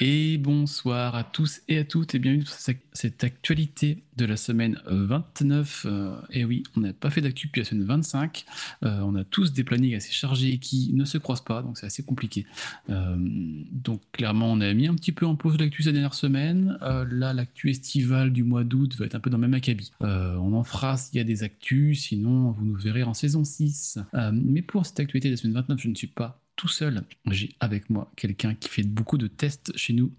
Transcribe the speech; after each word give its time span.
Et 0.00 0.38
bonsoir 0.38 1.14
à 1.14 1.22
tous 1.22 1.62
et 1.68 1.78
à 1.78 1.84
toutes 1.84 2.16
et 2.16 2.18
bienvenue 2.18 2.42
dans 2.42 2.74
cette 2.92 3.22
actualité 3.22 4.02
de 4.16 4.24
la 4.24 4.36
semaine 4.36 4.80
29. 4.86 5.86
Euh, 5.88 6.16
et 6.30 6.44
oui, 6.44 6.64
on 6.76 6.80
n'a 6.80 6.92
pas 6.92 7.10
fait 7.10 7.20
d'actu 7.20 7.46
depuis 7.46 7.60
la 7.60 7.64
semaine 7.64 7.84
25. 7.84 8.44
Euh, 8.82 9.00
on 9.02 9.14
a 9.14 9.22
tous 9.22 9.52
des 9.52 9.62
plannings 9.62 9.94
assez 9.94 10.10
chargés 10.10 10.58
qui 10.58 10.90
ne 10.94 11.04
se 11.04 11.16
croisent 11.18 11.44
pas, 11.44 11.62
donc 11.62 11.78
c'est 11.78 11.86
assez 11.86 12.02
compliqué. 12.02 12.44
Euh, 12.90 13.16
donc 13.18 14.00
clairement, 14.10 14.50
on 14.50 14.60
a 14.60 14.74
mis 14.74 14.88
un 14.88 14.94
petit 14.94 15.12
peu 15.12 15.26
en 15.26 15.36
pause 15.36 15.58
l'actu 15.58 15.84
cette 15.84 15.92
dernière 15.92 16.14
semaine. 16.14 16.76
là, 16.80 17.32
l'actu 17.32 17.70
estivale 17.70 18.32
du 18.32 18.42
mois 18.42 18.64
d'août 18.64 18.96
va 18.98 19.06
être 19.06 19.14
un 19.14 19.20
peu 19.20 19.30
dans 19.30 19.38
le 19.38 19.42
même 19.42 19.54
acabit. 19.54 19.92
on 20.00 20.54
en 20.54 20.64
fera 20.64 20.96
s'il 20.96 21.18
y 21.18 21.20
a 21.20 21.24
des 21.24 21.44
actus, 21.44 22.02
sinon 22.02 22.50
vous 22.50 22.64
nous 22.64 22.76
verrez 22.76 23.04
en 23.04 23.14
saison 23.14 23.44
6. 23.44 23.98
mais 24.32 24.62
pour 24.62 24.86
cette 24.86 24.98
actualité 24.98 25.28
de 25.28 25.34
la 25.34 25.36
semaine 25.36 25.54
29, 25.54 25.80
je 25.80 25.88
ne 25.88 25.94
suis 25.94 26.08
pas 26.08 26.43
tout 26.56 26.68
seul. 26.68 27.02
J'ai 27.30 27.50
avec 27.60 27.90
moi 27.90 28.10
quelqu'un 28.16 28.54
qui 28.54 28.68
fait 28.68 28.82
beaucoup 28.82 29.18
de 29.18 29.26
tests 29.26 29.76
chez 29.76 29.92
nous. 29.92 30.12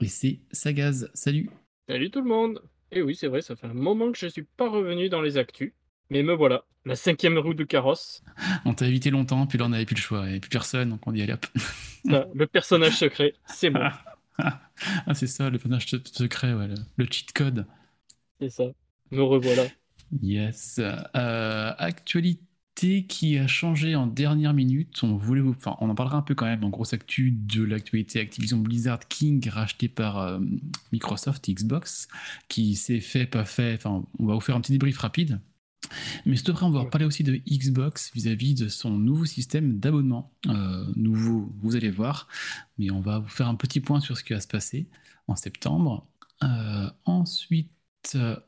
Et 0.00 0.06
c'est 0.06 0.40
Sagaz. 0.52 1.10
Salut. 1.14 1.50
Salut 1.88 2.10
tout 2.10 2.20
le 2.20 2.28
monde. 2.28 2.62
Et 2.92 2.98
eh 2.98 3.02
oui, 3.02 3.14
c'est 3.14 3.28
vrai, 3.28 3.40
ça 3.40 3.54
fait 3.54 3.68
un 3.68 3.74
moment 3.74 4.10
que 4.10 4.18
je 4.18 4.26
ne 4.26 4.30
suis 4.30 4.42
pas 4.42 4.68
revenu 4.68 5.08
dans 5.08 5.22
les 5.22 5.38
actus. 5.38 5.72
Mais 6.10 6.24
me 6.24 6.34
voilà, 6.34 6.64
la 6.84 6.96
cinquième 6.96 7.38
roue 7.38 7.54
de 7.54 7.62
carrosse. 7.62 8.22
On 8.64 8.74
t'a 8.74 8.86
évité 8.86 9.10
longtemps, 9.10 9.46
puis 9.46 9.58
là 9.58 9.66
on 9.66 9.68
n'avait 9.68 9.86
plus 9.86 9.94
le 9.94 10.00
choix, 10.00 10.20
il 10.20 10.24
n'y 10.24 10.30
avait 10.30 10.40
plus 10.40 10.50
personne, 10.50 10.90
donc 10.90 11.06
on 11.06 11.12
dit 11.12 11.22
allez 11.22 11.34
hop. 11.34 11.46
le 12.34 12.46
personnage 12.46 12.96
secret, 12.96 13.34
c'est 13.46 13.70
bon. 13.70 13.88
ah, 14.38 15.14
c'est 15.14 15.28
ça, 15.28 15.50
le 15.50 15.58
personnage 15.58 15.86
secret, 15.86 16.52
ouais, 16.52 16.66
le, 16.96 17.06
cheat 17.08 17.32
code. 17.32 17.64
C'est 18.40 18.50
ça, 18.50 18.64
me 19.12 19.22
revoilà. 19.22 19.66
Yes. 20.20 20.80
Euh, 20.80 21.72
actualité 21.78 22.42
qui 22.80 23.36
a 23.38 23.46
changé 23.46 23.94
en 23.94 24.06
dernière 24.06 24.54
minute. 24.54 25.02
On 25.02 25.16
voulait 25.16 25.40
vous, 25.40 25.50
enfin, 25.50 25.76
on 25.80 25.90
en 25.90 25.94
parlera 25.94 26.16
un 26.16 26.22
peu 26.22 26.34
quand 26.34 26.46
même 26.46 26.64
en 26.64 26.70
grosse 26.70 26.92
actu 26.92 27.30
de 27.30 27.62
l'actualité 27.62 28.20
Activision 28.20 28.58
Blizzard 28.58 29.06
King 29.08 29.46
racheté 29.48 29.88
par 29.88 30.18
euh, 30.18 30.40
Microsoft 30.92 31.48
Xbox, 31.50 32.08
qui 32.48 32.74
s'est 32.76 33.00
fait, 33.00 33.26
pas 33.26 33.44
fait. 33.44 33.74
Enfin, 33.74 34.04
on 34.18 34.26
va 34.26 34.34
vous 34.34 34.40
faire 34.40 34.56
un 34.56 34.60
petit 34.60 34.72
débrief 34.72 34.98
rapide. 34.98 35.40
Mais 36.24 36.36
ce 36.36 36.50
après, 36.50 36.64
on 36.64 36.70
va 36.70 36.84
parler 36.84 37.04
aussi 37.04 37.22
de 37.22 37.40
Xbox 37.48 38.12
vis-à-vis 38.14 38.54
de 38.54 38.68
son 38.68 38.90
nouveau 38.90 39.24
système 39.24 39.78
d'abonnement. 39.78 40.32
Euh, 40.46 40.84
nouveau, 40.96 41.52
vous 41.62 41.76
allez 41.76 41.90
voir. 41.90 42.28
Mais 42.78 42.90
on 42.90 43.00
va 43.00 43.18
vous 43.18 43.28
faire 43.28 43.48
un 43.48 43.56
petit 43.56 43.80
point 43.80 44.00
sur 44.00 44.16
ce 44.16 44.24
qui 44.24 44.32
va 44.32 44.40
se 44.40 44.48
passer 44.48 44.88
en 45.26 45.36
septembre. 45.36 46.06
Euh, 46.42 46.90
ensuite, 47.04 47.70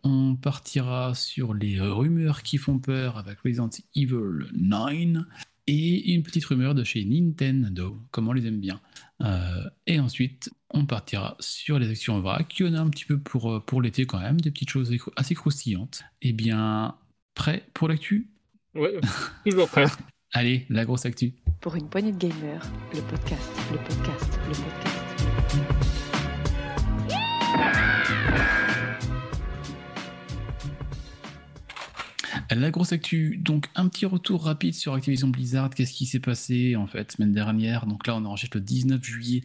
on 0.03 0.36
partira 0.36 1.14
sur 1.14 1.55
les 1.55 1.81
rumeurs 1.81 2.42
qui 2.42 2.58
font 2.58 2.78
peur 2.78 3.19
avec 3.19 3.41
Resident 3.41 3.70
Evil 3.95 4.47
9 4.55 5.25
et 5.67 6.12
une 6.12 6.22
petite 6.22 6.45
rumeur 6.45 6.75
de 6.75 6.84
chez 6.84 7.05
Nintendo, 7.05 7.98
comme 8.11 8.28
on 8.28 8.33
les 8.33 8.47
aime 8.47 8.61
bien. 8.61 8.80
Euh, 9.23 9.69
et 9.86 10.00
ensuite, 10.00 10.50
on 10.70 10.86
partira 10.86 11.36
sur 11.39 11.78
les 11.78 11.91
actions 11.91 12.14
en 12.14 12.20
vrac. 12.20 12.58
Il 12.58 12.67
y 12.67 12.69
en 12.69 12.75
a 12.75 12.80
un 12.80 12.89
petit 12.89 13.05
peu 13.05 13.19
pour, 13.19 13.53
euh, 13.53 13.61
pour 13.61 13.80
l'été 13.80 14.05
quand 14.06 14.19
même, 14.19 14.41
des 14.41 14.50
petites 14.50 14.70
choses 14.70 14.92
assez 15.17 15.34
croustillantes. 15.34 16.03
Eh 16.20 16.33
bien, 16.33 16.97
prêt 17.34 17.64
pour 17.75 17.89
l'actu? 17.89 18.30
Oui, 18.75 18.89
toujours 19.47 19.69
prêt. 19.69 19.86
Allez, 20.33 20.67
la 20.70 20.84
grosse 20.84 21.05
actu. 21.05 21.34
Pour 21.61 21.77
une 21.77 21.89
poignée 21.89 22.12
de 22.12 22.19
gamers, 22.19 22.62
le 22.95 23.03
podcast, 23.03 23.50
le 23.70 23.78
podcast, 23.78 24.39
le 24.48 24.55
podcast. 24.55 25.03
La 32.55 32.70
grosse 32.70 32.92
actu, 32.92 33.39
donc 33.39 33.68
un 33.74 33.89
petit 33.89 34.05
retour 34.05 34.45
rapide 34.45 34.74
sur 34.74 34.92
Activision 34.95 35.29
Blizzard. 35.29 35.70
Qu'est-ce 35.70 35.92
qui 35.92 36.07
s'est 36.07 36.20
passé 36.20 36.77
en 36.77 36.86
fait 36.86 37.13
semaine 37.13 37.33
dernière? 37.33 37.86
Donc 37.86 38.07
là, 38.07 38.14
on 38.17 38.24
enregistre 38.24 38.57
le 38.57 38.63
19 38.63 39.02
juillet. 39.02 39.42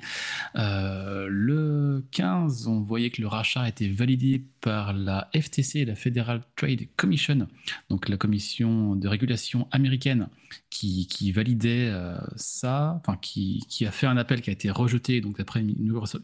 Euh, 0.55 1.27
le 1.29 2.05
15, 2.11 2.67
on 2.67 2.81
voyait 2.81 3.09
que 3.09 3.21
le 3.21 3.27
rachat 3.27 3.67
été 3.67 3.87
validé 3.87 4.43
par 4.61 4.93
la 4.93 5.29
FTC, 5.35 5.85
la 5.85 5.95
Federal 5.95 6.41
Trade 6.55 6.87
Commission, 6.95 7.47
donc 7.89 8.09
la 8.09 8.17
commission 8.17 8.95
de 8.95 9.07
régulation 9.07 9.67
américaine, 9.71 10.29
qui, 10.69 11.31
validait 11.31 11.89
euh, 11.89 12.17
ça, 12.35 12.99
enfin 12.99 13.17
qui, 13.21 13.63
qui, 13.69 13.85
a 13.85 13.91
fait 13.91 14.07
un 14.07 14.17
appel 14.17 14.41
qui 14.41 14.49
a 14.49 14.53
été 14.53 14.69
rejeté. 14.69 15.21
Donc 15.21 15.37
d'après 15.37 15.63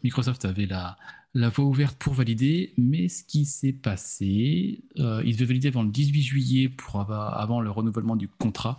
Microsoft 0.02 0.44
avait 0.44 0.66
la 0.66 0.96
la 1.34 1.48
voie 1.48 1.64
ouverte 1.64 1.98
pour 1.98 2.14
valider, 2.14 2.72
mais 2.78 3.08
ce 3.08 3.24
qui 3.24 3.44
s'est 3.44 3.72
passé, 3.72 4.84
euh, 5.00 5.20
il 5.24 5.34
devait 5.34 5.46
valider 5.46 5.68
avant 5.68 5.82
le 5.82 5.90
18 5.90 6.22
juillet 6.22 6.68
pour 6.68 7.00
avant 7.00 7.60
le 7.60 7.70
renouvellement 7.70 8.14
du 8.14 8.28
contrat, 8.28 8.78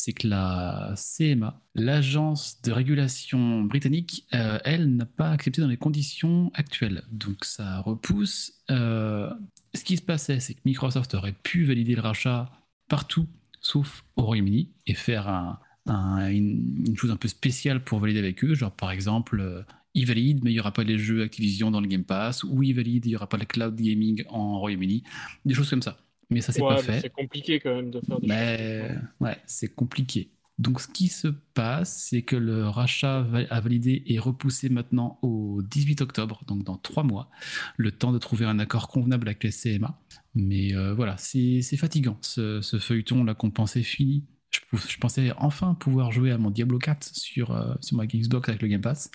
c'est 0.00 0.12
que 0.12 0.26
la 0.26 0.94
CMA, 0.96 1.60
l'agence 1.74 2.60
de 2.62 2.72
régulation 2.72 3.62
britannique, 3.62 4.26
euh, 4.34 4.58
elle 4.64 4.96
n'a 4.96 5.06
pas 5.06 5.30
accepté 5.30 5.60
dans 5.60 5.68
les 5.68 5.76
conditions 5.76 6.50
actuelles. 6.54 7.02
Donc 7.10 7.44
ça 7.44 7.80
repousse. 7.80 8.52
Euh, 8.70 9.30
ce 9.74 9.84
qui 9.84 9.96
se 9.96 10.02
passait, 10.02 10.40
c'est 10.40 10.54
que 10.54 10.60
Microsoft 10.64 11.14
aurait 11.14 11.34
pu 11.42 11.64
valider 11.64 11.94
le 11.94 12.00
rachat 12.00 12.50
partout, 12.88 13.26
sauf 13.60 14.04
au 14.16 14.22
Royaume-Uni, 14.22 14.70
et 14.86 14.94
faire 14.94 15.58
une, 15.86 16.84
une, 16.86 16.96
chose 16.96 17.10
un 17.10 17.16
peu 17.16 17.28
spéciale 17.28 17.84
pour 17.84 17.98
valider 17.98 18.18
avec 18.18 18.42
eux, 18.44 18.54
genre 18.54 18.72
par 18.72 18.90
exemple 18.90 19.64
il 19.94 20.06
valide, 20.06 20.44
mais 20.44 20.50
il 20.50 20.54
n'y 20.54 20.60
aura 20.60 20.72
pas 20.72 20.84
les 20.84 20.98
jeux 20.98 21.22
Activision 21.22 21.70
dans 21.70 21.80
le 21.80 21.88
Game 21.88 22.04
Pass, 22.04 22.44
ou 22.44 22.62
il 22.62 22.74
valide, 22.74 23.06
il 23.06 23.10
n'y 23.10 23.16
aura 23.16 23.28
pas 23.28 23.36
le 23.36 23.44
cloud 23.44 23.74
gaming 23.76 24.24
en 24.28 24.58
Royaume-Uni, 24.60 25.02
des 25.44 25.54
choses 25.54 25.70
comme 25.70 25.82
ça. 25.82 25.98
Mais 26.30 26.40
ça, 26.40 26.52
c'est 26.52 26.60
pas 26.60 26.78
fait. 26.78 27.00
C'est 27.00 27.12
compliqué 27.12 27.60
quand 27.60 27.74
même 27.74 27.90
de 27.90 28.00
faire 28.00 28.20
des 28.20 28.26
mais... 28.28 28.88
choses. 28.88 28.98
Ouais, 29.20 29.36
c'est 29.46 29.74
compliqué. 29.74 30.30
Donc, 30.58 30.80
ce 30.80 30.88
qui 30.88 31.08
se 31.08 31.28
passe, 31.28 32.06
c'est 32.08 32.22
que 32.22 32.36
le 32.36 32.68
rachat 32.68 33.26
à 33.48 33.60
valider 33.60 34.04
est 34.06 34.18
repoussé 34.18 34.68
maintenant 34.68 35.18
au 35.22 35.62
18 35.62 36.02
octobre, 36.02 36.42
donc 36.46 36.64
dans 36.64 36.76
trois 36.76 37.02
mois, 37.02 37.30
le 37.78 37.92
temps 37.92 38.12
de 38.12 38.18
trouver 38.18 38.44
un 38.44 38.58
accord 38.58 38.88
convenable 38.88 39.28
avec 39.28 39.42
les 39.42 39.50
CMA. 39.50 39.98
Mais 40.34 40.74
euh, 40.74 40.92
voilà, 40.92 41.16
c'est 41.16 41.62
fatigant, 41.76 42.18
ce, 42.20 42.60
ce 42.60 42.78
feuilleton-là 42.78 43.34
qu'on 43.34 43.50
pensait 43.50 43.82
fini 43.82 44.24
je, 44.50 44.98
pensais 44.98 45.32
enfin 45.38 45.74
pouvoir 45.74 46.12
jouer 46.12 46.32
à 46.32 46.38
mon 46.38 46.50
Diablo 46.50 46.78
4 46.78 47.04
sur, 47.14 47.52
euh, 47.52 47.74
sur 47.80 47.96
ma 47.96 48.06
Xbox 48.06 48.48
avec 48.48 48.62
le 48.62 48.68
Game 48.68 48.80
Pass. 48.80 49.10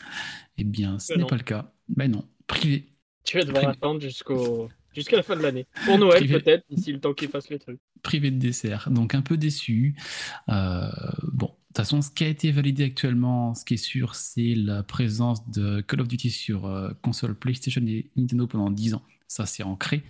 Eh 0.58 0.64
bien, 0.64 1.00
ce 1.00 1.14
n'est 1.14 1.26
pas 1.26 1.36
le 1.38 1.44
cas. 1.44 1.74
Ben 1.90 2.10
non, 2.12 2.26
privé. 2.48 2.86
Tu 3.24 3.38
vas 3.38 3.44
devoir 3.44 3.70
attendre 3.70 4.02
jusqu'au 4.02 4.70
jusqu'à 4.96 5.18
la 5.18 5.24
fin 5.24 5.36
de 5.36 5.42
l'année. 5.42 5.68
Pour 5.86 5.98
Noël 5.98 6.28
peut-être, 6.28 6.64
d'ici 6.70 6.92
le 6.92 7.00
temps 7.00 7.14
qu'il 7.14 7.30
fasse 7.30 7.50
les 7.50 7.60
trucs. 7.60 7.80
Privé 8.02 8.32
de 8.32 8.40
dessert, 8.40 8.90
donc 8.90 9.16
un 9.16 9.22
peu 9.22 9.38
déçu. 9.38 9.96
Euh, 10.50 10.90
bon, 11.24 11.48
de 11.48 11.52
toute 11.68 11.78
façon, 11.78 12.02
ce 12.02 12.10
qui 12.10 12.24
a 12.24 12.28
été 12.28 12.52
validé 12.52 12.86
actuellement, 12.86 13.54
ce 13.54 13.66
qui 13.66 13.74
est 13.74 13.78
sûr, 13.78 14.16
c'est 14.16 14.56
la 14.56 14.84
présence 14.84 15.50
de 15.50 15.82
Call 15.82 16.02
of 16.02 16.08
Duty 16.08 16.32
sur 16.32 16.66
euh, 16.66 16.92
console 17.02 17.36
PlayStation 17.36 17.82
et 17.86 18.10
Nintendo 18.16 18.48
pendant 18.48 18.72
10 18.72 18.94
ans. 18.94 19.04
Ça, 19.28 19.46
c'est 19.46 19.64
ancré. 19.64 20.04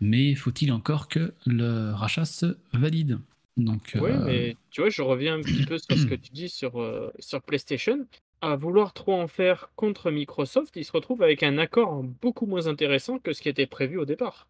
Mais 0.00 0.34
faut-il 0.34 0.70
encore 0.72 1.08
que 1.08 1.34
le 1.46 1.92
rachat 1.92 2.24
se 2.24 2.56
valide? 2.72 3.18
Donc, 3.56 3.96
Oui, 4.00 4.10
euh, 4.10 4.24
mais 4.24 4.56
tu 4.70 4.80
vois, 4.80 4.90
je 4.90 5.02
reviens 5.02 5.34
un 5.34 5.42
petit 5.42 5.66
peu 5.66 5.78
sur 5.78 5.96
ce 5.96 6.06
que 6.06 6.14
tu 6.14 6.30
dis 6.32 6.48
sur, 6.48 6.80
euh, 6.80 7.12
sur 7.18 7.42
PlayStation. 7.42 8.06
À 8.42 8.56
vouloir 8.56 8.92
trop 8.92 9.14
en 9.14 9.28
faire 9.28 9.70
contre 9.76 10.10
Microsoft, 10.10 10.74
ils 10.74 10.84
se 10.84 10.90
retrouvent 10.90 11.22
avec 11.22 11.44
un 11.44 11.58
accord 11.58 12.02
beaucoup 12.02 12.46
moins 12.46 12.66
intéressant 12.66 13.18
que 13.20 13.32
ce 13.32 13.40
qui 13.40 13.48
était 13.48 13.66
prévu 13.66 13.98
au 13.98 14.04
départ. 14.04 14.48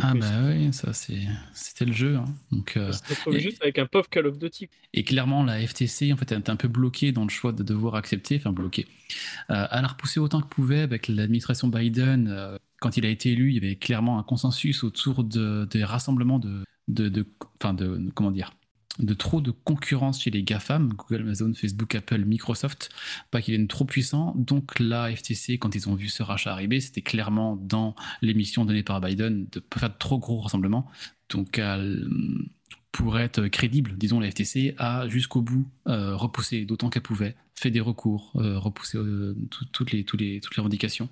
Ah 0.00 0.14
bah 0.14 0.26
oui, 0.46 0.72
ça 0.72 0.92
c'était 0.92 1.84
le 1.84 1.92
jeu. 1.92 2.16
Hein. 2.16 2.26
Donc, 2.52 2.76
euh, 2.76 2.92
se 2.92 3.38
juste 3.38 3.60
avec 3.62 3.78
un 3.78 3.86
pauvre 3.86 4.08
Call 4.08 4.26
of 4.26 4.38
Duty. 4.38 4.68
Et 4.94 5.02
clairement, 5.02 5.42
la 5.42 5.66
FTC 5.66 6.12
en 6.12 6.16
fait 6.16 6.30
était 6.30 6.50
un 6.50 6.56
peu 6.56 6.68
bloquée 6.68 7.10
dans 7.10 7.24
le 7.24 7.30
choix 7.30 7.52
de 7.52 7.62
devoir 7.62 7.96
accepter, 7.96 8.36
enfin 8.36 8.52
bloquée. 8.52 8.86
Euh, 9.50 9.66
elle 9.72 9.84
a 9.84 9.88
repoussé 9.88 10.20
autant 10.20 10.40
que 10.40 10.46
pouvait 10.46 10.80
avec 10.80 11.08
l'administration 11.08 11.68
Biden. 11.68 12.58
quand 12.80 12.96
il 12.96 13.06
a 13.06 13.08
été 13.08 13.32
élu, 13.32 13.50
il 13.50 13.54
y 13.54 13.58
avait 13.58 13.76
clairement 13.76 14.18
un 14.18 14.22
consensus 14.22 14.84
autour 14.84 15.24
de, 15.24 15.66
des 15.70 15.84
rassemblements 15.84 16.38
de, 16.38 16.64
de, 16.88 17.08
de, 17.08 17.26
de, 17.72 18.10
comment 18.14 18.30
dire, 18.30 18.52
de 18.98 19.14
trop 19.14 19.40
de 19.40 19.50
concurrence 19.50 20.22
chez 20.22 20.30
les 20.30 20.42
GAFAM, 20.42 20.92
Google, 20.92 21.22
Amazon, 21.22 21.52
Facebook, 21.54 21.94
Apple, 21.94 22.24
Microsoft, 22.24 22.90
pas 23.30 23.40
qu'ils 23.40 23.54
viennent 23.54 23.68
trop 23.68 23.84
puissants. 23.84 24.34
Donc 24.36 24.78
la 24.78 25.14
FTC, 25.14 25.58
quand 25.58 25.74
ils 25.74 25.88
ont 25.88 25.94
vu 25.94 26.08
ce 26.08 26.22
rachat 26.22 26.52
arriver, 26.52 26.80
c'était 26.80 27.02
clairement 27.02 27.56
dans 27.56 27.94
l'émission 28.20 28.64
donnée 28.64 28.82
par 28.82 29.00
Biden 29.00 29.46
de 29.50 29.62
faire 29.74 29.90
de 29.90 29.98
trop 29.98 30.18
gros 30.18 30.40
rassemblements. 30.40 30.86
Donc 31.30 31.58
pour 32.92 33.18
être 33.18 33.48
crédible, 33.48 33.96
disons, 33.96 34.20
la 34.20 34.30
FTC 34.30 34.74
a 34.76 35.08
jusqu'au 35.08 35.40
bout 35.40 35.66
euh, 35.88 36.14
repoussé 36.14 36.66
d'autant 36.66 36.90
qu'elle 36.90 37.02
pouvait, 37.02 37.34
fait 37.54 37.70
des 37.70 37.80
recours, 37.80 38.32
euh, 38.36 38.58
repoussé 38.58 38.98
euh, 38.98 39.34
toutes, 39.72 39.92
les, 39.92 40.04
toutes, 40.04 40.20
les, 40.20 40.40
toutes 40.40 40.54
les 40.54 40.60
revendications. 40.60 41.08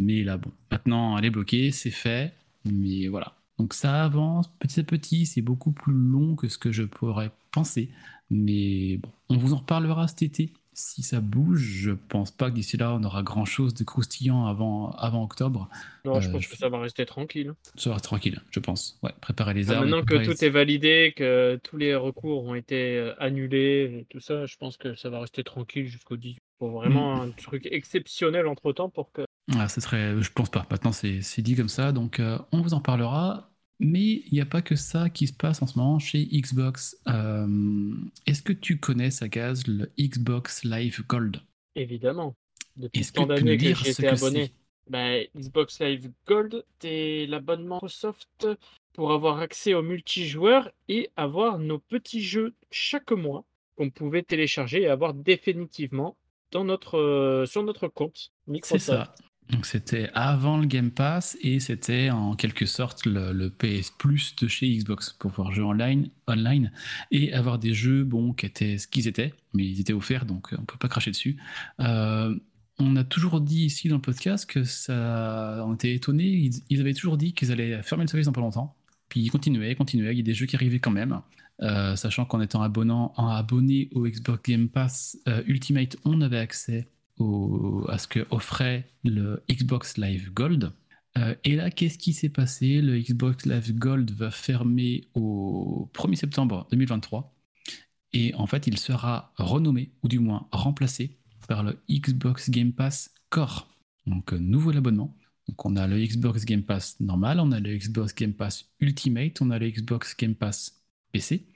Mais 0.00 0.24
là, 0.24 0.36
bon, 0.36 0.50
maintenant, 0.72 1.16
elle 1.16 1.24
est 1.24 1.30
bloquée, 1.30 1.70
c'est 1.70 1.92
fait, 1.92 2.34
mais 2.64 3.06
voilà. 3.06 3.36
Donc 3.58 3.74
ça 3.74 4.02
avance 4.04 4.48
petit 4.58 4.80
à 4.80 4.82
petit, 4.84 5.26
c'est 5.26 5.42
beaucoup 5.42 5.72
plus 5.72 5.92
long 5.94 6.34
que 6.36 6.48
ce 6.48 6.58
que 6.58 6.72
je 6.72 6.82
pourrais 6.84 7.30
penser. 7.52 7.90
Mais 8.30 8.96
bon, 8.96 9.10
on 9.28 9.36
vous 9.36 9.52
en 9.52 9.58
reparlera 9.58 10.08
cet 10.08 10.22
été 10.22 10.52
si 10.74 11.02
ça 11.02 11.20
bouge, 11.20 11.60
je 11.60 11.90
pense 11.90 12.30
pas 12.30 12.48
que 12.50 12.54
d'ici 12.54 12.78
là 12.78 12.94
on 12.94 13.04
aura 13.04 13.22
grand 13.22 13.44
chose 13.44 13.74
de 13.74 13.84
croustillant 13.84 14.46
avant, 14.46 14.92
avant 14.92 15.22
octobre. 15.22 15.68
Non, 16.06 16.18
je 16.18 16.30
Euh, 16.30 16.32
pense 16.32 16.46
que 16.46 16.56
ça 16.56 16.70
va 16.70 16.80
rester 16.80 17.04
tranquille. 17.04 17.52
Ça 17.76 17.90
va 17.90 17.96
être 17.96 18.04
tranquille, 18.04 18.40
je 18.50 18.58
pense. 18.58 18.98
Ouais, 19.02 19.12
préparer 19.20 19.52
les 19.52 19.70
Ah, 19.70 19.74
armes. 19.76 19.90
maintenant 19.90 20.02
que 20.02 20.14
tout 20.24 20.30
les- 20.30 20.44
est 20.46 20.50
validé, 20.50 21.12
que 21.14 21.60
tous 21.62 21.76
les 21.76 21.94
recours 21.94 22.44
ont 22.44 22.54
été 22.54 22.96
euh, 22.96 23.12
annulés 23.22 23.98
et 24.00 24.06
tout 24.08 24.20
ça, 24.20 24.46
je 24.46 24.56
pense 24.56 24.78
que 24.78 24.94
ça 24.94 25.10
va 25.10 25.20
rester 25.20 25.44
tranquille 25.44 25.86
jusqu'au 25.88 26.16
10. 26.16 26.38
Faut 26.58 26.70
vraiment 26.70 27.16
Mm. 27.16 27.20
un 27.20 27.30
truc 27.32 27.68
exceptionnel 27.70 28.46
entre 28.46 28.72
temps 28.72 28.88
pour 28.88 29.12
que. 29.12 29.22
Ah, 29.50 29.68
ce 29.68 29.80
serait, 29.80 30.22
je 30.22 30.30
pense 30.32 30.50
pas. 30.50 30.66
Maintenant, 30.70 30.92
c'est 30.92 31.20
c'est 31.20 31.42
dit 31.42 31.56
comme 31.56 31.68
ça, 31.68 31.92
donc 31.92 32.20
euh, 32.20 32.38
on 32.52 32.60
vous 32.62 32.74
en 32.74 32.80
parlera. 32.80 33.48
Mais 33.80 34.22
il 34.26 34.28
n'y 34.34 34.40
a 34.40 34.46
pas 34.46 34.62
que 34.62 34.76
ça 34.76 35.10
qui 35.10 35.26
se 35.26 35.32
passe 35.32 35.60
en 35.60 35.66
ce 35.66 35.76
moment 35.76 35.98
chez 35.98 36.24
Xbox. 36.26 36.96
Euh, 37.08 37.92
Est-ce 38.26 38.40
que 38.42 38.52
tu 38.52 38.78
connais, 38.78 39.10
Sagaz, 39.10 39.64
le 39.66 39.90
Xbox 39.98 40.62
Live 40.62 41.04
Gold? 41.08 41.40
Évidemment. 41.74 42.36
Depuis 42.76 43.04
tant 43.06 43.26
d'années 43.26 43.56
que 43.58 43.72
que 43.72 44.06
abonné. 44.06 44.46
c'est? 44.46 44.52
Bah, 44.88 45.24
Xbox 45.36 45.80
Live 45.80 46.12
Gold, 46.26 46.64
c'est 46.80 47.26
l'abonnement 47.26 47.76
Microsoft 47.76 48.46
pour 48.92 49.12
avoir 49.12 49.40
accès 49.40 49.74
au 49.74 49.82
multijoueur 49.82 50.70
et 50.88 51.10
avoir 51.16 51.58
nos 51.58 51.78
petits 51.78 52.22
jeux 52.22 52.54
chaque 52.70 53.10
mois 53.10 53.44
qu'on 53.76 53.90
pouvait 53.90 54.22
télécharger 54.22 54.82
et 54.82 54.88
avoir 54.88 55.14
définitivement 55.14 56.16
dans 56.52 56.64
notre, 56.64 56.98
euh, 56.98 57.46
sur 57.46 57.62
notre 57.64 57.88
compte 57.88 58.30
C'est 58.44 58.52
Microsoft. 58.52 58.80
ça. 58.80 59.14
Donc 59.52 59.66
c'était 59.66 60.08
avant 60.14 60.56
le 60.56 60.64
Game 60.64 60.90
Pass 60.90 61.36
et 61.42 61.60
c'était 61.60 62.08
en 62.08 62.34
quelque 62.36 62.64
sorte 62.64 63.04
le, 63.04 63.50
PS 63.50 63.90
Plus 63.90 64.34
de 64.36 64.48
chez 64.48 64.74
Xbox 64.74 65.12
pour 65.12 65.30
pouvoir 65.30 65.52
jouer 65.52 65.64
online, 65.64 66.08
online 66.26 66.72
et 67.10 67.34
avoir 67.34 67.58
des 67.58 67.74
jeux 67.74 68.02
bon 68.02 68.32
qui 68.32 68.46
étaient 68.46 68.78
ce 68.78 68.88
qu'ils 68.88 69.08
étaient, 69.08 69.34
mais 69.52 69.66
ils 69.66 69.78
étaient 69.78 69.92
offerts 69.92 70.24
donc 70.24 70.52
euh, 70.52 70.56
on 70.58 70.64
peut 70.64 70.78
pas 70.78 70.88
cracher 70.88 71.10
dessus. 71.10 71.36
Euh, 71.80 72.34
on 72.78 72.96
a 72.96 73.04
toujours 73.04 73.42
dit 73.42 73.66
ici 73.66 73.88
dans 73.88 73.96
le 73.96 74.00
podcast 74.00 74.46
que 74.46 74.64
ça, 74.64 75.62
on 75.66 75.74
était 75.74 75.94
étonnés. 75.94 76.50
Ils, 76.70 76.80
avaient 76.80 76.94
toujours 76.94 77.18
dit 77.18 77.34
qu'ils 77.34 77.52
allaient 77.52 77.82
fermer 77.82 78.04
le 78.04 78.08
service 78.08 78.26
dans 78.26 78.32
pas 78.32 78.40
longtemps. 78.40 78.74
Puis 79.10 79.20
ils 79.20 79.30
continuaient, 79.30 79.74
continuaient. 79.74 80.12
Il 80.14 80.16
y 80.16 80.22
a 80.22 80.24
des 80.24 80.34
jeux 80.34 80.46
qui 80.46 80.56
arrivaient 80.56 80.80
quand 80.80 80.90
même. 80.90 81.20
Euh, 81.60 81.94
sachant 81.94 82.24
qu'en 82.24 82.40
étant 82.40 82.62
abonnant, 82.62 83.12
en 83.18 83.28
abonné 83.28 83.90
au 83.92 84.08
Xbox 84.08 84.42
Game 84.50 84.70
Pass 84.70 85.18
Ultimate, 85.46 85.96
on 86.06 86.22
avait 86.22 86.38
accès 86.38 86.88
à 87.88 87.98
ce 87.98 88.08
que 88.08 88.26
offrait 88.30 88.88
le 89.04 89.42
Xbox 89.50 89.96
Live 89.98 90.32
Gold. 90.32 90.72
Euh, 91.18 91.34
et 91.44 91.56
là, 91.56 91.70
qu'est-ce 91.70 91.98
qui 91.98 92.12
s'est 92.12 92.28
passé? 92.28 92.80
Le 92.80 92.98
Xbox 92.98 93.46
Live 93.46 93.74
Gold 93.74 94.10
va 94.12 94.30
fermer 94.30 95.08
au 95.14 95.90
1er 95.94 96.16
septembre 96.16 96.66
2023. 96.70 97.34
Et 98.14 98.34
en 98.34 98.46
fait, 98.46 98.66
il 98.66 98.78
sera 98.78 99.32
renommé, 99.36 99.92
ou 100.02 100.08
du 100.08 100.18
moins 100.18 100.48
remplacé, 100.52 101.18
par 101.48 101.62
le 101.62 101.78
Xbox 101.88 102.50
Game 102.50 102.72
Pass 102.72 103.14
Core. 103.30 103.68
Donc, 104.06 104.32
euh, 104.32 104.38
nouveau 104.38 104.76
abonnement. 104.76 105.16
Donc, 105.48 105.64
on 105.64 105.76
a 105.76 105.86
le 105.86 105.98
Xbox 105.98 106.44
Game 106.44 106.62
Pass 106.62 106.98
normal, 107.00 107.40
on 107.40 107.52
a 107.52 107.60
le 107.60 107.76
Xbox 107.76 108.14
Game 108.14 108.32
Pass 108.32 108.70
Ultimate, 108.80 109.40
on 109.40 109.50
a 109.50 109.58
le 109.58 109.68
Xbox 109.70 110.16
Game 110.16 110.34
Pass 110.34 110.82
PC 111.12 111.46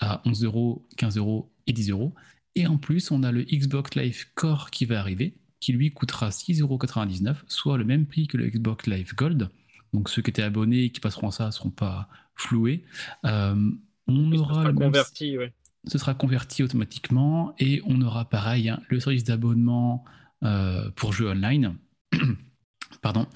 à 0.00 0.22
11 0.24 0.44
euros, 0.44 0.86
15 0.96 1.16
euros 1.16 1.52
et 1.66 1.72
10 1.72 1.90
euros. 1.90 2.14
Et 2.58 2.66
en 2.66 2.76
plus, 2.76 3.10
on 3.12 3.22
a 3.22 3.30
le 3.30 3.44
Xbox 3.44 3.94
Live 3.94 4.26
Core 4.34 4.70
qui 4.70 4.84
va 4.84 4.98
arriver, 4.98 5.34
qui 5.60 5.72
lui 5.72 5.92
coûtera 5.92 6.30
6,99 6.30 6.60
euros, 6.62 7.34
soit 7.46 7.78
le 7.78 7.84
même 7.84 8.04
prix 8.06 8.26
que 8.26 8.36
le 8.36 8.48
Xbox 8.48 8.86
Live 8.88 9.14
Gold. 9.14 9.48
Donc 9.92 10.08
ceux 10.10 10.22
qui 10.22 10.30
étaient 10.30 10.42
abonnés 10.42 10.84
et 10.84 10.90
qui 10.90 10.98
passeront 11.00 11.30
ça 11.30 11.46
ne 11.46 11.50
seront 11.52 11.70
pas 11.70 12.08
floués. 12.34 12.84
Euh, 13.24 13.70
on 14.08 14.30
Oui, 14.30 14.36
ça 14.38 14.42
aura 14.42 14.54
sera 14.54 14.64
le 14.64 14.72
même- 14.72 14.82
converti, 14.88 15.38
ouais. 15.38 15.52
ce 15.86 15.98
sera 15.98 16.14
converti 16.14 16.62
automatiquement 16.64 17.54
et 17.60 17.80
on 17.86 18.00
aura 18.02 18.28
pareil 18.28 18.68
hein, 18.68 18.80
le 18.88 18.98
service 19.00 19.22
d'abonnement 19.24 20.04
euh, 20.42 20.90
pour 20.96 21.12
jeux 21.12 21.28
online, 21.30 21.76
pardon, 23.02 23.26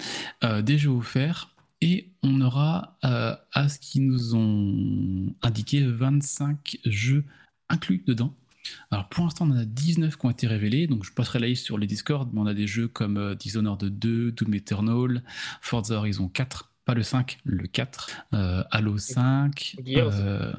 euh, 0.43 0.61
des 0.61 0.77
jeux 0.77 0.89
offerts 0.91 1.55
et 1.81 2.11
on 2.23 2.39
aura 2.41 2.97
à 3.01 3.67
ce 3.69 3.77
qu'ils 3.79 4.05
nous 4.07 4.35
ont 4.35 5.33
indiqué 5.41 5.85
25 5.85 6.77
jeux 6.85 7.25
inclus 7.69 8.03
dedans. 8.07 8.33
Alors 8.91 9.09
pour 9.09 9.23
l'instant 9.25 9.45
on 9.47 9.51
en 9.51 9.57
a 9.57 9.65
19 9.65 10.17
qui 10.17 10.25
ont 10.25 10.29
été 10.29 10.47
révélés, 10.47 10.87
donc 10.87 11.03
je 11.03 11.11
passerai 11.11 11.39
la 11.39 11.47
liste 11.47 11.65
sur 11.65 11.77
les 11.77 11.87
Discord, 11.87 12.29
mais 12.33 12.39
on 12.39 12.45
a 12.45 12.53
des 12.53 12.67
jeux 12.67 12.87
comme 12.87 13.17
euh, 13.17 13.35
Dishonored 13.35 13.83
2, 13.83 14.31
Doom 14.31 14.53
Eternal, 14.53 15.23
Forza 15.61 15.95
Horizon 15.95 16.29
4, 16.29 16.71
pas 16.85 16.93
le 16.93 17.03
5, 17.03 17.39
le 17.43 17.67
4, 17.67 18.09
euh, 18.33 18.63
Halo 18.71 18.97
5, 18.97 19.77
Gears. 19.85 20.09
euh, 20.13 20.53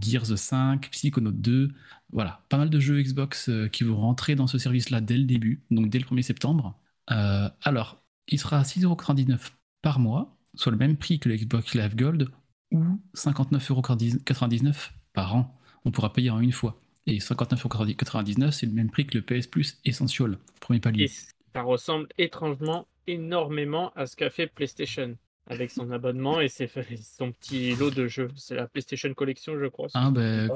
Gears 0.00 0.36
5, 0.38 0.90
Psychonaut 0.90 1.32
2, 1.32 1.72
voilà, 2.12 2.44
pas 2.48 2.58
mal 2.58 2.70
de 2.70 2.80
jeux 2.80 3.00
Xbox 3.02 3.48
euh, 3.48 3.68
qui 3.68 3.84
vont 3.84 3.96
rentrer 3.96 4.34
dans 4.34 4.46
ce 4.46 4.58
service-là 4.58 5.00
dès 5.00 5.16
le 5.16 5.24
début, 5.24 5.62
donc 5.70 5.88
dès 5.90 5.98
le 5.98 6.04
1er 6.04 6.22
septembre. 6.22 6.78
Euh, 7.10 7.48
alors, 7.62 8.02
il 8.28 8.38
sera 8.38 8.58
à 8.58 8.64
6,99€ 8.64 9.52
par 9.82 9.98
mois, 9.98 10.36
soit 10.54 10.72
le 10.72 10.78
même 10.78 10.96
prix 10.96 11.18
que 11.18 11.28
le 11.28 11.36
Xbox 11.36 11.74
Live 11.74 11.96
Gold, 11.96 12.28
ou 12.72 13.00
59,99€ 13.14 14.92
par 15.12 15.34
an. 15.34 15.58
On 15.84 15.90
pourra 15.90 16.12
payer 16.12 16.30
en 16.30 16.40
une 16.40 16.52
fois. 16.52 16.80
Et 17.06 17.20
59,99€, 17.20 18.50
c'est 18.50 18.66
le 18.66 18.72
même 18.72 18.90
prix 18.90 19.06
que 19.06 19.18
le 19.18 19.22
PS 19.22 19.46
Plus 19.46 19.78
Essential, 19.84 20.38
premier 20.60 20.80
palier. 20.80 21.04
Et 21.04 21.08
ça 21.54 21.62
ressemble 21.62 22.08
étrangement 22.18 22.86
énormément 23.06 23.92
à 23.96 24.06
ce 24.06 24.16
qu'a 24.16 24.30
fait 24.30 24.46
PlayStation 24.46 25.16
avec 25.46 25.70
son 25.72 25.90
abonnement 25.90 26.40
et 26.40 26.48
ses- 26.48 26.70
son 27.02 27.32
petit 27.32 27.74
lot 27.74 27.90
de 27.90 28.06
jeux. 28.06 28.28
C'est 28.36 28.54
la 28.54 28.68
PlayStation 28.68 29.12
Collection, 29.14 29.58
je 29.58 29.66
crois. 29.66 29.88
Ah 29.94 30.10
ben 30.12 30.48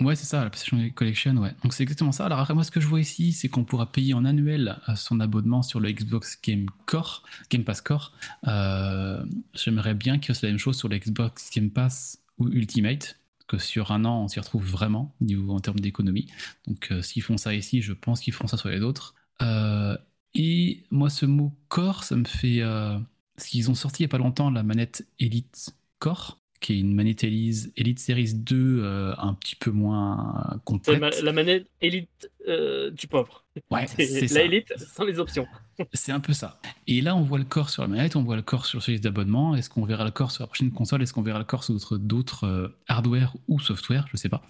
ouais 0.00 0.14
c'est 0.16 0.24
ça 0.26 0.44
la 0.44 0.48
PlayStation 0.50 0.78
Collection 0.94 1.34
ouais 1.38 1.50
donc 1.64 1.72
c'est 1.74 1.82
exactement 1.82 2.12
ça 2.12 2.24
alors 2.26 2.38
après 2.38 2.54
moi 2.54 2.62
ce 2.62 2.70
que 2.70 2.80
je 2.80 2.86
vois 2.86 3.00
ici 3.00 3.32
c'est 3.32 3.48
qu'on 3.48 3.64
pourra 3.64 3.90
payer 3.90 4.14
en 4.14 4.24
annuel 4.24 4.78
euh, 4.88 4.94
son 4.94 5.18
abonnement 5.18 5.62
sur 5.62 5.80
le 5.80 5.90
Xbox 5.90 6.40
Game 6.40 6.66
Core 6.86 7.24
Game 7.50 7.64
Pass 7.64 7.80
Core 7.80 8.12
Euh, 8.46 9.24
j'aimerais 9.54 9.94
bien 9.94 10.18
qu'il 10.20 10.28
fasse 10.28 10.42
la 10.42 10.50
même 10.50 10.58
chose 10.58 10.78
sur 10.78 10.88
le 10.88 10.98
Xbox 10.98 11.50
Game 11.50 11.70
Pass 11.70 12.22
ou 12.38 12.48
Ultimate 12.48 13.18
que 13.48 13.58
sur 13.58 13.90
un 13.90 14.04
an 14.04 14.22
on 14.22 14.28
s'y 14.28 14.38
retrouve 14.38 14.64
vraiment 14.64 15.14
niveau 15.20 15.52
en 15.52 15.60
termes 15.60 15.80
d'économie. 15.80 16.28
Donc 16.66 16.92
euh, 16.92 17.02
s'ils 17.02 17.22
font 17.22 17.36
ça 17.36 17.54
ici 17.54 17.82
je 17.82 17.92
pense 17.92 18.20
qu'ils 18.20 18.32
feront 18.32 18.46
ça 18.46 18.56
sur 18.56 18.68
les 18.68 18.80
autres. 18.82 19.14
Euh, 19.42 19.96
et 20.34 20.84
moi 20.90 21.10
ce 21.10 21.26
mot 21.26 21.52
Core 21.68 22.04
ça 22.04 22.14
me 22.14 22.24
fait 22.24 22.60
euh, 22.60 22.98
parce 23.34 23.48
qu'ils 23.48 23.70
ont 23.70 23.74
sorti 23.74 24.02
il 24.02 24.06
n'y 24.06 24.10
a 24.10 24.12
pas 24.12 24.18
longtemps 24.18 24.50
la 24.50 24.62
manette 24.62 25.08
Elite 25.18 25.70
Core 25.98 26.38
qui 26.60 26.74
est 26.74 26.80
une 26.80 26.94
manette 26.94 27.22
Elite, 27.24 27.72
Elite 27.76 27.98
Series 27.98 28.34
2 28.34 28.80
euh, 28.82 29.14
un 29.18 29.34
petit 29.34 29.54
peu 29.56 29.70
moins 29.70 30.42
C'est 30.52 30.64
complète. 30.64 31.00
ma- 31.00 31.10
la 31.10 31.32
manette 31.32 31.66
élite 31.80 32.30
euh, 32.48 32.90
du 32.90 33.06
pauvre. 33.06 33.44
Ouais, 33.70 33.86
C'est 33.96 34.20
la 34.22 34.28
ça. 34.28 34.42
élite 34.42 34.72
sans 34.78 35.04
les 35.04 35.18
options. 35.18 35.46
C'est 35.92 36.10
un 36.12 36.20
peu 36.20 36.32
ça. 36.32 36.60
Et 36.88 37.00
là, 37.00 37.14
on 37.14 37.22
voit 37.22 37.38
le 37.38 37.44
corps 37.44 37.70
sur 37.70 37.82
la 37.82 37.88
manette, 37.88 38.16
on 38.16 38.22
voit 38.24 38.34
le 38.36 38.42
corps 38.42 38.66
sur 38.66 38.78
le 38.78 38.82
service 38.82 39.00
d'abonnement. 39.00 39.54
Est-ce 39.54 39.70
qu'on 39.70 39.84
verra 39.84 40.04
le 40.04 40.10
corps 40.10 40.30
sur 40.32 40.42
la 40.42 40.48
prochaine 40.48 40.70
console? 40.72 41.02
Est-ce 41.02 41.12
qu'on 41.12 41.22
verra 41.22 41.38
le 41.38 41.44
corps 41.44 41.62
sur 41.64 41.76
d'autres- 41.98 42.44
euh, 42.46 42.68
hardware 42.88 43.36
ou 43.46 43.60
software? 43.60 44.06
Je 44.10 44.16
sais 44.16 44.28
pas. 44.28 44.42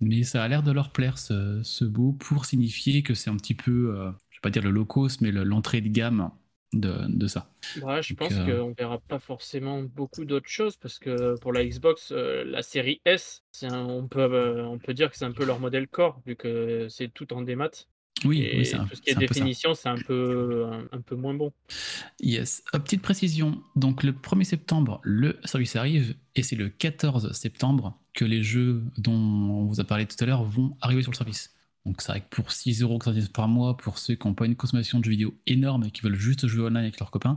Mais 0.00 0.22
ça 0.22 0.42
a 0.42 0.48
l'air 0.48 0.62
de 0.62 0.72
leur 0.72 0.90
plaire 0.90 1.18
ce, 1.18 1.60
ce 1.62 1.84
beau 1.84 2.12
pour 2.12 2.46
signifier 2.46 3.02
que 3.02 3.14
c'est 3.14 3.30
un 3.30 3.36
petit 3.36 3.54
peu, 3.54 3.94
euh, 3.94 4.10
je 4.30 4.36
vais 4.38 4.40
pas 4.42 4.50
dire 4.50 4.62
le 4.62 4.70
low 4.70 4.84
cost, 4.86 5.20
mais 5.20 5.30
le- 5.30 5.44
l'entrée 5.44 5.80
de 5.82 5.88
gamme 5.88 6.30
de, 6.80 6.94
de 7.08 7.26
ça. 7.26 7.48
Ouais, 7.82 8.02
je 8.02 8.14
Donc, 8.14 8.18
pense 8.28 8.32
euh, 8.32 8.60
qu'on 8.60 8.72
verra 8.72 8.98
pas 9.00 9.18
forcément 9.18 9.82
beaucoup 9.82 10.24
d'autres 10.24 10.48
choses 10.48 10.76
parce 10.76 10.98
que 10.98 11.38
pour 11.40 11.52
la 11.52 11.64
Xbox, 11.64 12.12
euh, 12.12 12.44
la 12.44 12.62
série 12.62 13.00
S, 13.04 13.42
c'est 13.52 13.66
un- 13.66 13.84
on, 13.86 14.06
peut, 14.06 14.20
euh, 14.20 14.64
on 14.66 14.78
peut 14.78 14.94
dire 14.94 15.10
que 15.10 15.16
c'est 15.16 15.24
un 15.24 15.32
peu 15.32 15.44
leur 15.44 15.60
modèle 15.60 15.88
core 15.88 16.20
vu 16.26 16.36
que 16.36 16.88
c'est 16.88 17.08
tout 17.08 17.32
en 17.32 17.42
démat. 17.42 17.70
Oui, 18.24 18.42
et 18.42 18.58
oui 18.58 18.64
c'est 18.66 18.76
un, 18.76 18.86
tout 18.86 18.94
ce 18.94 19.02
qui 19.02 19.10
est 19.10 19.14
définition, 19.16 19.74
c'est 19.74 19.88
un 19.88 19.96
peu, 19.96 20.66
un, 20.66 20.86
un 20.92 21.00
peu 21.00 21.16
moins 21.16 21.34
bon. 21.34 21.52
Yes. 22.20 22.62
Petite 22.72 23.02
précision, 23.02 23.60
donc 23.76 24.02
le 24.02 24.12
1er 24.12 24.44
septembre, 24.44 25.00
le 25.02 25.38
service 25.44 25.76
arrive 25.76 26.14
et 26.36 26.42
c'est 26.42 26.56
le 26.56 26.68
14 26.68 27.32
septembre 27.32 27.98
que 28.14 28.24
les 28.24 28.42
jeux 28.42 28.82
dont 28.98 29.12
on 29.12 29.64
vous 29.66 29.80
a 29.80 29.84
parlé 29.84 30.06
tout 30.06 30.16
à 30.20 30.26
l'heure 30.26 30.44
vont 30.44 30.76
arriver 30.80 31.02
sur 31.02 31.10
le 31.10 31.16
service. 31.16 31.54
Donc 31.86 32.00
c'est 32.00 32.12
vrai 32.12 32.20
que 32.22 32.34
pour 32.34 32.48
6€ 32.48 33.30
par 33.30 33.46
mois, 33.48 33.76
pour 33.76 33.98
ceux 33.98 34.14
qui 34.14 34.26
n'ont 34.26 34.34
pas 34.34 34.46
une 34.46 34.56
consommation 34.56 35.00
de 35.00 35.04
jeux 35.04 35.10
vidéo 35.10 35.34
énorme 35.46 35.84
et 35.84 35.90
qui 35.90 36.00
veulent 36.00 36.14
juste 36.14 36.46
jouer 36.46 36.66
online 36.66 36.84
avec 36.84 36.98
leurs 36.98 37.10
copains, 37.10 37.36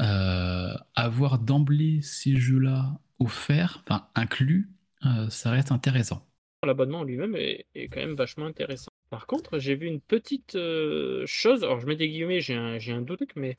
euh, 0.00 0.74
avoir 0.96 1.38
d'emblée 1.38 2.00
ces 2.02 2.36
jeux-là 2.36 2.98
offerts, 3.20 3.82
enfin 3.84 4.08
inclus, 4.14 4.68
euh, 5.06 5.28
ça 5.28 5.50
reste 5.50 5.70
intéressant. 5.70 6.24
L'abonnement 6.66 7.00
en 7.00 7.04
lui-même 7.04 7.36
est, 7.36 7.66
quand 7.74 8.00
même 8.00 8.16
vachement 8.16 8.46
intéressant. 8.46 8.90
Par 9.10 9.26
contre, 9.26 9.60
j'ai 9.60 9.76
vu 9.76 9.86
une 9.86 10.00
petite 10.00 10.56
euh, 10.56 11.22
chose, 11.24 11.62
alors 11.62 11.78
je 11.78 11.86
mets 11.86 11.94
des 11.94 12.08
guillemets, 12.08 12.40
j'ai 12.40 12.54
un, 12.56 12.78
un 12.88 13.00
doute, 13.00 13.30
mais 13.36 13.56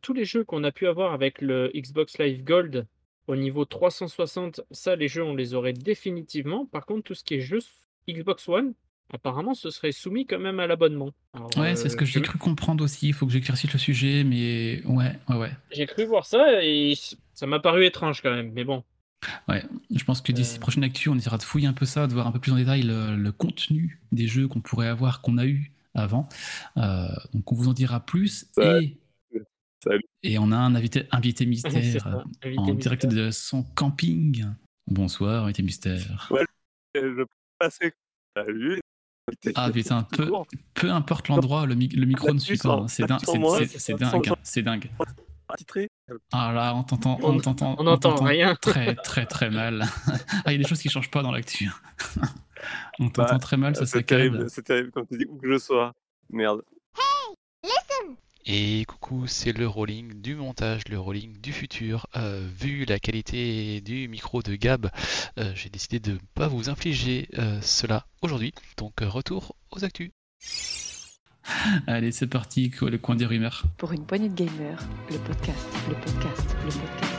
tous 0.00 0.14
les 0.14 0.24
jeux 0.24 0.44
qu'on 0.44 0.64
a 0.64 0.72
pu 0.72 0.86
avoir 0.86 1.12
avec 1.12 1.42
le 1.42 1.70
Xbox 1.74 2.18
Live 2.18 2.42
Gold 2.42 2.86
au 3.28 3.36
niveau 3.36 3.66
360, 3.66 4.62
ça, 4.70 4.96
les 4.96 5.06
jeux, 5.06 5.22
on 5.22 5.34
les 5.34 5.52
aurait 5.52 5.74
définitivement. 5.74 6.64
Par 6.64 6.86
contre, 6.86 7.02
tout 7.02 7.14
ce 7.14 7.22
qui 7.22 7.34
est 7.34 7.40
jeux 7.40 7.60
Xbox 8.08 8.48
One, 8.48 8.72
apparemment, 9.12 9.54
ce 9.54 9.70
serait 9.70 9.92
soumis 9.92 10.26
quand 10.26 10.38
même 10.38 10.60
à 10.60 10.66
l'abonnement. 10.66 11.12
Ouais, 11.56 11.76
c'est 11.76 11.88
ce 11.88 11.96
que 11.96 12.04
euh, 12.04 12.06
j'ai 12.06 12.20
cru 12.22 12.38
comprendre 12.38 12.84
aussi, 12.84 13.08
il 13.08 13.12
faut 13.14 13.26
que 13.26 13.32
j'éclaircisse 13.32 13.72
le 13.72 13.78
sujet, 13.78 14.24
mais 14.24 14.82
ouais, 14.86 15.12
ouais, 15.28 15.36
ouais. 15.36 15.50
J'ai 15.70 15.86
cru 15.86 16.04
voir 16.04 16.26
ça 16.26 16.62
et 16.62 16.94
ça 17.34 17.46
m'a 17.46 17.60
paru 17.60 17.84
étrange 17.84 18.22
quand 18.22 18.30
même, 18.34 18.52
mais 18.52 18.64
bon. 18.64 18.84
Ouais, 19.48 19.64
je 19.94 20.04
pense 20.04 20.20
que 20.20 20.30
d'ici 20.30 20.56
Euh. 20.58 20.60
prochaine 20.60 20.84
actu, 20.84 21.08
on 21.08 21.16
essaiera 21.16 21.38
de 21.38 21.42
fouiller 21.42 21.66
un 21.66 21.72
peu 21.72 21.86
ça, 21.86 22.06
de 22.06 22.12
voir 22.12 22.26
un 22.26 22.32
peu 22.32 22.38
plus 22.38 22.52
en 22.52 22.56
détail 22.56 22.82
le, 22.82 23.16
le 23.16 23.32
contenu 23.32 24.00
des 24.12 24.28
jeux 24.28 24.46
qu'on 24.46 24.60
pourrait 24.60 24.86
avoir, 24.88 25.22
qu'on 25.22 25.38
a 25.38 25.46
eu 25.46 25.72
avant. 25.94 26.28
Euh, 26.76 27.08
donc 27.34 27.50
on 27.50 27.56
vous 27.56 27.68
en 27.68 27.72
dira 27.72 27.98
plus. 27.98 28.46
Ouais. 28.56 28.96
Et, 29.32 29.42
Salut. 29.82 30.02
et 30.22 30.38
on 30.38 30.50
a 30.52 30.56
un 30.56 30.74
invité, 30.74 31.06
invité 31.12 31.46
mystère 31.46 31.72
ça, 32.00 32.24
invité 32.42 32.58
en 32.60 32.74
direct 32.74 33.04
mystère. 33.04 33.26
de 33.26 33.30
son 33.32 33.62
camping. 33.74 34.44
Bonsoir, 34.86 35.44
invité 35.44 35.62
mystère. 35.62 36.30
Et 36.94 37.00
Je 37.00 37.24
passais. 37.58 37.92
Salut. 38.36 38.80
Ah 39.54 39.70
putain, 39.70 40.02
peu, 40.04 40.30
peu 40.74 40.90
importe 40.90 41.28
l'endroit, 41.28 41.66
le, 41.66 41.74
mi- 41.74 41.88
le 41.88 42.06
micro 42.06 42.32
ne 42.32 42.38
suit 42.38 42.58
pas. 42.58 42.74
hein. 42.74 42.88
C'est 42.88 43.04
dingue, 43.06 43.20
c'est- 43.20 43.94
dingue, 43.94 44.28
hein. 44.28 44.36
c'est 44.42 44.62
dingue. 44.62 44.90
Ah 46.32 46.52
là, 46.52 46.74
on 46.74 46.82
t'entend, 46.82 47.18
on 47.22 47.38
t'entend, 47.40 47.74
On 47.78 47.84
n'entend 47.84 48.10
t'entend 48.10 48.24
rien. 48.24 48.54
très 48.60 48.94
très 48.96 49.24
très 49.26 49.50
mal. 49.50 49.86
Ah, 50.44 50.52
il 50.52 50.52
y 50.52 50.54
a 50.54 50.58
des 50.62 50.68
choses 50.68 50.80
qui 50.80 50.88
changent 50.90 51.10
pas 51.10 51.22
dans 51.22 51.32
l'actu. 51.32 51.70
on 52.98 53.08
t'entend 53.08 53.32
Bah, 53.34 53.38
très 53.38 53.56
mal, 53.56 53.74
ça 53.76 53.86
C'est 53.86 54.02
terrible, 54.02 54.50
c'est 54.50 54.62
terrible 54.62 54.90
quand 54.92 55.04
tu 55.06 55.16
dis 55.18 55.24
où 55.28 55.36
que 55.38 55.50
je 55.50 55.58
sois. 55.58 55.92
Merde. 56.30 56.62
Et 58.50 58.86
coucou, 58.86 59.26
c'est 59.26 59.52
le 59.52 59.68
rolling 59.68 60.22
du 60.22 60.34
montage, 60.34 60.88
le 60.88 60.98
rolling 60.98 61.38
du 61.38 61.52
futur. 61.52 62.06
Euh, 62.16 62.48
vu 62.58 62.86
la 62.86 62.98
qualité 62.98 63.82
du 63.82 64.08
micro 64.08 64.40
de 64.40 64.54
Gab, 64.54 64.90
euh, 65.38 65.52
j'ai 65.54 65.68
décidé 65.68 66.00
de 66.00 66.12
ne 66.12 66.18
pas 66.34 66.48
vous 66.48 66.70
infliger 66.70 67.28
euh, 67.38 67.60
cela 67.60 68.06
aujourd'hui. 68.22 68.54
Donc 68.78 68.94
retour 69.02 69.54
aux 69.70 69.84
actus. 69.84 70.12
Allez, 71.86 72.10
c'est 72.10 72.26
parti, 72.26 72.72
le 72.80 72.96
coin 72.96 73.16
des 73.16 73.26
rumeurs. 73.26 73.64
Pour 73.76 73.92
une 73.92 74.06
poignée 74.06 74.30
de 74.30 74.34
gamers, 74.34 74.82
le 75.10 75.18
podcast, 75.18 75.66
le 75.86 75.94
podcast, 75.96 76.56
le 76.64 76.70
podcast. 76.70 77.18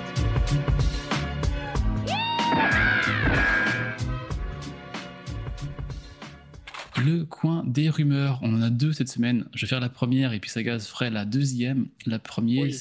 Le 7.05 7.23
coin 7.25 7.63
des 7.65 7.89
rumeurs, 7.89 8.39
on 8.41 8.53
en 8.53 8.61
a 8.61 8.69
deux 8.69 8.93
cette 8.93 9.09
semaine. 9.09 9.45
Je 9.53 9.61
vais 9.65 9.69
faire 9.69 9.79
la 9.79 9.89
première 9.89 10.33
et 10.33 10.39
puis 10.39 10.49
Sagaz 10.49 10.87
ferait 10.87 11.09
la 11.09 11.25
deuxième. 11.25 11.87
La 12.05 12.19
première, 12.19 12.63
Oui. 12.63 12.73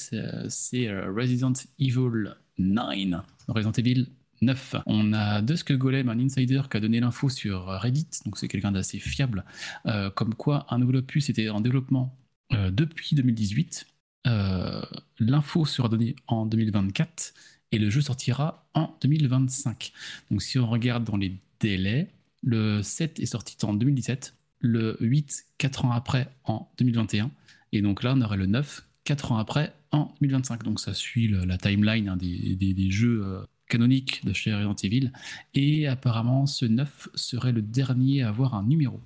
c'est 0.49 0.87
euh, 0.87 1.11
Resident 1.13 1.53
Evil 1.79 2.35
9. 2.57 3.21
Resident 3.47 3.71
Evil 3.71 4.07
9. 4.41 4.75
On 4.85 5.13
a 5.13 5.41
Dusk 5.41 5.71
Golem, 5.73 6.09
un 6.09 6.19
insider 6.19 6.61
qui 6.69 6.77
a 6.77 6.79
donné 6.79 6.99
l'info 6.99 7.29
sur 7.29 7.65
Reddit, 7.65 8.07
donc 8.25 8.37
c'est 8.37 8.47
quelqu'un 8.47 8.71
d'assez 8.71 8.99
fiable, 8.99 9.45
euh, 9.85 10.09
comme 10.09 10.33
quoi 10.33 10.65
un 10.69 10.79
nouvel 10.79 10.97
opus 10.97 11.29
était 11.29 11.49
en 11.49 11.61
développement 11.61 12.15
euh, 12.53 12.71
depuis 12.71 13.15
2018. 13.15 13.87
Euh, 14.27 14.81
L'info 15.19 15.65
sera 15.65 15.87
donnée 15.89 16.15
en 16.27 16.45
2024 16.45 17.33
et 17.71 17.79
le 17.79 17.89
jeu 17.89 18.01
sortira 18.01 18.67
en 18.73 18.95
2025. 19.01 19.91
Donc 20.31 20.41
si 20.41 20.57
on 20.59 20.67
regarde 20.67 21.03
dans 21.05 21.17
les 21.17 21.37
délais, 21.59 22.09
le 22.41 22.81
7 22.81 23.19
est 23.19 23.25
sorti 23.25 23.57
en 23.65 23.73
2017, 23.73 24.35
le 24.59 24.97
8 24.99 25.45
4 25.57 25.85
ans 25.85 25.91
après 25.91 26.27
en 26.45 26.69
2021, 26.77 27.31
et 27.71 27.81
donc 27.81 28.03
là 28.03 28.13
on 28.15 28.21
aurait 28.21 28.37
le 28.37 28.45
9 28.45 28.87
4 29.05 29.31
ans 29.31 29.37
après 29.37 29.73
en 29.91 30.13
2025. 30.21 30.63
Donc 30.63 30.79
ça 30.79 30.93
suit 30.93 31.27
le- 31.27 31.45
la 31.45 31.57
timeline 31.57 32.09
hein, 32.09 32.17
des, 32.17 32.55
des- 32.55 32.73
des 32.73 32.91
jeux 32.91 33.21
euh, 33.25 33.41
canoniques 33.67 34.25
de 34.25 34.33
chez 34.33 34.53
Resident 34.53 34.75
Evil, 34.83 35.11
et 35.53 35.87
apparemment 35.87 36.45
ce 36.45 36.65
9 36.65 37.09
serait 37.15 37.51
le 37.51 37.61
dernier 37.61 38.23
à 38.23 38.29
avoir 38.29 38.55
un 38.55 38.63
numéro. 38.63 38.99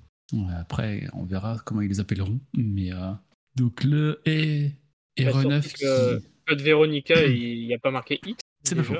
Après 0.58 1.06
on 1.12 1.24
verra 1.24 1.58
comment 1.64 1.80
ils 1.82 1.88
les 1.88 2.00
appelleront, 2.00 2.40
mais 2.54 2.92
euh, 2.92 3.12
donc 3.56 3.84
le 3.84 4.20
et, 4.26 4.70
et 5.16 5.24
Bah, 5.24 5.32
surtout 5.32 5.48
Re9 5.48 5.72
que- 5.72 6.18
qui... 6.18 6.24
Code 6.46 6.60
Véronica, 6.60 7.24
il 7.26 7.66
n'y 7.66 7.72
a 7.74 7.78
pas 7.78 7.90
marqué 7.90 8.20
X. 8.26 8.36
C'est 8.64 8.74
pas 8.74 8.82
faux. 8.82 8.96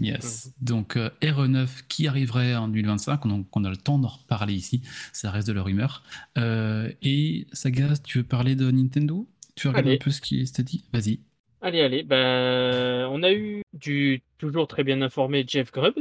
Yes. 0.00 0.52
Donc 0.60 0.96
euh, 0.96 1.10
RE9 1.22 1.86
qui 1.88 2.08
arriverait 2.08 2.54
en 2.54 2.68
2025, 2.68 3.26
donc 3.26 3.46
on 3.54 3.64
a 3.64 3.70
le 3.70 3.76
temps 3.76 3.98
d'en 3.98 4.08
reparler 4.08 4.54
ici, 4.54 4.82
ça 5.12 5.30
reste 5.30 5.46
de 5.48 5.52
la 5.52 5.62
rumeur. 5.62 6.02
Euh, 6.38 6.90
et 7.02 7.46
Sagaz, 7.52 8.00
tu 8.02 8.18
veux 8.18 8.24
parler 8.24 8.56
de 8.56 8.70
Nintendo? 8.70 9.28
Tu 9.54 9.66
veux 9.66 9.72
regarder 9.72 9.94
un 9.94 9.98
peu 9.98 10.10
ce 10.10 10.20
qui 10.20 10.46
s'était 10.46 10.62
dit 10.62 10.84
Vas-y. 10.92 11.20
Allez, 11.62 11.82
allez, 11.82 12.02
bah, 12.02 13.08
on 13.10 13.22
a 13.22 13.32
eu 13.32 13.62
du 13.74 14.22
toujours 14.38 14.66
très 14.66 14.82
bien 14.82 15.02
informé 15.02 15.44
Jeff 15.46 15.70
Grubb, 15.70 15.94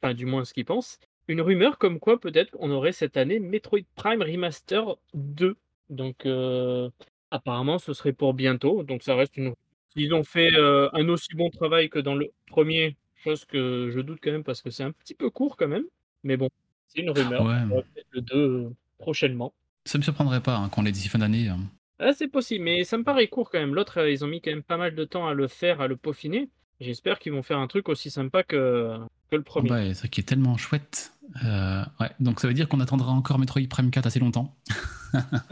enfin 0.00 0.14
du 0.14 0.24
moins 0.24 0.44
ce 0.46 0.54
qu'il 0.54 0.64
pense, 0.64 0.98
une 1.28 1.42
rumeur 1.42 1.78
comme 1.78 2.00
quoi 2.00 2.18
peut-être 2.18 2.56
on 2.58 2.70
aurait 2.70 2.92
cette 2.92 3.16
année 3.16 3.38
Metroid 3.38 3.80
Prime 3.94 4.22
Remaster 4.22 4.96
2. 5.14 5.56
Donc 5.90 6.24
euh, 6.24 6.88
apparemment 7.30 7.78
ce 7.78 7.92
serait 7.92 8.12
pour 8.12 8.34
bientôt, 8.34 8.82
donc 8.82 9.02
ça 9.02 9.14
reste 9.14 9.36
une... 9.36 9.54
Ils 9.94 10.14
ont 10.14 10.24
fait 10.24 10.54
euh, 10.54 10.88
un 10.94 11.06
aussi 11.10 11.34
bon 11.34 11.50
travail 11.50 11.90
que 11.90 11.98
dans 11.98 12.14
le 12.14 12.32
premier, 12.46 12.96
chose 13.22 13.44
que 13.44 13.90
je 13.94 14.00
doute 14.00 14.18
quand 14.22 14.32
même 14.32 14.44
parce 14.44 14.62
que 14.62 14.70
c'est 14.70 14.82
un 14.84 14.92
petit 14.92 15.14
peu 15.14 15.30
court 15.30 15.56
quand 15.56 15.68
même, 15.68 15.84
mais 16.24 16.36
bon, 16.36 16.48
c'est 16.88 17.00
une 17.00 17.10
rumeur, 17.10 17.42
Ouais. 17.44 17.56
on 17.68 17.72
aura 17.72 17.82
peut-être 17.82 18.06
le 18.10 18.20
2 18.20 18.34
euh, 18.36 18.70
prochainement. 18.98 19.52
Ça 19.84 19.98
me 19.98 20.02
surprendrait 20.02 20.40
pas 20.42 20.56
hein, 20.56 20.68
qu'on 20.68 20.82
l'ait 20.82 20.92
d'ici 20.92 21.08
fin 21.08 21.18
d'année. 21.18 21.48
hein. 21.48 21.58
Ah, 21.98 22.12
c'est 22.12 22.28
possible, 22.28 22.64
mais 22.64 22.84
ça 22.84 22.96
me 22.98 23.04
paraît 23.04 23.28
court 23.28 23.50
quand 23.50 23.58
même. 23.60 23.74
L'autre, 23.74 23.98
euh, 24.00 24.10
ils 24.10 24.24
ont 24.24 24.28
mis 24.28 24.40
quand 24.40 24.50
même 24.50 24.62
pas 24.62 24.76
mal 24.76 24.94
de 24.94 25.04
temps 25.04 25.26
à 25.28 25.34
le 25.34 25.46
faire, 25.48 25.80
à 25.80 25.86
le 25.88 25.96
peaufiner. 25.96 26.48
J'espère 26.80 27.20
qu'ils 27.20 27.32
vont 27.32 27.42
faire 27.42 27.58
un 27.58 27.68
truc 27.68 27.88
aussi 27.88 28.10
sympa 28.10 28.42
que, 28.42 28.96
que 29.30 29.36
le 29.36 29.42
premier. 29.42 29.70
Ouais, 29.70 29.94
ça 29.94 30.08
qui 30.08 30.20
est 30.20 30.24
tellement 30.24 30.56
chouette. 30.56 31.12
Euh, 31.44 31.82
ouais, 32.00 32.10
donc 32.18 32.40
ça 32.40 32.48
veut 32.48 32.54
dire 32.54 32.68
qu'on 32.68 32.80
attendra 32.80 33.12
encore 33.12 33.38
Metroid 33.38 33.62
Prime 33.70 33.90
4 33.92 34.06
assez 34.06 34.18
longtemps. 34.18 34.52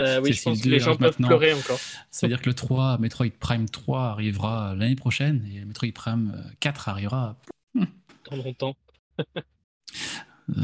Euh, 0.00 0.20
oui, 0.22 0.32
je 0.32 0.42
pense 0.42 0.60
que 0.60 0.68
les 0.68 0.80
gens 0.80 0.96
peuvent 0.96 1.16
pleurer 1.16 1.52
encore. 1.52 1.78
Ça 2.10 2.26
veut 2.26 2.28
dire 2.32 2.40
que 2.42 2.48
le 2.48 2.54
3, 2.54 2.98
Metroid 2.98 3.28
Prime 3.38 3.68
3 3.68 4.00
arrivera 4.08 4.74
l'année 4.76 4.96
prochaine 4.96 5.46
et 5.54 5.64
Metroid 5.64 5.92
Prime 5.94 6.32
euh, 6.36 6.50
4 6.58 6.88
arrivera 6.88 7.36
Dans 7.74 8.36
longtemps. 8.36 8.76
euh, 9.18 10.62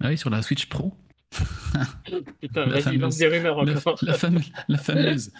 ah 0.00 0.08
oui, 0.08 0.18
sur 0.18 0.30
la 0.30 0.42
Switch 0.42 0.66
Pro. 0.66 0.92
Putain, 2.40 2.66
vas-y, 2.66 2.96
lance 2.96 3.18
des 3.18 3.26
rumeurs 3.26 3.58
encore. 3.58 3.98
la 4.02 4.14
fameuse, 4.14 4.50
la 4.68 4.78
fameuse. 4.82 5.32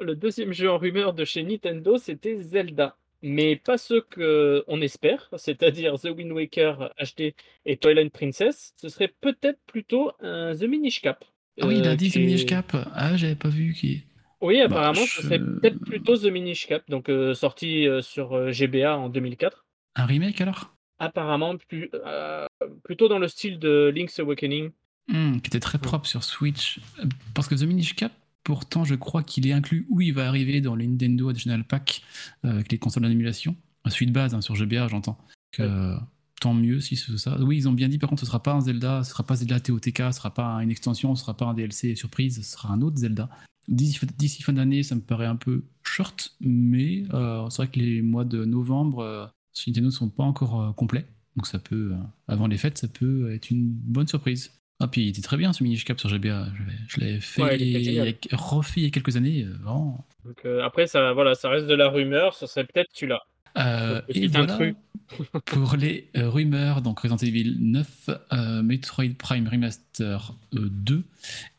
Le 0.00 0.16
deuxième 0.16 0.52
jeu 0.52 0.70
en 0.70 0.78
rumeur 0.78 1.12
de 1.14 1.24
chez 1.24 1.42
Nintendo, 1.42 1.96
c'était 1.98 2.36
Zelda. 2.36 2.96
Mais 3.22 3.56
pas 3.56 3.78
ceux 3.78 4.02
qu'on 4.02 4.80
espère, 4.82 5.30
c'est-à-dire 5.36 5.94
The 5.98 6.10
Wind 6.14 6.32
Waker 6.32 6.92
HD 7.00 7.32
et 7.64 7.76
Twilight 7.78 8.12
Princess. 8.12 8.74
Ce 8.76 8.88
serait 8.90 9.12
peut-être 9.20 9.60
plutôt 9.66 10.12
un 10.20 10.54
The 10.54 10.64
Minish 10.64 11.00
Cap. 11.00 11.24
Ah 11.60 11.66
oui, 11.66 11.78
il 11.78 11.86
a 11.88 11.92
euh, 11.92 11.96
dit 11.96 12.10
The 12.10 12.16
Minish 12.16 12.44
Cap. 12.46 12.76
Ah, 12.92 13.16
j'avais 13.16 13.36
pas 13.36 13.48
vu 13.48 13.72
qui. 13.72 14.04
Oui, 14.42 14.58
Bah, 14.58 14.64
apparemment, 14.66 15.06
ce 15.06 15.22
serait 15.22 15.38
peut-être 15.38 15.78
plutôt 15.80 16.18
The 16.18 16.24
Minish 16.26 16.66
Cap, 16.66 16.82
donc 16.90 17.08
euh, 17.08 17.32
sorti 17.32 17.88
euh, 17.88 18.02
sur 18.02 18.34
euh, 18.34 18.50
GBA 18.50 18.94
en 18.98 19.08
2004. 19.08 19.63
Un 19.96 20.06
remake 20.06 20.40
alors? 20.40 20.74
Apparemment, 20.98 21.56
plus, 21.56 21.90
euh, 21.94 22.46
plutôt 22.84 23.08
dans 23.08 23.18
le 23.18 23.28
style 23.28 23.58
de 23.58 23.92
Link's 23.94 24.18
Awakening. 24.18 24.70
Hmm, 25.08 25.38
Qui 25.40 25.48
était 25.48 25.60
très 25.60 25.78
propre 25.78 26.06
sur 26.06 26.24
Switch. 26.24 26.80
Euh, 27.00 27.06
Parce 27.34 27.48
que 27.48 27.54
The 27.54 27.62
Minish 27.62 27.94
Cap, 27.94 28.12
pourtant, 28.42 28.84
je 28.84 28.94
crois 28.94 29.22
qu'il 29.22 29.46
est 29.46 29.52
inclus 29.52 29.86
où 29.90 30.00
il 30.00 30.14
va 30.14 30.28
arriver 30.28 30.60
dans 30.60 30.76
les 30.76 30.86
Nintendo 30.86 31.28
Additional 31.28 31.64
Pack 31.64 32.02
euh, 32.44 32.50
avec 32.50 32.72
les 32.72 32.78
consoles 32.78 33.08
d'émulation. 33.08 33.56
Un 33.84 33.90
suite 33.90 34.12
base 34.12 34.34
hein, 34.34 34.40
sur 34.40 34.54
GBA, 34.54 34.88
j'entends. 34.88 35.18
Que, 35.52 35.96
Tant 36.40 36.52
mieux 36.52 36.80
si 36.80 36.96
c'est 36.96 37.16
ça. 37.16 37.40
Oui, 37.40 37.56
ils 37.56 37.68
ont 37.68 37.72
bien 37.72 37.88
dit, 37.88 37.98
par 37.98 38.10
contre, 38.10 38.20
ce 38.20 38.26
sera 38.26 38.42
pas 38.42 38.52
un 38.52 38.60
Zelda, 38.60 39.02
ce 39.04 39.10
sera 39.10 39.24
pas 39.24 39.36
Zelda 39.36 39.60
TOTK, 39.60 39.98
ce 39.98 40.12
sera 40.12 40.34
pas 40.34 40.56
une 40.62 40.70
extension, 40.70 41.14
ce 41.14 41.22
sera 41.22 41.34
pas 41.36 41.46
un 41.46 41.54
DLC 41.54 41.94
surprise, 41.94 42.36
ce 42.36 42.42
sera 42.42 42.72
un 42.72 42.82
autre 42.82 42.96
Zelda. 42.98 43.30
D'ici 43.68 44.04
d'ici 44.18 44.42
fin 44.42 44.52
d'année, 44.52 44.82
ça 44.82 44.94
me 44.94 45.00
paraît 45.00 45.26
un 45.26 45.36
peu 45.36 45.64
short, 45.82 46.36
mais 46.40 47.04
euh, 47.14 47.48
c'est 47.48 47.62
vrai 47.62 47.68
que 47.68 47.78
les 47.78 48.02
mois 48.02 48.24
de 48.24 48.44
novembre 48.44 49.32
sur 49.54 49.70
Nintendo 49.70 49.86
ne 49.86 49.92
sont 49.92 50.10
pas 50.10 50.24
encore 50.24 50.60
euh, 50.60 50.72
complets. 50.72 51.06
Donc 51.36 51.46
ça 51.46 51.58
peut, 51.58 51.92
euh, 51.92 51.96
avant 52.28 52.46
les 52.46 52.58
fêtes, 52.58 52.78
ça 52.78 52.88
peut 52.88 53.32
être 53.32 53.50
une 53.50 53.66
bonne 53.66 54.06
surprise. 54.06 54.52
Ah, 54.80 54.88
puis 54.88 55.02
il 55.04 55.08
était 55.08 55.22
très 55.22 55.36
bien 55.36 55.52
ce 55.52 55.62
Minish 55.62 55.84
Cap 55.84 55.98
sur 56.00 56.08
GBA. 56.08 56.48
Je 56.88 57.00
l'avais 57.00 57.20
fait, 57.20 57.42
Ouais, 57.42 58.18
refait 58.32 58.80
il 58.80 58.84
y 58.84 58.86
a 58.86 58.90
quelques 58.90 59.16
années. 59.16 59.44
euh, 59.44 59.54
vraiment. 59.62 60.06
Donc, 60.24 60.40
euh, 60.44 60.62
après, 60.64 60.86
ça, 60.86 61.12
voilà, 61.12 61.34
ça 61.34 61.48
reste 61.48 61.66
de 61.66 61.74
la 61.74 61.88
rumeur, 61.88 62.34
ce 62.34 62.46
serait 62.46 62.64
peut-être 62.64 62.88
celui-là. 62.92 63.20
Euh, 63.56 64.02
et 64.08 64.26
voilà 64.26 64.58
pour 65.46 65.76
les 65.76 66.10
euh, 66.16 66.28
rumeurs, 66.28 66.82
donc 66.82 67.00
Resident 67.00 67.18
Evil 67.18 67.56
9, 67.60 68.10
euh, 68.32 68.62
Metroid 68.62 69.14
Prime 69.18 69.46
Remaster 69.46 70.34
euh, 70.54 70.68
2 70.70 71.04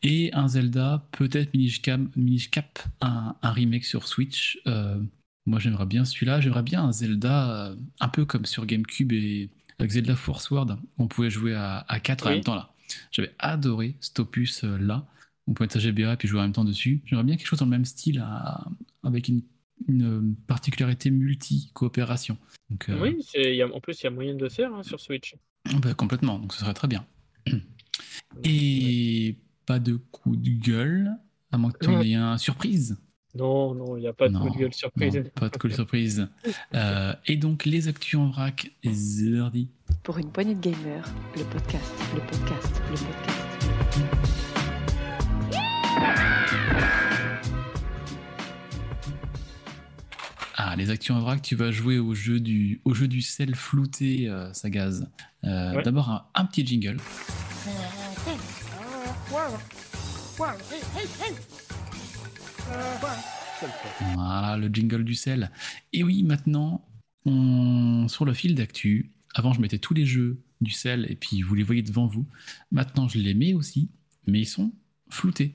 et 0.02 0.30
un 0.34 0.48
Zelda, 0.48 1.06
peut-être 1.12 1.54
Minish 1.54 1.80
Cap, 1.80 2.00
Minish 2.16 2.50
Cap 2.50 2.80
un, 3.00 3.34
un 3.40 3.50
remake 3.52 3.84
sur 3.84 4.08
Switch. 4.08 4.58
Euh, 5.46 5.50
moi 5.50 5.58
j'aimerais 5.60 5.86
bien 5.86 6.04
celui-là, 6.04 6.40
j'aimerais 6.40 6.62
bien 6.62 6.82
un 6.84 6.92
Zelda 6.92 7.66
euh, 7.68 7.76
un 8.00 8.08
peu 8.08 8.24
comme 8.24 8.46
sur 8.46 8.66
GameCube 8.66 9.12
et 9.12 9.50
avec 9.78 9.90
Zelda 9.92 10.16
Force 10.16 10.50
World, 10.50 10.76
on 10.98 11.06
pouvait 11.06 11.30
jouer 11.30 11.54
à, 11.54 11.84
à 11.88 12.00
4 12.00 12.26
en 12.26 12.30
même 12.30 12.44
temps 12.44 12.54
là. 12.54 12.72
J'avais 13.12 13.34
adoré 13.38 13.96
cet 14.00 14.18
opus 14.20 14.64
euh, 14.64 14.78
là. 14.78 15.06
On 15.46 15.52
pouvait 15.54 15.66
être 15.66 15.76
à 15.76 15.80
GBA 15.80 16.12
et 16.12 16.16
puis 16.16 16.26
jouer 16.28 16.40
en 16.40 16.44
même 16.44 16.52
temps 16.52 16.64
dessus. 16.64 17.02
J'aimerais 17.04 17.24
bien 17.24 17.36
quelque 17.36 17.46
chose 17.46 17.58
dans 17.60 17.66
le 17.66 17.70
même 17.70 17.84
style 17.84 18.18
à- 18.20 18.64
avec 19.04 19.28
une, 19.28 19.42
une 19.88 20.34
particularité 20.46 21.10
multi-coopération. 21.10 22.36
Euh, 22.88 23.00
Oui, 23.00 23.16
y 23.34 23.62
a- 23.62 23.72
en 23.72 23.80
plus, 23.80 24.00
il 24.00 24.04
y 24.04 24.06
a 24.06 24.10
moyen 24.10 24.34
de 24.34 24.40
le 24.42 24.48
faire 24.48 24.74
hein, 24.74 24.82
sur 24.82 24.98
Switch. 25.00 25.36
bah, 25.82 25.94
complètement, 25.94 26.38
donc 26.40 26.52
ce 26.52 26.60
serait 26.60 26.74
très 26.74 26.88
bien. 26.88 27.04
Et 28.44 29.36
pas 29.66 29.78
de 29.78 29.96
coup 29.96 30.36
de 30.36 30.50
gueule, 30.50 31.10
à 31.52 31.58
moins 31.58 31.70
que 31.70 31.78
tu 31.78 31.88
en 31.90 32.00
aies 32.02 32.14
un 32.14 32.38
surprise. 32.38 32.98
Non, 33.36 33.74
non, 33.74 33.96
il 33.96 34.00
n'y 34.00 34.08
a 34.08 34.12
pas 34.12 34.28
de 34.28 34.32
Non, 34.34 34.40
coup 34.46 34.50
de 34.54 34.58
gueule 34.58 34.74
surprise. 34.74 35.14
Non, 35.16 35.22
pas 35.34 35.48
de 35.48 35.56
cool 35.58 35.72
surprise. 35.74 36.28
Euh, 36.74 37.12
et 37.26 37.36
donc, 37.36 37.64
les 37.64 37.88
actus 37.88 38.18
en 38.18 38.28
vrac, 38.28 38.70
Zerdi. 38.84 39.68
Pour 40.02 40.18
une 40.18 40.30
poignée 40.30 40.54
de 40.54 40.60
gamers, 40.60 41.04
le 41.36 41.44
podcast, 41.44 41.92
le 42.14 42.20
podcast, 42.20 42.82
le 42.90 42.96
podcast. 42.96 44.46
Ah, 50.58 50.74
les 50.76 50.90
actus 50.90 51.10
en 51.14 51.20
vrac, 51.20 51.42
tu 51.42 51.54
vas 51.54 51.70
jouer 51.70 51.98
au 51.98 52.14
jeu 52.14 52.40
du, 52.40 52.80
au 52.84 52.94
jeu 52.94 53.08
du 53.08 53.20
sel 53.20 53.54
flouté, 53.54 54.28
euh, 54.28 54.52
Sagaz. 54.52 55.06
Euh, 55.44 55.74
Ouais. 55.74 55.82
D'abord, 55.82 56.10
un, 56.10 56.24
un 56.34 56.44
petit 56.46 56.66
jingle. 56.66 56.96
Voilà, 64.14 64.56
le 64.56 64.68
jingle 64.68 65.04
du 65.04 65.14
sel. 65.14 65.50
Et 65.92 66.02
oui, 66.02 66.22
maintenant, 66.22 66.86
on... 67.24 68.08
sur 68.08 68.24
le 68.24 68.34
fil 68.34 68.54
d'actu, 68.54 69.12
avant 69.34 69.52
je 69.52 69.60
mettais 69.60 69.78
tous 69.78 69.94
les 69.94 70.06
jeux 70.06 70.42
du 70.60 70.70
sel 70.70 71.06
et 71.10 71.16
puis 71.16 71.42
vous 71.42 71.54
les 71.54 71.62
voyez 71.62 71.82
devant 71.82 72.06
vous. 72.06 72.26
Maintenant, 72.70 73.08
je 73.08 73.18
les 73.18 73.34
mets 73.34 73.54
aussi, 73.54 73.90
mais 74.26 74.40
ils 74.40 74.46
sont 74.46 74.72
floutés. 75.10 75.54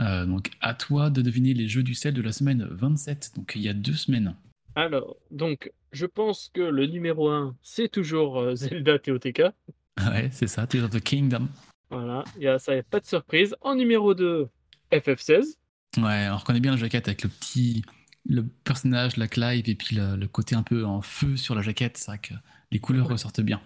Euh, 0.00 0.24
donc, 0.24 0.50
à 0.60 0.74
toi 0.74 1.10
de 1.10 1.20
deviner 1.20 1.52
les 1.52 1.68
jeux 1.68 1.82
du 1.82 1.94
sel 1.94 2.14
de 2.14 2.22
la 2.22 2.32
semaine 2.32 2.66
27, 2.70 3.32
donc 3.36 3.52
il 3.54 3.62
y 3.62 3.68
a 3.68 3.74
deux 3.74 3.94
semaines. 3.94 4.34
Alors, 4.74 5.16
donc, 5.30 5.72
je 5.92 6.06
pense 6.06 6.50
que 6.54 6.60
le 6.60 6.86
numéro 6.86 7.28
1, 7.28 7.56
c'est 7.62 7.88
toujours 7.88 8.38
euh, 8.38 8.54
Zelda 8.54 8.98
TOTK. 8.98 9.42
Ouais, 9.98 10.30
c'est 10.32 10.46
ça, 10.46 10.66
Tears 10.66 10.84
of 10.84 10.92
the 10.92 11.00
Kingdom. 11.00 11.48
Voilà, 11.90 12.24
il 12.38 12.44
y 12.44 12.48
a, 12.48 12.58
ça, 12.58 12.74
y 12.74 12.78
a 12.78 12.82
pas 12.82 13.00
de 13.00 13.04
surprise. 13.04 13.54
En 13.60 13.74
numéro 13.74 14.14
2, 14.14 14.48
FF16. 14.92 15.58
Ouais, 15.96 16.28
on 16.30 16.36
reconnaît 16.36 16.60
bien 16.60 16.72
la 16.72 16.76
jaquette 16.76 17.08
avec 17.08 17.22
le 17.22 17.28
petit 17.28 17.82
le 18.28 18.46
personnage, 18.46 19.16
la 19.16 19.28
Clive 19.28 19.68
et 19.68 19.74
puis 19.74 19.96
le, 19.96 20.16
le 20.16 20.28
côté 20.28 20.54
un 20.54 20.62
peu 20.62 20.84
en 20.84 21.02
feu 21.02 21.36
sur 21.36 21.54
la 21.54 21.62
jaquette. 21.62 21.96
C'est 21.96 22.06
vrai 22.06 22.18
que 22.18 22.34
les 22.70 22.78
couleurs 22.78 23.08
ressortent 23.08 23.40
bien. 23.40 23.60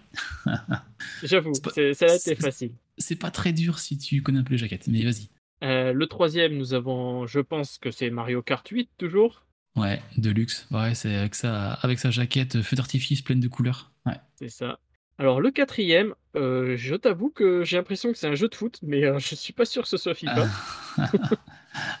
J'avoue, 1.23 1.53
celle-là 1.73 2.15
était 2.15 2.35
facile. 2.35 2.71
C'est 2.97 3.17
pas 3.17 3.31
très 3.31 3.53
dur 3.53 3.79
si 3.79 3.97
tu 3.97 4.21
connais 4.21 4.39
un 4.39 4.43
peu 4.43 4.53
les 4.53 4.57
jaquettes, 4.57 4.87
mais 4.87 5.03
vas-y. 5.03 5.29
Euh, 5.63 5.93
le 5.93 6.07
troisième, 6.07 6.57
nous 6.57 6.73
avons, 6.73 7.27
je 7.27 7.39
pense 7.39 7.77
que 7.77 7.91
c'est 7.91 8.09
Mario 8.09 8.41
Kart 8.41 8.67
8, 8.67 8.89
toujours. 8.97 9.45
Ouais, 9.75 10.01
de 10.17 10.29
luxe. 10.29 10.67
Ouais, 10.71 10.95
c'est 10.95 11.15
avec 11.15 11.35
sa, 11.35 11.73
avec 11.73 11.99
sa 11.99 12.11
jaquette 12.11 12.61
feu 12.61 12.75
d'artifice 12.75 13.21
pleine 13.21 13.39
de 13.39 13.47
couleurs. 13.47 13.91
Ouais. 14.05 14.19
C'est 14.35 14.49
ça. 14.49 14.79
Alors, 15.17 15.39
le 15.39 15.51
quatrième, 15.51 16.13
euh, 16.35 16.75
je 16.77 16.95
t'avoue 16.95 17.29
que 17.29 17.63
j'ai 17.63 17.77
l'impression 17.77 18.11
que 18.11 18.17
c'est 18.17 18.27
un 18.27 18.35
jeu 18.35 18.49
de 18.49 18.55
foot, 18.55 18.79
mais 18.81 19.05
euh, 19.05 19.19
je 19.19 19.35
suis 19.35 19.53
pas 19.53 19.65
sûr 19.65 19.83
que 19.83 19.89
ce 19.89 19.97
soit 19.97 20.13
FIFA. 20.13 20.47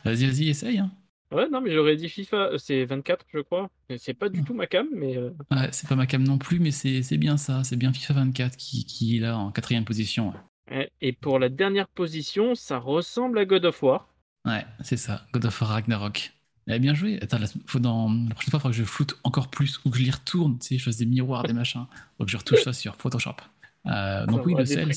vas-y, 0.03 0.25
vas-y, 0.25 0.49
essaye. 0.49 0.77
hein. 0.79 0.91
Ouais, 1.31 1.49
non, 1.49 1.59
mais 1.59 1.71
j'aurais 1.71 1.95
dit 1.95 2.07
FIFA, 2.07 2.37
euh, 2.37 2.57
c'est 2.57 2.85
24, 2.85 3.25
je 3.33 3.39
crois. 3.39 3.69
C'est 3.97 4.13
pas 4.13 4.29
du 4.29 4.43
tout 4.43 4.53
ma 4.53 4.67
cam, 4.67 4.87
mais 4.93 5.17
euh, 5.17 5.31
Ouais, 5.51 5.69
c'est 5.71 5.89
pas 5.89 5.95
ma 5.95 6.05
cam 6.05 6.23
non 6.23 6.37
plus, 6.37 6.59
mais 6.59 6.71
c'est 6.71 7.17
bien 7.17 7.37
ça. 7.37 7.63
C'est 7.63 7.75
bien 7.75 7.91
FIFA 7.91 8.13
24 8.13 8.55
qui, 8.55 8.85
qui 8.85 9.17
est 9.17 9.19
là 9.19 9.37
en 9.37 9.51
quatrième 9.51 9.85
position. 9.85 10.33
Ouais. 10.71 10.89
Et 11.01 11.13
pour 11.13 11.39
la 11.39 11.49
dernière 11.49 11.87
position, 11.87 12.55
ça 12.55 12.77
ressemble 12.77 13.39
à 13.39 13.45
God 13.45 13.65
of 13.65 13.81
War. 13.83 14.07
Ouais, 14.45 14.65
c'est 14.81 14.97
ça. 14.97 15.25
God 15.33 15.45
of 15.45 15.61
War 15.61 15.71
Ragnarok. 15.71 16.31
Eh, 16.67 16.79
bien 16.79 16.93
joué. 16.93 17.19
Attends, 17.21 17.39
la, 17.39 17.47
faut 17.65 17.79
dans, 17.79 18.09
la 18.09 18.33
prochaine 18.33 18.51
fois, 18.51 18.57
il 18.57 18.61
faudra 18.61 18.69
que 18.69 18.75
je 18.75 18.83
floute 18.83 19.17
encore 19.23 19.49
plus 19.49 19.79
ou 19.85 19.89
que 19.89 19.97
je 19.97 20.03
les 20.03 20.11
retourne. 20.11 20.57
Tu 20.59 20.67
sais, 20.67 20.77
je 20.77 20.83
fasse 20.83 20.97
des 20.97 21.05
miroirs, 21.05 21.43
des 21.43 21.53
machins. 21.53 21.85
Faut 22.17 22.25
que 22.25 22.31
je 22.31 22.37
retouche 22.37 22.61
ça 22.63 22.73
sur 22.73 22.95
Photoshop. 22.95 23.35
Euh, 23.87 24.25
donc, 24.25 24.45
oui, 24.45 24.55
le 24.57 24.65
sel. 24.65 24.91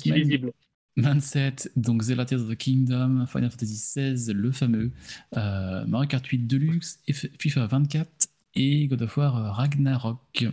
27, 0.98 1.72
donc 1.76 2.02
Zelda 2.02 2.24
Tears 2.24 2.42
of 2.42 2.48
the 2.48 2.56
Kingdom, 2.56 3.26
Final 3.26 3.50
Fantasy 3.50 3.74
XVI, 3.74 4.32
le 4.32 4.52
fameux, 4.52 4.90
euh, 5.36 5.84
Mario 5.86 6.08
Kart 6.08 6.26
8 6.26 6.46
Deluxe, 6.46 7.00
FIFA 7.38 7.66
24 7.66 8.28
et 8.54 8.86
God 8.88 9.02
of 9.02 9.16
War 9.16 9.36
euh, 9.36 9.50
Ragnarok. 9.50 10.46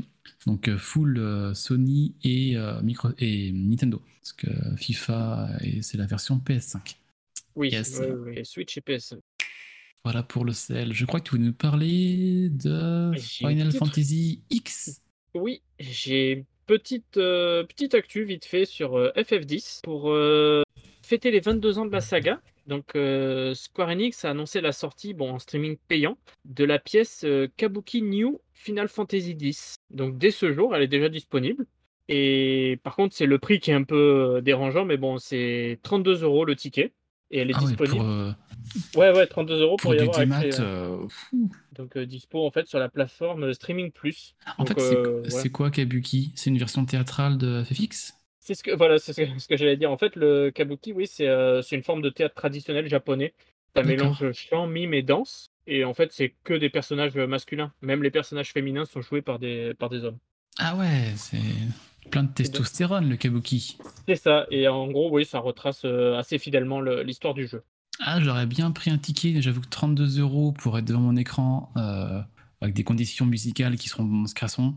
Donc 0.46 0.68
euh, 0.68 0.78
full 0.78 1.18
euh, 1.18 1.54
Sony 1.54 2.16
et, 2.24 2.56
euh, 2.58 2.82
micro 2.82 3.10
et 3.20 3.52
Nintendo. 3.52 4.02
Parce 4.22 4.34
que 4.34 4.48
FIFA, 4.78 5.50
c'est 5.82 5.98
la 5.98 6.06
version 6.06 6.42
PS5. 6.44 6.96
Oui, 7.56 7.70
Yes. 7.72 8.02
Switch 8.44 8.78
et 8.78 8.82
PS. 8.82 9.14
Voilà 10.04 10.24
pour 10.24 10.46
le 10.46 10.52
sel. 10.54 10.94
Je 10.94 11.06
crois 11.06 11.20
que 11.20 11.26
tu 11.26 11.36
voulais 11.36 11.48
nous 11.48 11.54
parler 11.54 12.50
de 12.50 13.12
Final 13.18 13.72
Fantasy 13.72 14.42
X? 14.50 15.02
Oui, 15.34 15.62
j'ai 15.80 16.46
petite, 16.66 17.18
euh, 17.18 17.64
petite 17.64 17.94
actu 17.94 18.24
vite 18.24 18.46
fait 18.46 18.66
sur 18.66 18.98
euh, 18.98 19.12
FF10 19.16 19.82
pour 19.84 20.12
euh, 20.12 20.64
fêter 21.02 21.32
les 21.32 21.40
22 21.40 21.80
ans 21.80 21.86
de 21.86 21.92
la 21.92 22.02
saga. 22.02 22.42
Donc 22.68 22.98
Square 23.54 23.90
Enix 23.90 24.26
a 24.26 24.32
annoncé 24.32 24.60
la 24.60 24.72
sortie 24.72 25.14
bon, 25.14 25.34
en 25.34 25.38
streaming 25.40 25.78
payant 25.88 26.18
de 26.46 26.64
la 26.64 26.80
pièce 26.80 27.24
Kabuki 27.58 28.02
New 28.02 28.42
Final 28.54 28.88
Fantasy 28.88 29.38
X. 29.40 29.76
Donc 29.92 30.18
dès 30.18 30.32
ce 30.32 30.52
jour, 30.52 30.76
elle 30.76 30.82
est 30.82 30.88
déjà 30.88 31.08
disponible. 31.10 31.68
Et 32.10 32.80
par 32.82 32.96
contre, 32.96 33.16
c'est 33.16 33.28
le 33.28 33.38
prix 33.38 33.60
qui 33.60 33.70
est 33.70 33.76
un 33.76 33.84
peu 33.84 34.42
dérangeant, 34.44 34.84
mais 34.84 34.98
bon, 34.98 35.20
c'est 35.20 35.80
32 35.84 36.24
euros 36.24 36.44
le 36.44 36.56
ticket. 36.56 36.92
Et 37.30 37.40
elle 37.40 37.52
est 37.52 37.54
Ah 37.56 37.62
ouais, 37.62 37.68
disponible. 37.68 38.36
pour, 38.94 39.00
Ouais, 39.00 39.16
ouais, 39.16 39.28
32 39.28 39.62
euros 39.62 39.76
pour, 39.78 39.92
pour 39.92 39.94
y 39.94 39.98
du 39.98 40.04
avoir 40.04 40.20
accès. 40.42 40.60
Ouais. 40.60 41.08
Donc 41.76 41.98
euh, 41.98 42.06
dispo 42.06 42.46
en 42.46 42.52
fait 42.52 42.68
sur 42.68 42.80
la 42.80 42.90
plateforme 42.90 43.44
euh, 43.46 43.54
Streaming 43.54 43.92
Plus. 43.92 44.36
En 44.58 44.66
Donc, 44.66 44.68
fait, 44.70 44.80
c'est 44.80 44.96
euh, 44.96 45.22
voilà. 45.30 45.42
c'est 45.42 45.50
quoi 45.50 45.72
Kabuki? 45.72 46.32
C'est 46.36 46.50
une 46.50 46.58
version 46.58 46.86
théâtrale 46.86 47.38
de 47.38 47.64
FFX 47.64 48.14
C'est 48.40 48.54
ce 48.56 48.64
que 48.64 48.72
voilà, 48.72 48.98
c'est 49.00 49.14
ce 49.40 49.48
que, 49.48 49.58
j'allais 49.58 49.78
dire. 49.78 49.92
En 49.92 49.98
fait, 49.98 50.16
le 50.16 50.52
kabuki, 50.52 50.94
oui, 50.94 51.08
c'est 51.08 51.28
euh, 51.28 51.62
c'est 51.62 51.76
une 51.76 51.84
forme 51.84 52.02
de 52.02 52.10
théâtre 52.10 52.36
traditionnel 52.36 52.88
japonais. 52.88 53.34
Ça 53.76 53.84
mélange 53.84 54.32
chant, 54.32 54.68
mime 54.68 54.94
et 54.94 55.02
danse. 55.04 55.52
Et 55.68 55.84
en 55.84 55.94
fait, 55.94 56.12
c'est 56.12 56.36
que 56.44 56.54
des 56.54 56.70
personnages 56.70 57.16
masculins. 57.16 57.74
Même 57.82 58.04
les 58.04 58.12
personnages 58.12 58.52
féminins 58.54 58.86
sont 58.86 59.02
joués 59.02 59.22
par 59.22 59.40
des 59.40 59.74
par 59.74 59.90
des 59.90 60.04
hommes. 60.06 60.20
Ah 60.58 60.76
ouais, 60.76 61.14
c'est 61.16 61.40
plein 62.12 62.24
de 62.24 62.32
testostérone 62.34 63.10
le 63.10 63.16
Kabuki. 63.18 63.78
C'est 64.08 64.16
ça. 64.16 64.48
Et 64.52 64.68
en 64.68 64.88
gros, 64.88 65.10
oui, 65.12 65.26
ça 65.26 65.40
retrace 65.40 65.86
assez 65.86 66.38
fidèlement 66.40 66.82
le- 66.82 67.04
l'histoire 67.04 67.34
du 67.34 67.48
jeu. 67.48 67.64
Ah, 68.00 68.20
j'aurais 68.22 68.46
bien 68.46 68.72
pris 68.72 68.92
un 68.92 68.98
ticket, 68.98 69.42
j'avoue 69.42 69.62
que 69.62 69.70
32 69.70 70.20
euros 70.20 70.52
pour 70.52 70.78
être 70.78 70.86
devant 70.86 71.00
mon 71.00 71.16
écran 71.16 71.72
euh, 71.78 72.22
avec 72.62 72.76
des 72.76 72.84
conditions 72.84 73.26
musicales 73.26 73.78
qui 73.78 73.90
seront 73.90 74.26
scrassons, 74.28 74.76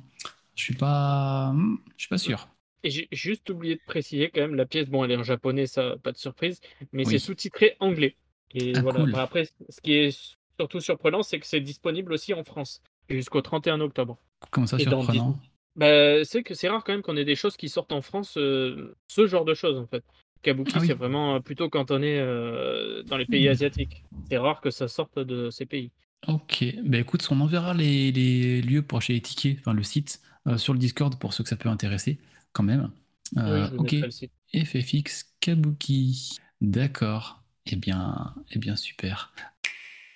je 0.55 0.63
suis 0.63 0.75
pas, 0.75 1.53
hmm, 1.53 1.79
je 1.97 2.03
suis 2.03 2.09
pas 2.09 2.19
sûr. 2.19 2.49
Et 2.85 2.91
j'ai 2.91 3.09
juste 3.11 3.51
oublié 3.51 3.75
de 3.75 3.81
préciser 3.87 4.31
quand 4.33 4.41
même, 4.41 4.55
la 4.55 4.67
pièce, 4.67 4.89
bon, 4.89 5.05
elle 5.05 5.11
est 5.11 5.17
en 5.17 5.25
japonais, 5.25 5.67
ça, 5.67 5.97
pas 6.03 6.13
de 6.13 6.17
surprise, 6.17 6.61
mais 6.93 7.05
Oui. 7.05 7.13
c'est 7.13 7.19
sous-titré 7.19 7.77
anglais. 7.81 8.17
Et 8.55 8.73
Ah, 8.77 8.83
voilà. 8.83 9.01
cool. 9.01 9.15
Après, 9.17 9.47
ce 9.69 9.81
qui 9.81 9.95
est 9.95 10.37
surtout 10.59 10.81
surprenant, 10.81 11.23
c'est 11.23 11.41
que 11.41 11.47
c'est 11.47 11.61
disponible 11.61 12.13
aussi 12.13 12.35
en 12.35 12.45
France 12.45 12.83
jusqu'au 13.09 13.43
31 13.43 13.81
octobre. 13.81 14.19
Comment 14.51 14.67
ça 14.67 14.79
Et 14.79 14.85
dans 14.85 15.03
surprenant 15.03 15.39
Bah, 15.77 16.25
c'est 16.25 16.43
que 16.43 16.55
c'est 16.55 16.69
rare 16.69 16.85
quand 16.85 16.93
même 16.93 17.03
qu'on 17.03 17.17
ait 17.17 17.25
des 17.25 17.37
choses 17.37 17.57
qui 17.57 17.69
sortent 17.69 17.93
en 17.93 18.03
France, 18.03 18.37
euh, 18.37 18.95
ce 19.09 19.27
genre 19.27 19.45
de 19.45 19.55
choses 19.55 19.77
en 19.79 19.87
fait. 19.87 20.05
Kabuki, 20.43 20.73
Ah 20.75 20.81
oui. 20.81 20.87
c'est 20.87 20.95
vraiment 20.95 21.37
euh, 21.37 21.41
plutôt 21.41 21.69
cantonné 21.69 22.19
euh, 22.19 23.03
dans 23.05 23.17
les 23.17 23.27
pays 23.27 23.45
Mhm. 23.45 23.53
asiatiques. 23.53 24.05
C'est 24.31 24.39
rare 24.39 24.61
que 24.61 24.71
ça 24.71 24.89
sorte 24.89 25.19
de 25.19 25.51
ces 25.51 25.67
pays. 25.67 25.91
Ok, 26.27 26.65
bah 26.85 26.99
écoute, 26.99 27.27
on 27.31 27.41
enverra 27.41 27.75
les, 27.75 28.11
les 28.13 28.61
lieux 28.61 28.83
pour 28.83 28.99
acheter 28.99 29.13
les 29.15 29.21
tickets, 29.21 29.59
enfin 29.61 29.73
le 29.73 29.83
site, 29.85 30.21
euh, 30.47 30.59
sur 30.59 30.73
le 30.73 30.79
Discord 30.79 31.19
pour 31.19 31.33
ceux 31.33 31.45
que 31.45 31.49
ça 31.51 31.57
peut 31.57 31.69
intéresser, 31.69 32.19
quand 32.53 32.65
même. 32.65 32.91
Euh, 33.37 33.69
Oui, 33.79 33.79
ok. 33.79 34.65
FFX 34.65 35.35
Kabuki. 35.41 36.37
D'accord. 36.61 37.43
Eh 37.67 37.77
bien, 37.77 38.35
eh 38.51 38.59
bien 38.59 38.77
super. 38.77 39.33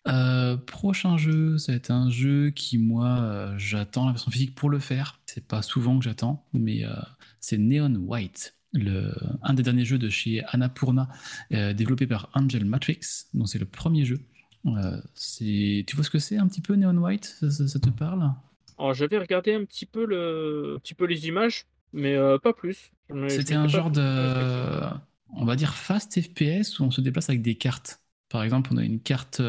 Euh, 0.08 0.56
prochain 0.56 1.16
jeu, 1.16 1.58
ça 1.58 1.72
va 1.72 1.76
être 1.76 1.90
un 1.92 2.10
jeu 2.10 2.50
qui, 2.50 2.78
moi, 2.78 3.52
j'attends 3.56 4.06
la 4.06 4.12
version 4.12 4.30
physique 4.32 4.54
pour 4.54 4.70
le 4.70 4.80
faire. 4.80 5.20
C'est 5.26 5.46
pas 5.46 5.62
souvent 5.62 5.98
que 5.98 6.04
j'attends, 6.04 6.44
mais 6.52 6.82
c'est 7.40 7.58
Neon 7.58 7.94
White, 7.94 8.56
le, 8.72 9.14
un 9.42 9.54
des 9.54 9.62
derniers 9.62 9.84
jeux 9.84 9.98
de 9.98 10.08
chez 10.08 10.42
Annapurna, 10.46 11.08
euh, 11.52 11.72
développé 11.72 12.06
par 12.06 12.30
Angel 12.34 12.64
Matrix. 12.64 13.00
Donc 13.34 13.48
c'est 13.48 13.58
le 13.58 13.66
premier 13.66 14.04
jeu. 14.04 14.20
Euh, 14.66 15.00
c'est, 15.14 15.84
tu 15.86 15.96
vois 15.96 16.04
ce 16.04 16.10
que 16.10 16.18
c'est 16.18 16.36
un 16.38 16.46
petit 16.48 16.60
peu 16.60 16.74
Neon 16.76 16.96
White? 16.96 17.24
Ça, 17.40 17.50
ça- 17.50 17.68
ça 17.68 17.80
te 17.80 17.90
parle? 17.90 18.32
Alors, 18.78 18.94
j'avais 18.94 19.18
regardé 19.18 19.54
un 19.54 19.64
petit 19.64 19.86
peu, 19.86 20.04
le... 20.06 20.74
un 20.76 20.78
petit 20.80 20.94
peu 20.94 21.04
les 21.04 21.26
images, 21.28 21.66
mais 21.92 22.14
euh, 22.14 22.38
pas 22.38 22.52
plus. 22.52 22.92
Mais 23.10 23.38
C'était 23.38 23.54
un 23.54 23.68
genre 23.68 23.90
de, 23.90 24.80
on 25.34 25.44
va 25.44 25.56
dire 25.56 25.74
fast 25.74 26.20
FPS 26.20 26.78
où 26.78 26.84
on 26.84 26.90
se 26.90 27.00
déplace 27.00 27.28
avec 27.30 27.42
des 27.42 27.56
cartes. 27.56 28.00
Par 28.28 28.42
exemple, 28.42 28.70
on 28.72 28.76
a 28.76 28.84
une 28.84 29.00
carte 29.00 29.40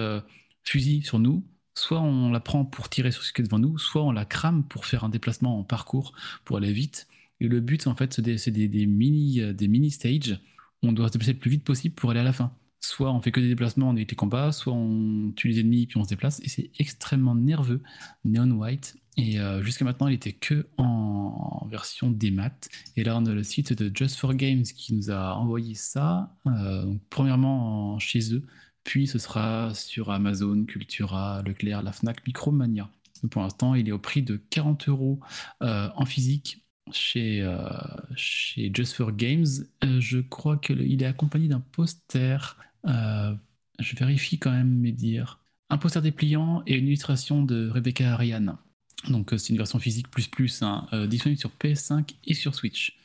fusil 0.64 1.04
sur 1.04 1.20
nous. 1.20 1.44
Soit 1.76 2.00
on 2.02 2.32
la 2.32 2.40
prend 2.40 2.66
pour 2.66 2.88
tirer 2.90 3.12
sur 3.12 3.24
ce 3.24 3.34
qui 3.34 3.42
est 3.42 3.46
devant 3.46 3.58
nous, 3.60 3.78
soit 3.80 4.04
on 4.04 4.12
la 4.12 4.26
crame 4.26 4.64
pour 4.68 4.86
faire 4.86 5.04
un 5.04 5.10
déplacement 5.10 5.58
en 5.60 5.64
parcours 5.64 6.14
pour 6.46 6.58
aller 6.58 6.72
vite. 6.72 7.08
Le 7.48 7.60
but, 7.60 7.88
en 7.88 7.96
fait, 7.96 8.14
c'est 8.14 8.22
des, 8.22 8.36
des- 8.52 8.68
des 8.68 8.86
mini, 8.86 9.42
euh, 9.42 9.54
des 9.54 9.68
mini 9.68 9.92
stages. 9.92 10.40
On 10.82 10.92
doit 10.94 11.08
se 11.10 11.14
déplacer 11.14 11.34
le 11.34 11.40
plus 11.40 11.52
vite 11.52 11.64
possible 11.64 11.96
pour 11.96 12.10
aller 12.12 12.20
à 12.22 12.24
la 12.24 12.34
fin. 12.34 12.54
Soit 12.82 13.12
on 13.14 13.22
fait 13.22 13.32
que 13.32 13.40
des 13.40 13.48
déplacements, 13.48 13.90
on 13.90 13.96
évite 13.96 14.12
les 14.12 14.16
combats, 14.18 14.52
soit 14.52 14.74
on 14.74 15.32
tue 15.36 15.48
les 15.50 15.60
ennemis 15.62 15.88
puis 15.88 15.98
on 15.98 16.04
se 16.04 16.10
déplace. 16.10 16.42
Et 16.44 16.50
c'est 16.50 16.70
extrêmement 16.80 17.36
nerveux. 17.36 17.82
Neon 18.26 18.52
White. 18.52 18.96
Et 19.16 19.40
euh, 19.40 19.62
jusqu'à 19.64 19.86
maintenant, 19.86 20.08
il 20.08 20.16
était 20.16 20.34
que 20.34 20.68
en 20.78 21.68
version 21.70 22.10
démat. 22.12 22.52
Et 22.98 23.04
là, 23.04 23.18
on 23.18 23.26
a 23.26 23.34
le 23.34 23.44
site 23.44 23.72
de 23.74 23.92
Just 23.96 24.18
for 24.18 24.34
Games 24.36 24.64
qui 24.64 24.94
nous 24.96 25.12
a 25.12 25.36
envoyé 25.36 25.76
ça. 25.76 26.36
Euh, 26.48 26.84
donc, 26.86 27.02
premièrement, 27.10 27.94
en- 27.96 28.00
chez 28.00 28.34
eux, 28.34 28.44
Puis 28.84 29.08
ce 29.08 29.18
sera 29.20 29.74
sur 29.74 30.12
Amazon, 30.12 30.66
Cultura, 30.66 31.42
Leclerc, 31.46 31.84
la 31.84 31.94
Fnac, 31.94 32.26
Micromania. 32.28 32.90
Pour 33.32 33.42
l'instant, 33.42 33.76
il 33.76 33.88
est 33.88 33.94
au 33.94 34.00
prix 34.00 34.24
de 34.24 34.36
40 34.50 34.90
euros 34.90 35.22
en 35.62 36.06
physique 36.06 36.63
chez, 36.92 37.42
euh, 37.42 37.58
chez 38.16 38.72
Just 38.74 38.94
for 38.96 39.12
Games. 39.14 39.46
Euh, 39.84 40.00
je 40.00 40.20
crois 40.20 40.58
qu'il 40.58 41.02
est 41.02 41.06
accompagné 41.06 41.48
d'un 41.48 41.60
poster. 41.60 42.38
Euh, 42.88 43.34
je 43.80 43.96
vérifie 43.96 44.40
quand 44.40 44.52
même 44.52 44.70
mes 44.80 44.92
dires. 44.92 45.40
Un 45.70 45.78
poster 45.78 46.02
dépliant 46.02 46.64
et 46.68 46.76
une 46.78 46.88
illustration 46.88 47.44
de 47.44 47.70
Rebecca 47.70 48.14
Ariane. 48.14 48.58
Donc 49.10 49.32
c'est 49.38 49.50
une 49.50 49.58
version 49.58 49.80
physique 49.80 50.10
plus 50.10 50.28
plus, 50.28 50.62
hein, 50.62 50.88
disponible 51.08 51.40
sur 51.40 51.52
PS5 51.52 52.16
et 52.26 52.34
sur 52.34 52.56
Switch. 52.56 52.98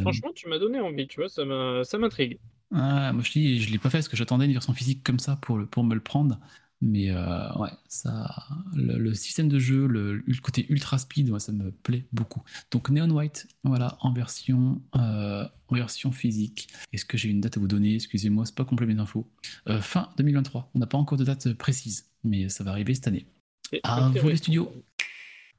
Franchement, 0.00 0.32
tu 0.34 0.48
m'as 0.48 0.58
donné 0.58 0.80
envie, 0.80 1.06
tu 1.06 1.20
vois, 1.20 1.28
ça 1.28 1.98
m'intrigue. 1.98 2.38
ah, 2.74 3.12
moi 3.12 3.22
je 3.22 3.32
dis, 3.32 3.60
je 3.62 3.70
l'ai 3.70 3.78
pas 3.78 3.90
fait 3.90 3.98
parce 3.98 4.08
que 4.08 4.16
j'attendais 4.16 4.46
une 4.46 4.52
version 4.52 4.72
physique 4.74 5.02
comme 5.04 5.18
ça 5.18 5.36
pour, 5.36 5.58
le- 5.58 5.66
pour 5.66 5.84
me 5.84 5.94
le 5.94 6.00
prendre. 6.02 6.38
Mais 6.86 7.10
euh, 7.10 7.50
ouais, 7.54 7.70
ça, 7.88 8.30
le, 8.76 8.98
le 8.98 9.14
système 9.14 9.48
de 9.48 9.58
jeu, 9.58 9.86
le, 9.86 10.16
le 10.16 10.40
côté 10.42 10.66
ultra 10.68 10.98
speed, 10.98 11.30
moi, 11.30 11.40
ça 11.40 11.50
me 11.50 11.70
plaît 11.70 12.04
beaucoup. 12.12 12.42
Donc 12.70 12.90
Neon 12.90 13.08
White, 13.08 13.48
voilà, 13.62 13.96
en 14.00 14.12
version, 14.12 14.82
euh, 14.94 15.48
en 15.68 15.74
version 15.74 16.12
physique. 16.12 16.68
Est-ce 16.92 17.06
que 17.06 17.16
j'ai 17.16 17.30
une 17.30 17.40
date 17.40 17.56
à 17.56 17.60
vous 17.60 17.68
donner? 17.68 17.94
Excusez-moi, 17.94 18.44
c'est 18.44 18.54
pas 18.54 18.66
complet 18.66 18.86
mes 18.86 18.98
infos. 18.98 19.26
Euh, 19.66 19.80
fin 19.80 20.10
2023. 20.18 20.72
On 20.74 20.78
n'a 20.78 20.86
pas 20.86 20.98
encore 20.98 21.16
de 21.16 21.24
date 21.24 21.54
précise, 21.54 22.10
mais 22.22 22.50
ça 22.50 22.64
va 22.64 22.72
arriver 22.72 22.94
cette 22.94 23.08
année. 23.08 23.24
C'est 23.70 23.80
À 23.82 24.10
vous 24.10 24.28
les 24.28 24.36
studios. 24.36 24.70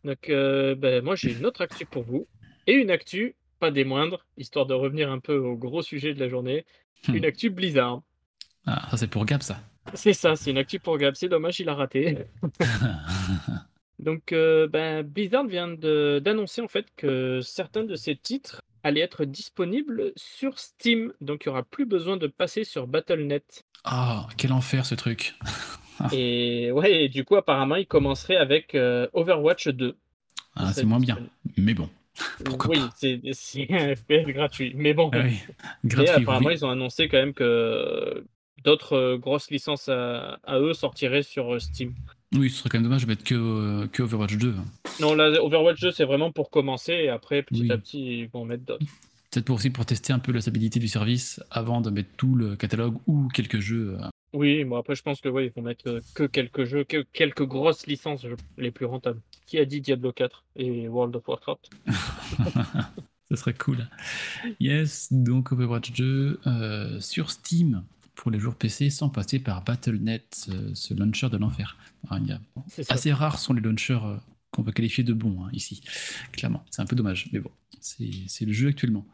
Donc, 0.04 0.28
ben, 0.28 1.04
moi, 1.04 1.16
j'ai 1.16 1.34
une 1.34 1.46
autre 1.48 1.62
actu 1.62 1.88
pour 1.88 2.04
vous. 2.04 2.28
Et 2.68 2.74
une 2.74 2.92
actu, 2.92 3.34
pas 3.60 3.72
des 3.72 3.84
moindres, 3.84 4.28
histoire 4.38 4.68
de 4.68 4.76
revenir 4.76 5.12
un 5.12 5.20
peu 5.20 5.38
au 5.38 5.58
gros 5.58 5.82
sujet 5.82 6.14
de 6.14 6.20
la 6.20 6.30
journée. 6.30 6.66
Hmm. 7.08 7.16
Une 7.16 7.26
actu 7.26 7.50
Blizzard. 7.50 8.04
Ah, 8.68 8.88
ça 8.92 8.98
c'est 8.98 9.08
pour 9.08 9.26
Gab 9.26 9.42
ça. 9.42 9.60
C'est 9.94 10.14
ça, 10.14 10.36
c'est 10.36 10.52
une 10.52 10.58
actu 10.58 10.80
pour 10.80 10.98
Gab. 10.98 11.16
C'est 11.16 11.30
dommage, 11.30 11.60
il 11.60 11.70
a 11.70 11.76
raté. 11.76 12.18
Donc, 14.00 14.34
euh, 14.34 14.68
ben, 14.68 15.04
Blizzard 15.04 15.46
vient 15.46 15.68
d'annoncer 15.70 16.62
en 16.62 16.68
fait 16.68 16.86
que 16.98 17.40
certains 17.42 17.84
de 17.84 17.96
ses 17.96 18.16
titres 18.16 18.62
allaient 18.84 19.02
être 19.02 19.26
disponibles 19.26 20.12
sur 20.16 20.60
Steam. 20.60 21.14
Donc, 21.22 21.46
il 21.46 21.50
n'y 21.50 21.52
aura 21.52 21.64
plus 21.64 21.86
besoin 21.86 22.18
de 22.18 22.28
passer 22.28 22.64
sur 22.64 22.88
Battle.net. 22.88 23.64
Ah, 23.84 24.28
quel 24.38 24.52
enfer 24.52 24.86
ce 24.86 24.96
truc. 24.96 25.36
Et 26.12 26.72
ouais, 26.74 27.06
et 27.06 27.10
du 27.10 27.24
coup, 27.24 27.38
apparemment, 27.38 27.78
il 27.78 27.88
commencerait 27.88 28.36
avec 28.36 28.76
euh, 28.76 29.08
Overwatch 29.14 29.70
2. 29.70 29.96
Ah, 30.58 30.74
c'est 30.74 30.84
moins 30.84 31.00
bien, 31.00 31.18
mais 31.56 31.74
bon. 31.74 31.90
Pourquoi 32.44 32.76
oui, 32.76 32.82
c'est 33.34 33.68
un 33.72 33.96
FPS 33.96 34.28
gratuit. 34.28 34.74
Mais 34.76 34.94
bon, 34.94 35.10
Ah 35.14 35.22
oui, 35.24 35.40
Et 36.04 36.10
apparemment, 36.10 36.48
oui. 36.50 36.56
ils 36.56 36.66
ont 36.66 36.70
annoncé 36.70 37.08
quand 37.08 37.18
même 37.18 37.34
que 37.34 38.26
d'autres 38.66 38.94
euh, 38.94 39.18
grosses 39.18 39.50
licences 39.52 39.88
à, 39.90 40.40
à 40.44 40.60
eux 40.60 40.74
sortiraient 40.74 41.24
sur 41.24 41.54
euh, 41.54 41.60
Steam. 41.60 41.94
Oui, 42.36 42.50
ce 42.50 42.58
serait 42.58 42.70
quand 42.70 42.78
même 42.80 42.84
dommage 42.84 43.04
de 43.04 43.08
mettre 43.08 43.24
que, 43.24 43.36
euh, 43.36 43.88
que 43.88 44.04
Overwatch 44.04 44.36
2. 44.38 44.54
Non, 45.00 45.14
là, 45.16 45.30
Overwatch 45.42 45.80
2, 45.80 45.92
c'est 45.92 46.04
vraiment 46.06 46.32
pour 46.32 46.50
commencer, 46.50 46.94
et 46.94 47.10
après, 47.10 47.44
petit 47.44 47.62
Oui. 47.62 47.72
à 47.72 47.78
petit, 47.78 48.20
ils 48.20 48.28
vont 48.28 48.44
mettre 48.46 48.66
d'autres. 48.66 48.86
Peut-être 49.32 49.46
pour 49.46 49.56
aussi 49.58 49.70
pour 49.70 49.86
tester 49.86 50.14
un 50.14 50.20
peu 50.20 50.32
la 50.32 50.42
stabilité 50.42 50.80
du 50.80 50.88
service 50.88 51.42
avant 51.52 51.82
de 51.82 51.90
mettre 51.90 52.10
tout 52.18 52.36
le 52.36 52.56
catalogue 52.56 52.96
ou 53.08 53.28
quelques 53.34 53.60
jeux. 53.60 53.98
Oui, 54.34 54.64
bon, 54.64 54.78
après, 54.78 54.96
je 54.96 55.02
pense 55.02 55.22
que 55.22 55.30
ouais, 55.30 55.46
ils 55.48 55.52
vont 55.56 55.62
mettre 55.62 56.00
que 56.14 56.24
quelques 56.24 56.66
jeux, 56.66 56.84
que 56.84 57.06
quelques 57.14 57.46
grosses 57.46 57.86
licences 57.88 58.26
les 58.58 58.72
plus 58.72 58.86
rentables. 58.86 59.22
Qui 59.46 59.60
a 59.60 59.66
dit 59.66 59.82
Diablo 59.82 60.12
4 60.12 60.44
et 60.56 60.88
World 60.88 61.16
of 61.16 61.28
Warcraft? 61.28 61.70
Ce 63.30 63.36
serait 63.36 63.54
cool. 63.54 63.88
Yes, 64.60 65.12
donc 65.12 65.52
Overwatch 65.52 65.92
2 65.94 66.40
euh, 66.48 67.00
sur 67.00 67.32
Steam 67.32 67.84
pour 68.16 68.32
les 68.32 68.40
joueurs 68.40 68.56
PC 68.56 68.90
sans 68.90 69.10
passer 69.10 69.40
par 69.40 69.64
Battle.net, 69.64 70.48
euh, 70.50 70.72
ce 70.74 70.94
launcher 70.94 71.30
de 71.30 71.38
l'enfer. 71.38 71.78
Assez 72.90 73.14
rares 73.14 73.40
sont 73.40 73.54
les 73.54 73.62
launchers 73.62 74.00
euh, 74.04 74.18
qu'on 74.52 74.62
va 74.62 74.72
qualifier 74.72 75.04
de 75.04 75.14
bons 75.14 75.44
hein, 75.44 75.50
ici, 75.54 75.82
clairement. 76.32 76.64
C'est 76.72 76.82
un 76.82 76.86
peu 76.86 76.96
dommage, 76.96 77.30
mais 77.32 77.40
bon, 77.40 77.52
c'est 77.80 78.46
le 78.46 78.54
jeu 78.54 78.70
actuellement. 78.70 79.06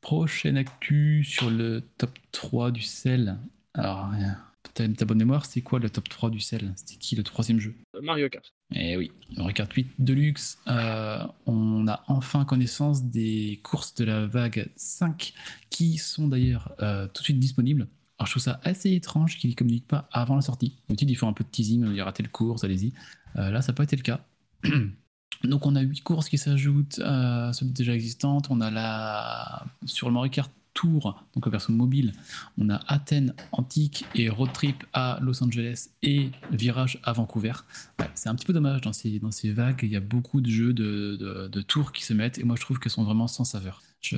Prochaine 0.00 0.56
actu 0.56 1.24
sur 1.24 1.50
le 1.50 1.82
top 1.96 2.18
3 2.32 2.70
du 2.70 2.82
sel. 2.82 3.38
Alors, 3.72 4.12
euh, 4.12 4.88
ta 4.88 5.04
bonne 5.04 5.18
mémoire, 5.18 5.46
c'est 5.46 5.60
quoi 5.60 5.78
le 5.78 5.88
top 5.88 6.08
3 6.08 6.30
du 6.30 6.40
sel? 6.40 6.72
C'était 6.76 6.96
qui 6.96 7.16
le 7.16 7.22
troisième 7.22 7.60
jeu? 7.60 7.74
Mario 8.02 8.28
Kart. 8.28 8.52
Eh 8.74 8.96
oui, 8.96 9.12
Mario 9.36 9.52
Kart 9.52 9.72
8 9.72 9.86
Deluxe, 9.98 10.58
euh, 10.68 11.24
on 11.46 11.86
a 11.86 12.02
enfin 12.08 12.44
connaissance 12.44 13.04
des 13.04 13.60
courses 13.62 13.94
de 13.94 14.04
la 14.04 14.26
vague 14.26 14.70
5 14.76 15.32
qui 15.70 15.98
sont 15.98 16.28
d'ailleurs 16.28 16.74
euh, 16.80 17.06
tout 17.06 17.22
de 17.22 17.24
suite 17.24 17.38
disponibles. 17.38 17.86
Je 18.24 18.30
trouve 18.32 18.42
ça 18.42 18.60
assez 18.64 18.92
étrange 18.92 19.38
qu'ils 19.38 19.50
ne 19.50 19.54
communiquent 19.54 19.88
pas 19.88 20.08
avant 20.12 20.36
la 20.36 20.42
sortie. 20.42 20.74
D'habitude 20.88 21.10
ils 21.10 21.14
font 21.16 21.28
un 21.28 21.32
peu 21.32 21.44
de 21.44 21.48
teasing, 21.50 21.86
il 21.86 21.94
y 21.96 22.00
aura 22.02 22.12
telle 22.12 22.28
course, 22.30 22.64
allez-y. 22.64 22.92
Euh, 23.36 23.50
là 23.50 23.62
ça 23.62 23.72
n'a 23.72 23.76
pas 23.76 23.84
été 23.84 23.96
le 23.96 24.02
cas. 24.02 24.20
Donc 25.44 25.66
on 25.66 25.76
a 25.76 25.80
8 25.82 26.00
courses 26.02 26.28
qui 26.28 26.38
s'ajoutent 26.38 27.00
à 27.04 27.52
celles 27.52 27.72
déjà 27.72 27.94
existantes. 27.94 28.46
On 28.50 28.60
a 28.60 28.70
la 28.70 29.66
sur 29.84 30.08
le 30.08 30.14
Mario 30.14 30.30
Kart 30.30 30.50
Tour, 30.72 31.22
donc 31.34 31.46
en 31.46 31.50
version 31.50 31.72
mobile, 31.72 32.12
on 32.58 32.68
a 32.68 32.80
Athènes 32.88 33.32
Antique 33.52 34.06
et 34.16 34.28
Road 34.28 34.52
Trip 34.52 34.82
à 34.92 35.18
Los 35.22 35.40
Angeles 35.44 35.90
et 36.02 36.30
Virage 36.50 36.98
à 37.04 37.12
Vancouver. 37.12 37.52
C'est 38.16 38.28
un 38.28 38.34
petit 38.34 38.44
peu 38.44 38.52
dommage 38.52 38.80
dans 38.80 38.92
ces, 38.92 39.20
dans 39.20 39.30
ces 39.30 39.52
vagues. 39.52 39.78
Il 39.84 39.90
y 39.90 39.94
a 39.96 40.00
beaucoup 40.00 40.40
de 40.40 40.50
jeux 40.50 40.72
de, 40.72 41.14
de- 41.20 41.46
de 41.46 41.62
tours 41.62 41.92
qui 41.92 42.02
se 42.04 42.12
mettent 42.12 42.38
et 42.38 42.42
moi 42.44 42.56
je 42.56 42.62
trouve 42.62 42.80
qu'elles 42.80 42.90
sont 42.90 43.04
vraiment 43.04 43.28
sans 43.28 43.44
saveur. 43.44 43.82
Je- 44.00 44.16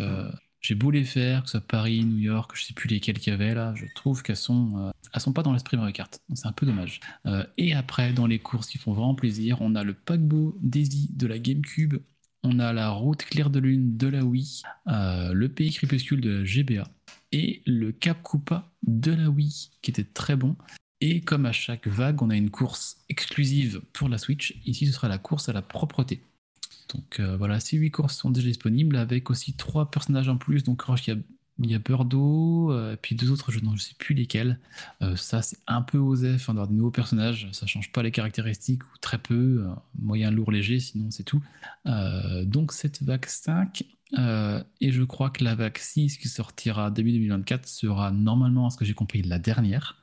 J'ai 0.61 0.75
beau 0.75 0.91
les 0.91 1.05
faire, 1.05 1.43
que 1.43 1.49
ce 1.49 1.59
soit 1.59 1.67
Paris, 1.67 2.05
New 2.05 2.19
York, 2.19 2.53
je 2.55 2.65
sais 2.65 2.75
plus 2.75 2.89
lesquelles 2.89 3.19
qu'il 3.19 3.33
y 3.33 3.35
avait 3.35 3.55
là, 3.55 3.75
je 3.77 3.85
trouve 3.95 4.23
qu'elles 4.23 4.37
sont, 4.37 4.73
euh, 4.79 4.91
elles 5.13 5.21
sont 5.21 5.33
pas 5.33 5.43
dans 5.43 5.53
l'esprit 5.53 5.77
Mario 5.77 5.93
Kart. 5.93 6.21
C'est 6.35 6.47
un 6.47 6.53
peu 6.53 6.67
dommage. 6.67 7.01
Euh, 7.27 7.45
et 7.57 7.75
après, 7.75 8.13
dans 8.13 8.27
les 8.27 8.39
courses 8.39 8.69
qui 8.69 8.79
font 8.79 8.93
vraiment 8.93 9.15
plaisir, 9.15 9.59
on 9.61 9.75
a 9.75 9.85
le 9.85 9.95
paquebot 9.95 10.57
Daisy 10.61 11.11
de 11.13 11.27
la 11.27 11.39
GameCube, 11.39 11.97
on 12.43 12.59
a 12.59 12.73
la 12.73 12.91
route 12.91 13.25
claire 13.25 13.51
de 13.51 13.59
lune 13.59 13.97
de 13.97 14.09
la 14.09 14.25
Wii, 14.25 14.63
euh, 14.89 15.33
le 15.33 15.49
pays 15.49 15.73
crépuscule 15.73 16.21
de 16.21 16.31
la 16.31 16.45
GBA 16.45 16.89
et 17.33 17.63
le 17.67 17.93
Cap 17.93 18.23
Koopa 18.23 18.73
de 18.87 19.13
la 19.13 19.29
Wii 19.29 19.71
qui 19.83 19.91
était 19.91 20.05
très 20.05 20.37
bon. 20.37 20.57
Et 21.01 21.21
comme 21.21 21.45
à 21.45 21.53
chaque 21.53 21.87
vague, 21.87 22.23
on 22.23 22.31
a 22.31 22.37
une 22.37 22.51
course 22.51 22.99
exclusive 23.09 23.83
pour 23.93 24.09
la 24.09 24.17
Switch. 24.17 24.59
Ici, 24.65 24.87
ce 24.87 24.93
sera 24.93 25.09
la 25.09 25.19
course 25.19 25.49
à 25.49 25.53
la 25.53 25.61
propreté. 25.61 26.23
Donc 26.95 27.21
euh, 27.21 27.37
voilà, 27.37 27.61
ces 27.61 27.77
8 27.77 27.91
courses 27.91 28.17
sont 28.17 28.31
déjà 28.31 28.49
disponibles 28.49 28.97
avec 28.97 29.31
aussi 29.31 29.55
trois 29.55 29.91
personnages 29.91 30.29
en 30.29 30.37
plus. 30.37 30.65
Donc 30.65 30.83
il 31.07 31.11
y 31.11 31.13
a, 31.13 31.17
il 31.59 31.71
y 31.71 31.75
a 31.75 31.79
Birdo, 31.79 32.71
euh, 32.73 32.95
et 32.95 32.97
puis 32.97 33.15
deux 33.15 33.31
autres, 33.31 33.51
je 33.51 33.61
ne 33.61 33.77
sais 33.77 33.95
plus 33.99 34.15
lesquels. 34.15 34.59
Euh, 35.03 35.17
ça, 35.17 35.43
c'est 35.43 35.59
un 35.67 35.83
peu 35.83 35.99
osé, 35.99 36.35
enfin, 36.35 36.55
d'avoir 36.55 36.69
de 36.69 36.75
nouveaux 36.75 36.91
personnages. 36.91 37.49
Ça 37.53 37.67
change 37.67 37.93
pas 37.93 38.03
les 38.03 38.11
caractéristiques 38.11 38.85
ou 38.85 38.99
très 39.01 39.19
peu. 39.19 39.67
moyen, 39.99 40.31
lourd, 40.31 40.53
léger, 40.53 40.81
sinon 40.81 41.11
c'est 41.11 41.25
tout. 41.25 41.43
Donc 42.45 42.73
cette 42.73 43.03
vague 43.03 43.27
5. 43.27 43.85
euh, 44.19 44.63
et 44.81 44.93
je 44.93 45.03
crois 45.03 45.31
que 45.31 45.43
la 45.43 45.55
vague 45.55 45.79
6 45.79 46.19
qui 46.19 46.29
sortira 46.29 46.91
début 46.91 47.13
2024 47.13 47.67
sera 47.67 48.11
normalement, 48.13 48.67
à 48.67 48.71
ce 48.71 48.77
que 48.77 48.85
j'ai 48.85 48.95
compris, 48.95 49.23
la 49.23 49.39
dernière. 49.39 49.97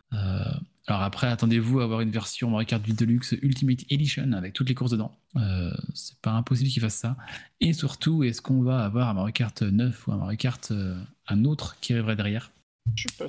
Alors 0.87 1.01
après, 1.01 1.27
attendez-vous 1.27 1.79
à 1.79 1.85
avoir 1.85 2.01
une 2.01 2.11
version 2.11 2.49
Mario 2.49 2.65
Kart 2.67 2.85
8 2.85 2.93
Deluxe 2.99 3.35
Ultimate 3.41 3.85
Edition 3.89 4.33
avec 4.33 4.51
toutes 4.53 4.67
les 4.67 4.75
courses 4.75 4.91
dedans. 4.91 5.15
Euh, 5.37 5.71
c'est 5.93 6.19
pas 6.19 6.31
impossible 6.31 6.69
qu'ils 6.69 6.81
fassent 6.81 6.95
ça. 6.97 7.15
Et 7.61 7.71
surtout, 7.71 8.23
est-ce 8.23 8.41
qu'on 8.41 8.61
va 8.61 8.83
avoir 8.83 9.07
un 9.09 9.13
Mario 9.13 9.31
Kart 9.31 9.61
9 9.61 10.07
ou 10.07 10.11
un 10.11 10.17
Mario 10.17 10.37
Kart 10.37 10.71
euh, 10.71 11.01
un 11.27 11.45
autre 11.45 11.77
qui 11.79 11.93
arriverait 11.93 12.17
derrière? 12.17 12.51
Je 12.95 13.07
suis 13.07 13.17
pas 13.17 13.27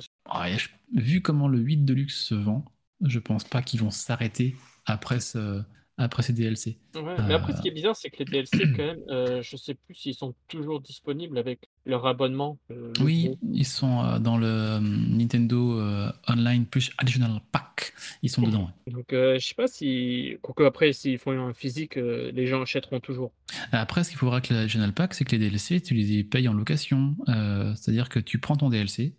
je- 0.57 0.67
Vu 0.93 1.21
comment 1.21 1.47
le 1.47 1.59
8 1.59 1.85
Deluxe 1.85 2.15
se 2.25 2.35
vend, 2.35 2.65
je 3.01 3.19
pense 3.19 3.45
pas 3.45 3.61
qu'ils 3.61 3.79
vont 3.79 3.91
s'arrêter 3.91 4.55
après, 4.85 5.19
ce, 5.21 5.63
après 5.97 6.23
ces 6.23 6.33
DLC. 6.33 6.77
Ouais, 6.95 7.15
mais 7.27 7.33
après, 7.33 7.53
Euh. 7.53 7.55
ce 7.55 7.61
qui 7.61 7.69
est 7.69 7.71
bizarre, 7.71 7.95
c'est 7.95 8.09
que 8.09 8.17
les 8.19 8.25
DLC, 8.25 8.57
quand 8.75 8.83
même, 8.85 8.99
euh, 9.09 9.41
je 9.41 9.55
sais 9.55 9.73
plus 9.75 9.95
s'ils 9.95 10.13
sont 10.13 10.33
toujours 10.49 10.81
disponibles 10.81 11.37
avec 11.37 11.59
leur 11.85 12.05
abonnement. 12.05 12.57
euh, 12.71 12.91
le 12.97 13.03
Oui, 13.03 13.23
gros. 13.25 13.37
ils 13.53 13.65
sont 13.65 14.03
euh, 14.03 14.19
dans 14.19 14.37
le 14.37 14.45
euh, 14.47 14.79
Nintendo 14.81 15.79
euh, 15.79 16.11
Online 16.27 16.65
Plus 16.65 16.91
Additional 16.97 17.39
Pack. 17.51 17.93
Ils 18.23 18.29
sont 18.29 18.41
dedans. 18.41 18.69
ouais. 18.87 18.93
Donc, 18.93 19.13
euh, 19.13 19.39
je 19.39 19.45
sais 19.47 19.55
pas 19.55 19.67
si. 19.67 20.37
Quoique, 20.41 20.63
après, 20.63 20.91
s'ils 20.93 21.17
font 21.17 21.31
un 21.31 21.53
physique, 21.53 21.97
euh, 21.97 22.31
les 22.33 22.47
gens 22.47 22.61
achèteront 22.61 22.99
toujours. 22.99 23.31
Après, 23.71 24.03
ce 24.03 24.09
qu'il 24.09 24.17
faudra 24.19 24.41
que 24.41 24.53
l'Additional 24.53 24.93
Pack, 24.93 25.13
c'est 25.13 25.23
que 25.25 25.31
les 25.31 25.39
DLC, 25.39 25.79
tu 25.81 25.93
les 25.93 26.23
payes 26.23 26.47
en 26.47 26.53
location. 26.53 27.15
Euh, 27.29 27.73
C'est-à-dire 27.75 28.09
que 28.09 28.19
tu 28.19 28.39
prends 28.39 28.57
ton 28.57 28.69
DLC, 28.69 29.13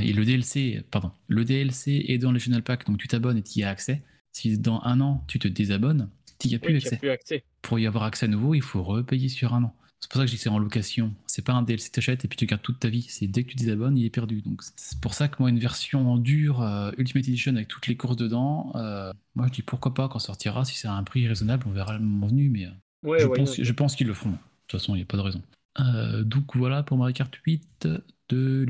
et 0.00 0.12
le 0.12 0.24
DLC, 0.24 0.82
pardon, 0.90 1.12
le 1.28 1.44
DLC 1.44 2.04
est 2.08 2.18
dans 2.18 2.32
l'Additional 2.32 2.62
Pack, 2.64 2.86
donc 2.86 2.98
tu 2.98 3.06
t'abonnes 3.06 3.38
et 3.38 3.42
tu 3.42 3.60
y 3.60 3.62
as 3.62 3.70
accès. 3.70 4.02
Si 4.36 4.58
dans 4.58 4.80
un 4.84 5.00
an, 5.00 5.24
tu 5.28 5.38
te 5.38 5.48
désabonnes, 5.48 6.10
tu 6.38 6.48
n'y 6.48 6.54
as 6.54 6.58
plus 6.58 6.74
Oui, 6.74 6.84
n'as 6.84 6.96
plus 6.98 7.10
accès. 7.10 7.44
Pour 7.62 7.78
y 7.78 7.86
avoir 7.86 8.04
accès 8.04 8.26
à 8.26 8.28
nouveau, 8.28 8.54
il 8.54 8.62
faut 8.62 8.82
repayer 8.82 9.28
sur 9.28 9.54
un 9.54 9.64
an. 9.64 9.74
C'est 10.00 10.10
pour 10.10 10.20
ça 10.20 10.24
que 10.24 10.26
je 10.26 10.32
dis 10.32 10.36
que 10.36 10.42
c'est 10.42 10.50
en 10.50 10.58
location. 10.58 11.14
C'est 11.26 11.44
pas 11.44 11.54
un 11.54 11.62
DLC 11.62 11.88
que 11.88 11.94
t'achètes 11.94 12.24
et 12.24 12.28
puis 12.28 12.36
tu 12.36 12.44
gardes 12.46 12.60
toute 12.62 12.78
ta 12.78 12.88
vie. 12.90 13.06
C'est 13.08 13.26
dès 13.26 13.44
que 13.44 13.50
tu 13.50 13.56
désabonnes, 13.56 13.96
il 13.96 14.04
est 14.04 14.10
perdu. 14.10 14.42
Donc 14.42 14.60
c'est 14.76 15.00
pour 15.00 15.14
ça 15.14 15.28
que 15.28 15.36
moi, 15.40 15.48
une 15.48 15.58
version 15.58 16.12
en 16.12 16.18
dur, 16.18 16.60
euh, 16.60 16.92
Ultimate 16.98 17.26
Edition 17.26 17.56
avec 17.56 17.68
toutes 17.68 17.86
les 17.86 17.96
courses 17.96 18.16
dedans, 18.16 18.72
euh, 18.76 19.10
moi 19.34 19.46
je 19.48 19.52
dis 19.54 19.62
pourquoi 19.62 19.94
pas 19.94 20.08
quand 20.08 20.18
sortira, 20.18 20.64
si 20.66 20.76
c'est 20.76 20.86
à 20.88 20.92
un 20.92 21.02
prix 21.02 21.26
raisonnable, 21.26 21.64
on 21.66 21.72
verra 21.72 21.94
le 21.94 22.04
moment 22.04 22.26
venu, 22.26 22.50
mais 22.50 22.66
euh, 22.66 22.70
Ouais, 23.02 23.20
je, 23.20 23.26
ouais, 23.26 23.36
pense, 23.38 23.58
ok. 23.58 23.64
je 23.64 23.72
pense 23.72 23.96
qu'ils 23.96 24.06
le 24.06 24.14
feront. 24.14 24.30
De 24.32 24.36
toute 24.68 24.80
façon, 24.80 24.94
il 24.94 24.98
n'y 24.98 25.02
a 25.02 25.06
pas 25.06 25.16
de 25.16 25.22
raison. 25.22 25.42
Euh, 25.80 26.22
donc 26.24 26.56
voilà 26.56 26.82
pour 26.82 26.98
Mario 26.98 27.14
Kart 27.14 27.34
8 27.46 27.88
de 28.28 28.66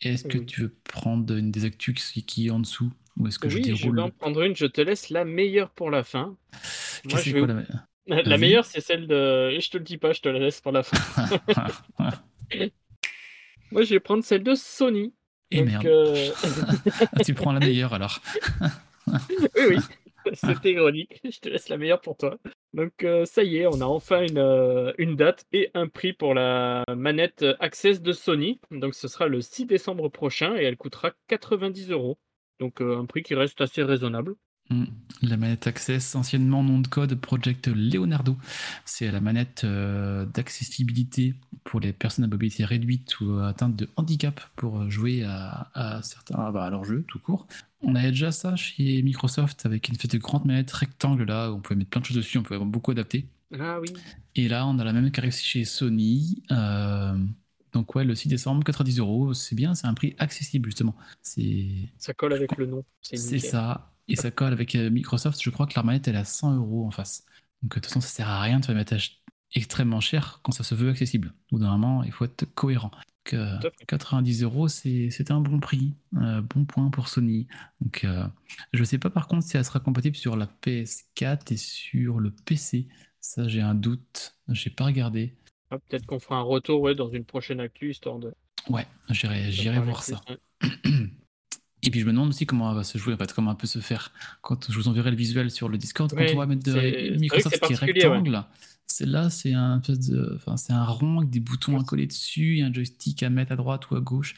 est-ce 0.00 0.24
que 0.24 0.38
Oui. 0.38 0.46
tu 0.46 0.62
veux 0.62 0.74
prendre 0.84 1.34
une 1.36 1.50
des 1.50 1.64
actus 1.64 2.12
qui 2.26 2.46
est 2.46 2.50
en 2.50 2.60
dessous? 2.60 2.90
Ou 3.18 3.26
est-ce 3.28 3.38
que 3.38 3.48
je 3.48 3.56
Oui, 3.58 3.62
je 3.64 3.74
déroule 3.74 3.96
vais 3.96 4.02
en 4.02 4.10
prendre 4.10 4.42
une, 4.42 4.56
je 4.56 4.66
te 4.66 4.80
laisse 4.80 5.10
la 5.10 5.24
meilleure 5.24 5.70
pour 5.70 5.90
la 5.90 6.02
fin. 6.04 6.36
Moi, 7.04 7.20
je 7.20 7.32
vais 7.32 7.40
quoi, 7.40 7.48
la- 8.06 8.38
meilleure, 8.38 8.64
c'est 8.64 8.80
celle 8.80 9.06
de. 9.06 9.50
et 9.52 9.60
Je 9.60 9.70
te 9.70 9.76
le 9.78 9.84
dis 9.84 9.98
pas, 9.98 10.12
je 10.12 10.20
te 10.20 10.28
la 10.28 10.38
laisse 10.38 10.60
pour 10.60 10.72
la 10.72 10.82
fin. 10.82 10.96
Moi, 13.70 13.82
je 13.84 13.90
vais 13.94 14.00
prendre 14.00 14.22
celle 14.24 14.42
de 14.42 14.54
Sony. 14.54 15.14
Et 15.50 15.58
Donc, 15.58 15.66
merde. 15.66 15.86
euh, 15.86 16.30
tu 17.24 17.34
prends 17.34 17.52
la 17.52 17.60
meilleure 17.60 17.92
alors. 17.94 18.20
oui, 19.56 19.76
oui, 20.26 20.32
c'était 20.34 20.72
ironique. 20.72 21.20
Je 21.24 21.38
te 21.40 21.48
laisse 21.48 21.68
la 21.68 21.76
meilleure 21.76 22.00
pour 22.00 22.16
toi. 22.16 22.38
Donc, 22.74 23.04
euh, 23.04 23.24
ça 23.26 23.42
y 23.42 23.58
est, 23.58 23.66
on 23.66 23.80
a 23.82 23.84
enfin 23.84 24.22
une, 24.22 24.38
euh, 24.38 24.92
une 24.96 25.14
date 25.16 25.44
et 25.52 25.70
un 25.74 25.88
prix 25.88 26.12
pour 26.14 26.32
la 26.34 26.84
manette 26.96 27.44
Access 27.60 28.00
de 28.00 28.12
Sony. 28.12 28.60
Donc, 28.70 28.94
ce 28.94 29.08
sera 29.08 29.26
le 29.26 29.40
6 29.42 29.66
décembre 29.66 30.08
prochain 30.08 30.56
et 30.56 30.62
elle 30.64 30.76
coûtera 30.78 31.10
90 31.28 31.90
euros. 31.90 32.18
Donc, 32.62 32.80
euh, 32.80 32.96
un 33.00 33.06
prix 33.06 33.24
qui 33.24 33.34
reste 33.34 33.60
assez 33.60 33.82
raisonnable. 33.82 34.36
Hmm. 34.70 34.84
La 35.20 35.36
manette 35.36 35.66
Access, 35.66 36.14
anciennement 36.14 36.62
nom 36.62 36.78
de 36.78 36.86
code 36.86 37.12
Project 37.16 37.66
Leonardo, 37.66 38.36
c'est 38.84 39.10
la 39.10 39.20
manette 39.20 39.62
euh, 39.64 40.24
d'accessibilité 40.26 41.34
pour 41.64 41.80
les 41.80 41.92
personnes 41.92 42.24
à 42.24 42.28
mobilité 42.28 42.64
réduite 42.64 43.18
ou 43.20 43.38
atteintes 43.40 43.74
de 43.74 43.88
handicap 43.96 44.40
pour 44.54 44.88
jouer 44.88 45.24
à, 45.24 45.70
à 45.74 46.02
certains, 46.02 46.52
bah, 46.52 46.64
à 46.64 46.70
leurs 46.70 46.84
jeux 46.84 47.04
tout 47.08 47.18
court. 47.18 47.48
On 47.80 47.96
avait 47.96 48.12
déjà 48.12 48.30
ça 48.30 48.54
chez 48.54 49.02
Microsoft 49.02 49.66
avec 49.66 49.88
une 49.88 49.96
espèce 49.96 50.12
de 50.12 50.18
grande 50.18 50.44
manette 50.44 50.70
rectangle 50.70 51.24
là 51.24 51.50
où 51.50 51.56
on 51.56 51.60
pouvait 51.60 51.76
mettre 51.78 51.90
plein 51.90 52.00
de 52.00 52.06
choses 52.06 52.16
dessus, 52.16 52.38
on 52.38 52.44
pouvait 52.44 52.60
beaucoup 52.60 52.92
adapter. 52.92 53.26
Ah 53.58 53.80
oui. 53.80 53.92
Et 54.36 54.48
là, 54.48 54.64
on 54.66 54.78
a 54.78 54.84
la 54.84 54.92
même 54.92 55.10
qui 55.10 55.18
arrive 55.20 55.34
chez 55.34 55.64
Sony. 55.64 56.42
euh, 56.52 57.14
donc 57.72 57.94
ouais, 57.94 58.04
le 58.04 58.14
6 58.14 58.28
décembre, 58.28 58.64
90 58.64 58.98
euros, 58.98 59.34
c'est 59.34 59.54
bien, 59.54 59.74
c'est 59.74 59.86
un 59.86 59.94
prix 59.94 60.14
accessible 60.18 60.66
justement. 60.68 60.94
C'est 61.22 61.90
Ça 61.98 62.12
colle 62.14 62.32
avec 62.34 62.56
le 62.56 62.66
nom. 62.66 62.84
C'est 63.00 63.38
ça. 63.38 63.92
Et 64.08 64.16
ça 64.16 64.30
colle 64.30 64.52
avec 64.52 64.74
euh, 64.74 64.90
Microsoft. 64.90 65.40
Je 65.42 65.50
crois 65.50 65.66
que 65.66 65.74
la 65.76 65.82
manette, 65.82 66.08
elle 66.08 66.16
est 66.16 66.18
à 66.18 66.24
100 66.24 66.56
euros 66.56 66.86
en 66.86 66.90
face. 66.90 67.24
Donc, 67.62 67.72
euh, 67.76 67.76
de 67.76 67.80
toute 67.80 67.86
façon, 67.86 68.00
ça 68.00 68.08
sert 68.08 68.28
à 68.28 68.40
rien 68.40 68.58
de 68.60 68.64
faire 68.66 68.76
une 68.76 68.84
ach- 68.90 69.22
extrêmement 69.54 70.00
cher 70.00 70.40
quand 70.42 70.52
ça 70.52 70.64
se 70.64 70.74
veut 70.74 70.90
accessible. 70.90 71.32
Ou 71.52 71.58
normalement, 71.58 72.02
il 72.02 72.10
faut 72.12 72.24
être 72.24 72.44
cohérent. 72.54 72.90
Donc, 73.24 73.34
euh, 73.34 73.58
Tout 73.60 73.68
à 73.68 73.70
fait. 73.70 73.86
90 73.86 74.42
euros, 74.42 74.68
c'est 74.68 75.30
un 75.30 75.40
bon 75.40 75.60
prix. 75.60 75.94
Euh, 76.16 76.42
bon 76.42 76.64
point 76.64 76.90
pour 76.90 77.08
Sony. 77.08 77.46
Donc, 77.80 78.04
euh, 78.04 78.26
je 78.72 78.82
sais 78.84 78.98
pas 78.98 79.10
par 79.10 79.28
contre 79.28 79.44
si 79.46 79.56
elle 79.56 79.64
sera 79.64 79.80
compatible 79.80 80.16
sur 80.16 80.36
la 80.36 80.46
PS4 80.46 81.52
et 81.52 81.56
sur 81.56 82.18
le 82.18 82.32
PC. 82.32 82.88
Ça, 83.20 83.46
j'ai 83.46 83.60
un 83.62 83.76
doute. 83.76 84.36
J'ai 84.48 84.70
pas 84.70 84.84
regardé. 84.86 85.36
Ah, 85.72 85.78
Peut-être 85.88 86.04
qu'on 86.04 86.18
fera 86.18 86.36
un 86.36 86.42
retour 86.42 86.82
ouais, 86.82 86.94
dans 86.94 87.08
une 87.08 87.24
prochaine 87.24 87.58
actu, 87.58 87.90
histoire 87.90 88.18
de. 88.18 88.34
Ouais, 88.68 88.86
j'irai 89.10 89.80
voir 89.80 90.02
plus, 90.02 90.12
ça. 90.12 90.20
ouais. 90.28 90.68
Et 91.84 91.90
puis 91.90 92.00
je 92.00 92.04
me 92.06 92.12
demande 92.12 92.28
aussi 92.28 92.44
comment 92.46 92.72
va 92.74 92.84
se 92.84 92.98
jouer, 92.98 93.14
en 93.14 93.16
fait, 93.16 93.32
comment 93.32 93.54
peut 93.54 93.66
se 93.66 93.80
faire. 93.80 94.12
Quand 94.42 94.70
je 94.70 94.76
vous 94.76 94.86
enverrai 94.88 95.10
le 95.10 95.16
visuel 95.16 95.50
sur 95.50 95.68
le 95.68 95.78
Discord, 95.78 96.12
Ouais, 96.12 96.26
quand 96.26 96.34
on 96.34 96.38
va 96.38 96.46
mettre 96.46 96.62
de 96.62 97.18
Microsoft 97.18 97.58
qui 97.58 97.72
est 97.72 97.76
particulier, 97.76 98.06
ouais. 98.06 98.16
rectangle, 98.16 98.44
c'est 98.86 99.06
là, 99.06 99.30
c'est 99.30 99.54
un 99.54 99.78
de, 99.78 100.34
enfin, 100.36 100.56
c'est 100.56 100.74
un 100.74 100.84
rond 100.84 101.18
avec 101.18 101.30
des 101.30 101.40
boutons 101.40 101.80
à 101.80 101.84
coller 101.84 102.06
dessus, 102.06 102.58
et 102.58 102.62
un 102.62 102.72
joystick 102.72 103.22
à 103.22 103.30
mettre 103.30 103.52
à 103.52 103.56
droite 103.56 103.90
ou 103.90 103.96
à 103.96 104.00
gauche. 104.00 104.34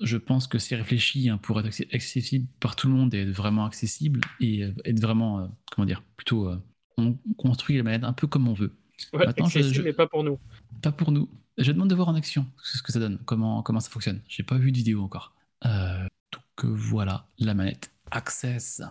Je 0.00 0.16
pense 0.16 0.48
que 0.48 0.58
c'est 0.58 0.74
réfléchi 0.74 1.28
hein, 1.28 1.38
pour 1.38 1.60
être 1.60 1.68
accessible 1.92 2.48
par 2.58 2.74
tout 2.74 2.88
le 2.88 2.94
monde 2.94 3.14
et 3.14 3.20
être 3.20 3.28
vraiment 3.28 3.66
accessible 3.66 4.20
et 4.40 4.64
euh, 4.64 4.72
être 4.84 5.00
vraiment, 5.00 5.40
euh, 5.40 5.46
comment 5.70 5.86
dire, 5.86 6.02
plutôt, 6.16 6.48
euh, 6.48 6.56
on 6.96 7.16
construit 7.36 7.76
la 7.76 7.84
manette 7.84 8.04
un 8.04 8.12
peu 8.12 8.26
comme 8.26 8.48
on 8.48 8.54
veut. 8.54 8.72
Ouais, 9.12 9.26
Maintenant, 9.26 9.46
je- 9.46 9.82
mais 9.82 9.92
pas 9.92 10.06
pour 10.06 10.24
nous. 10.24 10.38
Pas 10.82 10.92
pour 10.92 11.12
nous. 11.12 11.28
Je 11.58 11.70
demande 11.72 11.90
de 11.90 11.94
voir 11.94 12.08
en 12.08 12.14
action 12.14 12.46
ce 12.62 12.82
que 12.82 12.92
ça 12.92 12.98
donne, 12.98 13.18
comment, 13.24 13.62
comment 13.62 13.80
ça 13.80 13.90
fonctionne. 13.90 14.20
J'ai 14.28 14.42
pas 14.42 14.56
vu 14.56 14.72
de 14.72 14.76
vidéo 14.76 15.02
encore. 15.02 15.34
Euh, 15.66 16.02
donc 16.32 16.64
euh, 16.64 16.68
voilà, 16.74 17.26
la 17.38 17.54
manette 17.54 17.90
Access. 18.10 18.82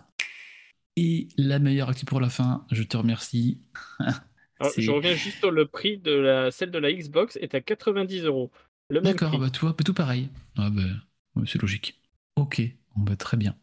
Et 0.96 1.28
la 1.38 1.58
meilleure 1.58 1.88
actu 1.88 2.04
pour 2.04 2.20
la 2.20 2.28
fin, 2.28 2.66
je 2.70 2.82
te 2.82 2.96
remercie. 2.96 3.60
Alors, 3.98 4.72
C'est- 4.74 4.82
je 4.82 4.90
reviens 4.90 5.14
juste 5.14 5.38
sur 5.38 5.50
le 5.50 5.66
prix 5.66 5.98
de 5.98 6.12
la 6.12 6.50
celle 6.50 6.70
de 6.70 6.78
la 6.78 6.92
Xbox 6.92 7.36
est 7.36 7.54
à 7.54 7.60
90 7.60 8.24
euros. 8.24 8.50
D'accord, 8.90 9.38
bah 9.38 9.50
tu 9.50 9.60
vois, 9.60 9.72
tout 9.74 9.94
pareil. 9.94 10.28
Ah 10.56 10.68
bah, 10.70 10.82
ouais, 11.36 11.44
c'est 11.46 11.60
logique. 11.60 11.98
Ok, 12.36 12.62
bah, 12.96 13.16
très 13.16 13.36
bien. 13.36 13.56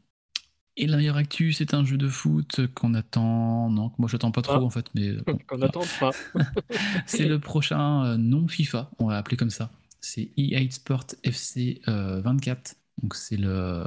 Et 0.82 0.88
la 0.88 0.96
meilleure 0.96 1.18
actu, 1.18 1.52
c'est 1.52 1.74
un 1.74 1.84
jeu 1.84 1.98
de 1.98 2.08
foot 2.08 2.62
qu'on 2.74 2.94
attend. 2.94 3.70
Non, 3.70 3.92
moi 3.98 4.08
j'attends 4.10 4.32
pas 4.32 4.42
trop 4.42 4.54
Ah. 4.56 4.62
en 4.64 4.70
fait, 4.70 4.86
mais 4.96 5.12
bon, 5.28 5.38
Qu'on 5.46 5.58
voilà. 5.58 5.70
pas. 6.00 6.12
C'est 7.06 7.26
le 7.26 7.38
prochain 7.38 8.06
euh, 8.06 8.18
non 8.18 8.48
FIFA, 8.48 8.90
on 8.98 9.08
va 9.08 9.14
l'appeler 9.16 9.36
comme 9.36 9.50
ça. 9.50 9.72
C'est 10.00 10.30
EA 10.38 10.60
Sport 10.72 11.04
FC 11.24 11.82
euh, 11.90 12.22
24. 12.22 12.76
Donc 13.04 13.16
c'est 13.16 13.36
le 13.36 13.84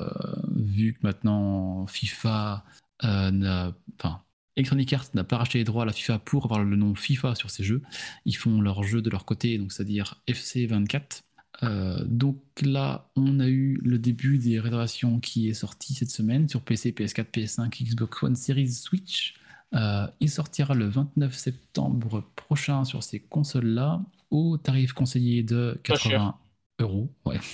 vu 0.55 0.93
que 0.95 0.99
maintenant 1.07 1.87
FIFA 1.87 2.63
euh, 3.05 3.31
n'a, 3.31 3.73
enfin 3.99 4.21
Electronic 4.57 4.93
Arts 4.93 5.07
n'a 5.15 5.25
pas 5.25 5.39
racheté 5.39 5.59
les 5.59 5.65
droits 5.65 5.85
à 5.85 5.87
la 5.87 5.93
FIFA 5.93 6.19
pour 6.19 6.45
avoir 6.45 6.63
le 6.63 6.77
nom 6.77 6.95
FIFA 6.95 7.35
sur 7.35 7.49
ses 7.51 7.65
jeux. 7.65 7.81
Ils 8.27 8.37
font 8.37 8.61
leur 8.61 8.83
jeu 8.83 9.01
de 9.01 9.09
leur 9.09 9.25
côté, 9.25 9.57
donc 9.57 9.73
c'est-à-dire 9.73 10.21
FC 10.27 10.67
24. 10.67 11.23
Euh, 11.63 12.03
donc 12.07 12.39
là, 12.63 13.11
on 13.17 13.39
a 13.41 13.47
eu 13.49 13.79
le 13.85 13.99
début 13.99 14.39
des 14.39 14.59
réservations 14.59 15.21
qui 15.21 15.49
est 15.49 15.55
sorti 15.55 15.95
cette 15.95 16.11
semaine 16.11 16.49
sur 16.49 16.63
PC, 16.63 16.93
PS4, 16.93 17.27
PS5, 17.31 17.85
Xbox 17.85 18.23
One 18.23 18.37
Series, 18.37 18.71
Switch. 18.73 19.35
Euh, 19.75 20.07
il 20.21 20.29
sortira 20.31 20.75
le 20.75 20.87
29 20.89 21.35
septembre 21.35 22.25
prochain 22.37 22.85
sur 22.85 23.03
ces 23.03 23.21
consoles-là 23.21 24.03
au 24.31 24.57
tarif 24.59 24.93
conseillé 24.93 25.43
de 25.43 25.81
Pas 25.87 25.95
cher. 25.97 26.11
80 26.13 26.39
euros. 26.81 27.13
Ouais. 27.25 27.39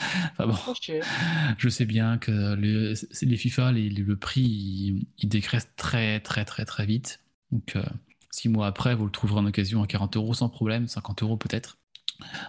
Enfin 0.00 0.46
bon, 0.46 0.54
je 1.58 1.68
sais 1.68 1.84
bien 1.84 2.18
que 2.18 2.54
les, 2.54 2.94
les 3.22 3.36
FIFA, 3.36 3.72
les- 3.72 3.90
le 3.90 4.16
prix, 4.16 4.42
il, 4.42 5.06
il 5.18 5.28
dégraisse 5.28 5.68
très 5.74 6.20
très 6.20 6.44
très 6.44 6.64
très 6.64 6.86
vite. 6.86 7.20
Donc 7.50 7.74
euh, 7.74 7.82
six 8.30 8.48
mois 8.48 8.68
après, 8.68 8.94
vous 8.94 9.06
le 9.06 9.10
trouverez 9.10 9.40
en 9.40 9.46
occasion 9.46 9.82
à 9.82 9.88
40 9.88 10.16
euros 10.16 10.34
sans 10.34 10.48
problème, 10.48 10.86
50 10.86 11.24
euros 11.24 11.36
peut-être. 11.36 11.77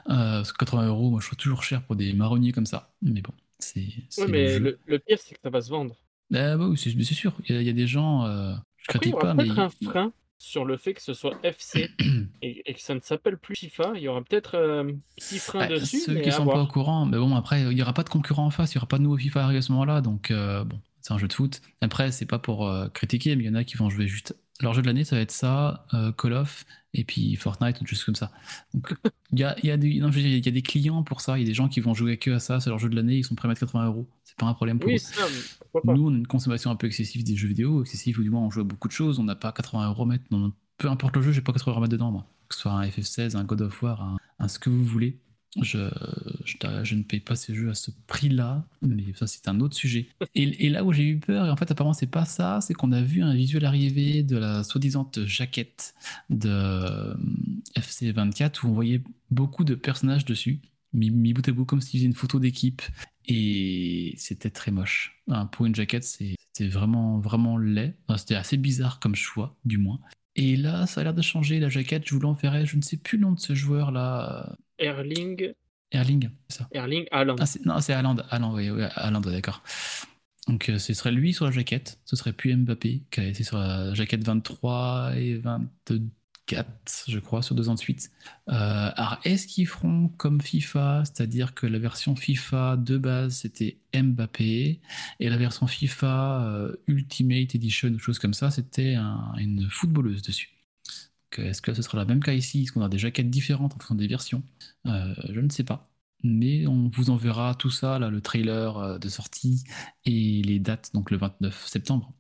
Euh, 0.10 0.38
parce 0.40 0.52
que 0.52 0.58
80 0.58 0.88
euros, 0.88 1.10
moi 1.12 1.20
je 1.22 1.28
trouve 1.28 1.38
toujours 1.38 1.64
cher 1.64 1.84
pour 1.86 1.96
des 1.96 2.14
marronniers 2.14 2.52
comme 2.52 2.66
ça. 2.66 2.94
Mais 3.02 3.22
bon, 3.22 3.34
c'est 3.60 3.86
le 4.18 4.28
mais 4.28 4.60
le, 4.60 4.80
le 4.86 5.00
pire, 5.00 5.20
c'est 5.20 5.36
que 5.36 5.42
ça 5.44 5.50
va 5.50 5.62
se 5.62 5.70
vendre. 5.70 5.96
Ah 6.34 6.58
bah 6.58 6.68
oui, 6.68 6.78
c'est 6.78 7.14
sûr. 7.14 7.36
Il 7.48 7.56
y, 7.56 7.58
a- 7.58 7.62
il 7.62 7.68
y 7.68 7.70
a 7.70 7.74
des 7.74 7.88
gens, 7.88 8.26
euh, 8.26 8.54
je 8.78 8.88
Après, 8.88 9.06
il 9.06 9.10
y 9.10 9.12
critique 9.12 9.16
aura 9.16 9.26
pas, 9.26 9.34
mais 9.34 9.46
peut-être 9.46 9.60
un 9.60 9.70
frein 9.70 10.14
sur 10.38 10.64
le 10.66 10.78
fait 10.78 10.94
que 10.94 11.02
ce 11.02 11.14
soit 11.14 11.38
FC 11.44 11.92
et, 12.42 12.70
et 12.70 12.74
que 12.74 12.82
ça 12.82 12.96
ne 12.96 13.00
s'appelle 13.02 13.38
plus 13.38 13.56
FIFA. 13.56 13.94
Il 13.96 14.02
y 14.02 14.08
aura 14.08 14.22
peut-être 14.24 14.56
euh, 14.56 14.84
un 14.84 14.92
petit 15.16 15.40
frein 15.40 15.66
dessus. 15.66 16.00
ceux 16.06 16.14
mais 16.14 16.22
qui 16.22 16.30
à 16.30 16.32
sont 16.32 16.48
pas 16.48 16.62
au 16.62 16.68
courant, 16.68 17.06
mais 17.06 17.18
bon, 17.18 17.36
après, 17.36 17.62
il 17.62 17.70
n'y 17.76 17.82
aura 17.82 17.94
pas 17.94 18.04
de 18.04 18.10
concurrent 18.10 18.46
en 18.46 18.50
face, 18.52 18.74
il 18.74 18.78
n'y 18.78 18.80
aura 18.80 18.88
pas 18.88 18.98
de 18.98 19.04
nouveau 19.04 19.18
FIFA 19.18 19.44
arrivé 19.44 19.60
à 19.60 19.62
ce 19.62 19.72
moment-là, 19.74 20.02
donc 20.02 20.32
euh, 20.32 20.64
bon, 20.64 20.80
c'est 21.02 21.14
un 21.14 21.18
jeu 21.18 21.28
de 21.28 21.34
foot. 21.34 21.62
Après, 21.82 22.12
c'est 22.12 22.26
pas 22.26 22.40
pour 22.40 22.68
euh, 22.68 22.88
critiquer, 22.90 23.36
mais 23.36 23.44
il 23.44 23.48
y 23.48 23.50
en 23.50 23.56
a 23.56 23.64
qui 23.64 23.78
vont 23.78 23.90
jouer 23.90 24.08
juste. 24.08 24.36
Leur 24.62 24.74
jeu 24.74 24.82
de 24.82 24.88
l'année, 24.88 25.06
ça 25.06 25.16
va 25.16 25.22
être 25.22 25.32
ça, 25.32 25.86
euh, 25.94 26.12
Call 26.12 26.34
of, 26.34 26.66
et 26.94 27.04
puis 27.06 27.36
Fortnite, 27.38 27.78
choses 27.88 28.04
comme 28.04 28.16
ça. 28.16 28.32
Donc, 28.74 28.94
il 29.32 29.40
y 29.40 29.44
a, 29.44 29.56
y, 29.66 29.72
a 29.72 29.78
non, 29.78 30.10
y 30.12 30.48
a 30.48 30.52
des 30.52 30.62
clients 30.62 31.04
pour 31.04 31.22
ça, 31.22 31.38
il 31.38 31.42
y 31.42 31.44
a 31.46 31.48
des 31.48 31.54
gens 31.54 31.70
qui 31.70 31.80
vont 31.80 31.94
jouer 31.94 32.18
que 32.18 32.32
à 32.32 32.40
ça, 32.40 32.60
c'est 32.60 32.70
leur 32.70 32.80
jeu 32.80 32.90
de 32.90 32.96
l'année, 32.96 33.18
ils 33.18 33.24
sont 33.24 33.36
prêts 33.36 33.48
à 33.48 33.50
mettre 33.50 33.62
80 33.62 33.86
euros. 33.86 34.08
C'est 34.26 34.38
pas 34.38 34.48
un 34.48 34.54
problème 34.54 34.80
pour 34.80 34.90
eux. 34.90 34.94
Oui, 35.74 35.80
pas? 35.86 35.94
Nous, 35.94 36.08
on 36.10 36.14
a 36.14 36.18
une 36.18 36.28
consommation 36.28 36.72
un 36.72 36.76
peu 36.76 36.88
excessive 36.88 37.24
des 37.24 37.36
jeux 37.36 37.48
vidéo, 37.48 37.82
excessive 37.84 38.20
ou 38.20 38.24
du 38.24 38.30
moins 38.30 38.42
on 38.42 38.50
joue 38.52 38.62
à 38.62 38.64
beaucoup 38.66 38.88
de 38.88 38.94
choses, 38.94 39.20
on 39.20 39.24
n'a 39.24 39.36
pas 39.36 39.52
80 39.52 39.88
euros 39.90 40.04
à 40.04 40.06
mettre, 40.08 40.26
dans- 40.32 40.52
peu 40.78 40.90
importe 40.90 41.16
le 41.16 41.22
jeu, 41.22 41.32
j'ai 41.32 41.42
pas 41.42 41.54
80 41.54 41.72
euros 41.72 41.80
à 41.80 41.82
mettre 41.82 41.92
dedans, 41.94 42.12
moi. 42.12 42.26
Que 42.50 42.56
ce 42.56 42.62
soit 42.62 42.72
un 42.74 42.84
FF16, 42.86 43.36
un 43.38 43.44
God 43.44 43.62
of 43.62 43.82
War, 43.84 44.02
un, 44.02 44.18
un 44.40 44.48
ce 44.48 44.60
que 44.60 44.70
vous 44.70 44.84
voulez. 44.84 45.20
Je, 45.62 46.96
ne 46.96 47.04
paye 47.04 47.20
pas 47.20 47.36
ces 47.36 47.56
jeux 47.56 47.70
à 47.70 47.74
ce 47.74 47.92
prix-là, 48.08 48.66
mais 48.82 49.06
ça 49.16 49.26
c'est 49.26 49.48
un 49.48 49.60
autre 49.60 49.76
sujet. 49.76 50.08
Et, 50.36 50.70
là 50.70 50.84
où 50.84 50.94
j'ai 50.94 51.08
eu 51.08 51.20
peur, 51.20 51.48
et 51.48 51.50
en 51.50 51.56
fait 51.56 51.72
apparemment 51.72 51.94
c'est 51.94 52.08
pas 52.08 52.26
ça, 52.26 52.60
c'est 52.62 52.74
qu'on 52.74 52.92
a 52.92 53.02
vu 53.02 53.24
un 53.24 53.34
visuel 53.34 53.66
arriver 53.66 54.22
de 54.22 54.38
la 54.38 54.64
soi-disant 54.64 55.10
jaquette 55.26 55.96
de 56.30 56.50
euh, 56.50 57.16
FC24 57.76 58.64
où 58.64 58.70
on 58.70 58.74
voyait 58.74 59.02
beaucoup 59.32 59.64
de 59.64 59.74
personnages 59.74 60.26
dessus, 60.26 60.62
mis, 60.94 61.10
mis 61.10 61.34
bout 61.34 61.48
à 61.48 61.52
bout 61.52 61.66
comme 61.66 61.82
si 61.82 61.92
c'était 61.94 62.06
une 62.06 62.14
photo 62.14 62.40
d'équipe 62.40 62.84
et 63.28 64.14
c'était 64.18 64.50
très 64.50 64.72
moche. 64.72 65.22
Hein, 65.30 65.46
pour 65.48 65.66
une 65.66 65.76
jaquette, 65.76 66.04
c'était 66.04 66.68
vraiment, 66.68 67.20
vraiment 67.20 67.58
laid. 67.58 67.96
C'était 68.18 68.36
assez 68.36 68.58
bizarre 68.58 69.00
comme 69.00 69.16
choix, 69.16 69.56
du 69.66 69.78
moins. 69.78 70.00
Et 70.42 70.56
là, 70.56 70.88
ça 70.88 71.02
a 71.02 71.04
l'air 71.04 71.14
de 71.14 71.22
changer. 71.22 71.60
La 71.60 71.68
jaquette, 71.68 72.08
je 72.08 72.16
vous 72.16 72.22
l'enverrai. 72.22 72.66
Je 72.66 72.78
ne 72.78 72.82
sais 72.82 72.96
plus 72.96 73.18
le 73.18 73.24
nom 73.24 73.34
de 73.34 73.40
ce 73.40 73.54
joueur-là. 73.54 74.56
Erling, 74.78 75.54
Erling, 75.92 76.30
c'est 76.48 76.60
ça. 76.60 76.70
Erling 76.72 77.06
Haaland. 77.12 77.36
Ah, 77.40 77.46
non, 77.66 77.82
c'est 77.82 77.92
Haaland. 77.92 78.16
Haaland, 78.30 78.54
oui, 78.54 78.70
oui, 78.70 78.84
Haaland, 78.96 79.20
d'accord. 79.20 79.62
Donc, 80.48 80.70
euh, 80.70 80.80
ce 80.80 80.94
serait 80.94 81.12
lui 81.12 81.34
sur 81.34 81.44
la 81.44 81.52
jaquette. 81.52 82.00
Ce 82.06 82.16
serait 82.16 82.32
plus 82.32 82.56
Mbappé, 82.56 83.04
qui 83.12 83.20
a 83.20 83.26
été 83.26 83.44
sur 83.44 83.58
la 83.58 83.94
jaquette 83.94 84.24
23 84.24 85.12
et 85.18 85.42
24, 86.56 87.04
je 87.08 87.20
crois, 87.20 87.42
sur 87.42 87.56
deux 87.56 87.70
ans 87.70 87.74
de 87.76 87.80
suite. 87.80 88.12
Euh, 88.50 88.92
alors, 88.96 89.20
est-ce 89.24 89.48
qu'ils 89.48 89.68
feront 89.68 90.10
comme 90.18 90.42
FIFA, 90.42 91.04
c'est-à-dire 91.06 91.54
que 91.54 91.68
la 91.68 91.80
version 91.80 92.16
FIFA 92.16 92.78
de 92.78 92.98
base, 92.98 93.38
c'était 93.38 93.80
Mbappé, 93.94 94.82
et 95.20 95.30
la 95.30 95.38
version 95.38 95.68
FIFA 95.68 96.44
euh, 96.46 96.76
Ultimate 96.88 97.56
Edition, 97.56 97.90
ou 97.90 98.00
chose 98.00 98.20
comme 98.20 98.34
ça, 98.34 98.52
c'était 98.52 98.96
un- 98.96 99.34
une 99.38 99.70
footballeuse 99.70 100.22
dessus. 100.22 100.50
Est-ce 101.38 101.62
que 101.62 101.74
ce 101.74 101.82
sera 101.82 102.00
le 102.00 102.06
même 102.06 102.24
cas 102.24 102.34
ici? 102.34 102.64
Est-ce 102.64 102.72
qu'on 102.72 102.82
a 102.82 102.90
des 102.90 102.98
jaquettes 102.98 103.30
différentes 103.30 103.72
en 103.74 103.76
fonction 103.76 103.96
des 103.96 104.08
versions? 104.08 104.44
Euh, 104.88 105.14
Je 105.32 105.40
ne 105.40 105.50
sais 105.50 105.64
pas. 105.64 105.86
mais 106.24 106.68
on 106.68 106.90
vous 106.94 107.12
enverra 107.12 107.56
tout 107.56 107.70
ça, 107.70 107.98
là, 107.98 108.10
le 108.10 108.20
trailer 108.22 108.78
euh, 108.78 108.98
de 109.00 109.08
sortie 109.08 109.64
et 110.06 110.42
les 110.44 110.60
dates, 110.60 110.92
donc 110.94 111.12
le 111.12 111.18
29 111.18 111.66
septembre, 111.68 112.14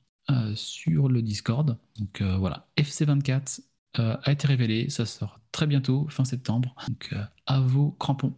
sur 0.55 1.09
le 1.09 1.21
Discord. 1.21 1.77
Donc 1.97 2.21
voilà, 2.21 2.69
FC24 2.77 3.61
euh, 3.97 4.17
a 4.23 4.31
été 4.31 4.45
révélé, 4.47 4.89
ça 4.89 5.05
sort 5.05 5.39
très 5.51 5.65
bientôt, 5.65 6.07
fin 6.09 6.25
septembre. 6.25 6.75
Donc 6.87 7.09
euh, 7.13 7.23
à 7.47 7.59
vos 7.59 7.91
crampons. 7.91 8.33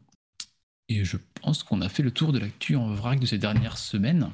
Et 0.87 1.03
je 1.03 1.17
pense 1.41 1.63
qu'on 1.63 1.81
a 1.81 1.89
fait 1.89 2.03
le 2.03 2.11
tour 2.11 2.31
de 2.31 2.39
l'actu 2.39 2.75
en 2.75 2.93
vrac 2.93 3.19
de 3.19 3.25
ces 3.25 3.37
dernières 3.37 3.77
semaines. 3.77 4.29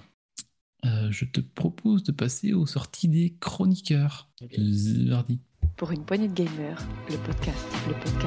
Euh, 0.85 1.11
je 1.11 1.25
te 1.25 1.39
propose 1.39 2.03
de 2.03 2.11
passer 2.11 2.53
aux 2.53 2.65
sorties 2.65 3.07
des 3.07 3.35
chroniqueurs. 3.39 4.29
Pour 5.75 5.91
une 5.91 6.03
poignée 6.05 6.27
de 6.27 6.33
gamers, 6.33 6.83
podcast, 7.25 7.65
le 7.87 7.93
podcast. 7.93 8.26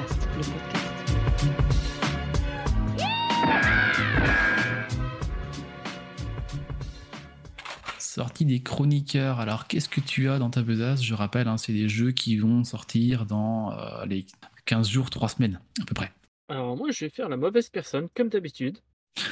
Sortie 8.20 8.44
des 8.44 8.60
chroniqueurs. 8.60 9.40
Alors, 9.40 9.66
qu'est-ce 9.66 9.88
que 9.88 10.02
tu 10.02 10.28
as 10.28 10.38
dans 10.38 10.50
ta 10.50 10.60
besace? 10.60 11.02
Je 11.02 11.14
rappelle, 11.14 11.48
hein, 11.48 11.56
c'est 11.56 11.72
des 11.72 11.88
jeux 11.88 12.12
qui 12.12 12.36
vont 12.36 12.64
sortir 12.64 13.24
dans 13.24 13.72
euh, 13.72 14.04
les 14.04 14.26
15 14.66 14.90
jours, 14.90 15.08
3 15.08 15.30
semaines, 15.30 15.58
à 15.80 15.86
peu 15.86 15.94
près. 15.94 16.12
Alors 16.50 16.76
moi, 16.76 16.90
je 16.90 17.06
vais 17.06 17.08
faire 17.08 17.30
la 17.30 17.38
mauvaise 17.38 17.70
personne, 17.70 18.10
comme 18.14 18.28
d'habitude. 18.28 18.76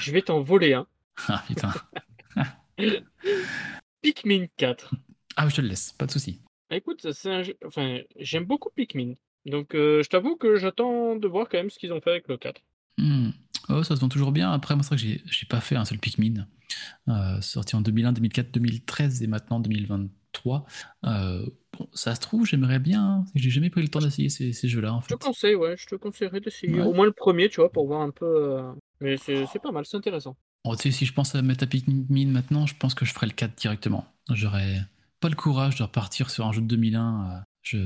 Je 0.01 0.11
vais 0.11 0.23
t'en 0.23 0.41
voler 0.41 0.73
un. 0.73 0.87
Ah 1.29 1.45
putain. 1.47 1.71
Pikmin 4.01 4.47
4. 4.57 4.95
Ah, 5.37 5.47
je 5.51 5.57
te 5.57 5.61
le 5.61 5.69
laisse, 5.69 5.93
pas 5.93 6.07
de 6.07 6.11
souci. 6.11 6.41
Ah, 6.71 6.77
Écoute, 6.77 7.13
c'est 7.13 7.31
un 7.31 7.43
jeu... 7.43 7.59
Enfin, 7.67 7.99
j'aime 8.17 8.47
beaucoup 8.47 8.71
Pikmin. 8.75 9.17
Donc, 9.45 9.75
euh, 9.75 10.03
je 10.03 10.09
t'avoue 10.09 10.37
que 10.37 10.57
j'attends 10.57 11.15
de 11.15 11.29
voir 11.29 11.51
quand 11.51 11.59
même 11.59 11.69
ce 11.69 11.79
qu'ils 11.79 11.93
ont 11.93 12.01
fait 12.01 12.13
avec 12.13 12.29
le 12.29 12.39
4. 12.39 12.63
Hmm. 12.97 13.33
Oh, 13.69 13.83
ça 13.83 13.97
se 13.97 14.01
vend 14.01 14.09
toujours 14.09 14.33
bien. 14.33 14.51
Après, 14.53 14.75
moi, 14.75 14.83
c'est 14.83 14.95
vrai 14.95 14.97
que 14.97 15.23
j'ai- 15.31 15.47
pas 15.47 15.61
fait 15.61 15.77
un 15.77 15.85
seul 15.85 15.99
Pikmin. 15.99 16.47
Euh, 17.09 17.41
sorti 17.41 17.77
en 17.77 17.81
2001, 17.81 18.13
2004, 18.13 18.53
2013 18.53 19.23
et 19.23 19.27
maintenant 19.27 19.61
2023. 19.61 20.67
Euh, 21.05 21.47
bon, 21.79 21.89
ça 21.95 22.15
se 22.15 22.21
trouve, 22.21 22.47
j'aimerais 22.47 22.79
bien. 22.79 23.03
hein. 23.03 23.25
J'ai 23.35 23.51
jamais 23.51 23.71
pris 23.71 23.83
le 23.83 23.89
temps 23.89 24.01
d'essayer 24.01 24.29
ces, 24.29 24.53
ces 24.53 24.69
jeux-là, 24.69 24.93
en 24.95 25.01
Je 25.01 25.09
te 25.09 25.15
conseille, 25.15 25.55
ouais, 25.55 25.77
je 25.79 25.87
te 25.87 25.95
conseillerais 25.95 26.41
d'essayer. 26.41 26.75
Ouais. 26.81 26.87
Au 26.87 26.93
moins 26.93 27.07
le 27.07 27.13
premier, 27.13 27.49
tu 27.49 27.57
vois, 27.61 27.71
pour 27.73 27.87
voir 27.87 28.03
un 28.03 28.11
peu. 28.11 28.27
euh, 28.27 28.73
Mais 29.01 29.17
c'est 29.17 29.47
pas 29.63 29.73
mal, 29.73 29.85
c'est 29.87 29.97
intéressant. 29.97 30.37
Oh, 30.65 30.77
tu 30.77 30.83
sais, 30.83 30.91
si 30.91 31.07
je 31.07 31.13
pense 31.13 31.35
à 31.35 31.43
mettre 31.43 31.65
à 31.65 31.67
Pikmin 31.67 32.27
maintenant, 32.29 32.67
je 32.67 32.75
pense 32.75 32.95
que 32.95 33.05
je 33.05 33.13
ferais 33.15 33.27
le 33.27 33.33
4 33.33 33.55
directement. 33.57 34.05
J'aurais 34.31 34.81
pas 35.21 35.29
le 35.29 35.37
courage 35.37 35.77
de 35.77 35.83
repartir 35.85 36.31
sur 36.31 36.47
un 36.47 36.53
jeu 36.53 36.61
de 36.61 36.67
2001. 36.67 37.31
euh, 37.31 37.41
je... 37.63 37.79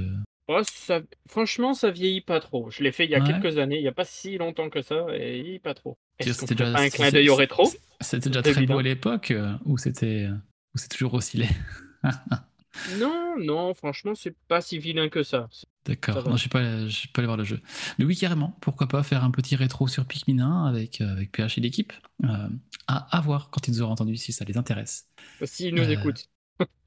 Ouais, 0.48 0.62
ça... 0.64 1.00
Franchement, 1.28 1.72
ça 1.74 1.90
vieillit 1.90 2.20
pas 2.20 2.40
trop. 2.40 2.70
Je 2.70 2.82
l'ai 2.82 2.92
fait 2.92 3.04
il 3.04 3.10
y 3.10 3.14
a 3.14 3.20
Ouais. 3.20 3.26
quelques 3.26 3.58
années, 3.58 3.76
il 3.78 3.82
y 3.84 3.88
a 3.88 3.92
pas 3.92 4.04
si 4.04 4.36
longtemps 4.38 4.70
que 4.70 4.82
ça, 4.82 5.06
et 5.14 5.38
il 5.38 5.60
pas 5.60 5.74
trop. 5.74 5.96
Est-ce 6.18 6.44
déjà- 6.46 6.72
pas 6.72 6.80
un 6.80 6.88
clin 6.90 7.06
c'est- 7.06 7.12
d'œil 7.12 7.28
au 7.30 7.36
rétro? 7.36 7.70
C'était 8.00 8.28
déjà 8.30 8.42
très 8.42 8.66
beau 8.66 8.78
à 8.78 8.82
l'époque, 8.82 9.30
euh, 9.30 9.54
ou 9.64 9.78
c'était 9.78 10.28
ou 10.74 10.78
c'est 10.78 10.88
toujours 10.88 11.14
aussi 11.14 11.38
laid 11.38 11.48
Non, 12.98 13.36
non, 13.38 13.74
franchement, 13.74 14.14
c'est 14.14 14.34
pas 14.48 14.60
si 14.60 14.78
vilain 14.78 15.08
que 15.08 15.22
ça. 15.22 15.48
D'accord, 15.84 16.16
non, 16.28 16.36
je 16.36 16.48
ne 16.48 16.62
vais 16.62 17.08
pas 17.12 17.18
aller 17.20 17.26
voir 17.26 17.36
le 17.36 17.44
jeu. 17.44 17.60
Mais 17.98 18.04
oui, 18.04 18.16
carrément, 18.16 18.56
pourquoi 18.60 18.88
pas 18.88 19.02
faire 19.02 19.24
un 19.24 19.30
petit 19.30 19.56
rétro 19.56 19.88
sur 19.88 20.06
Pikmin 20.06 20.40
1 20.40 20.66
avec, 20.66 21.00
euh, 21.00 21.12
avec 21.12 21.32
PH 21.32 21.58
et 21.58 21.60
l'équipe 21.60 21.92
euh, 22.24 22.48
à, 22.86 23.16
à 23.16 23.20
voir 23.20 23.50
quand 23.50 23.68
ils 23.68 23.82
auront 23.82 23.92
entendu 23.92 24.16
si 24.16 24.32
ça 24.32 24.44
les 24.44 24.56
intéresse. 24.56 25.06
S'ils 25.44 25.74
nous 25.74 25.82
Euh, 25.82 25.90
écoutent. 25.90 26.28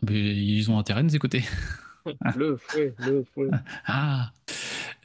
Mais 0.02 0.36
ils 0.36 0.70
ont 0.72 0.80
intérêt 0.80 1.02
à 1.02 1.04
nous 1.04 1.15
écouter. 1.15 1.44
Le 2.36 2.58
fouet, 2.58 2.94
le 3.00 3.24
fouet. 3.24 3.50
Ah 3.86 4.32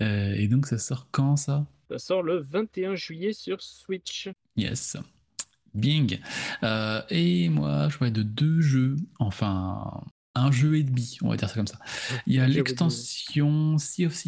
Euh, 0.01 0.35
Et 0.35 0.49
donc 0.49 0.67
ça 0.67 0.79
sort 0.79 1.09
quand 1.11 1.37
ça? 1.37 1.67
Ça 1.91 1.99
sort 1.99 2.23
le 2.23 2.39
21 2.41 2.95
juillet 2.95 3.33
sur 3.33 3.61
Switch. 3.61 4.31
Yes. 4.57 4.97
Bing. 5.75 6.19
Euh, 6.63 7.03
et 7.11 7.49
moi, 7.49 7.89
je 7.89 7.99
parlais 7.99 8.13
de 8.13 8.23
deux 8.23 8.61
jeux, 8.61 8.97
enfin 9.19 10.03
un 10.35 10.53
jeu 10.53 10.77
et 10.77 10.85
demi, 10.85 11.19
on 11.23 11.29
va 11.29 11.37
dire 11.37 11.49
ça 11.49 11.55
comme 11.55 11.67
ça. 11.67 11.79
Il 12.27 12.35
y 12.35 12.39
a 12.39 12.47
l'extension 12.47 13.79
Sea 13.79 14.07
of 14.07 14.23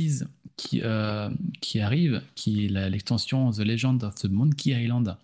qui, 0.56 0.80
euh, 0.82 1.30
qui 1.60 1.80
arrive, 1.80 2.22
qui 2.34 2.66
est 2.66 2.68
l'extension 2.68 3.50
The 3.50 3.60
Legend 3.60 4.02
of 4.04 4.14
the 4.16 4.26
Monkey 4.26 4.70
Island, 4.70 5.16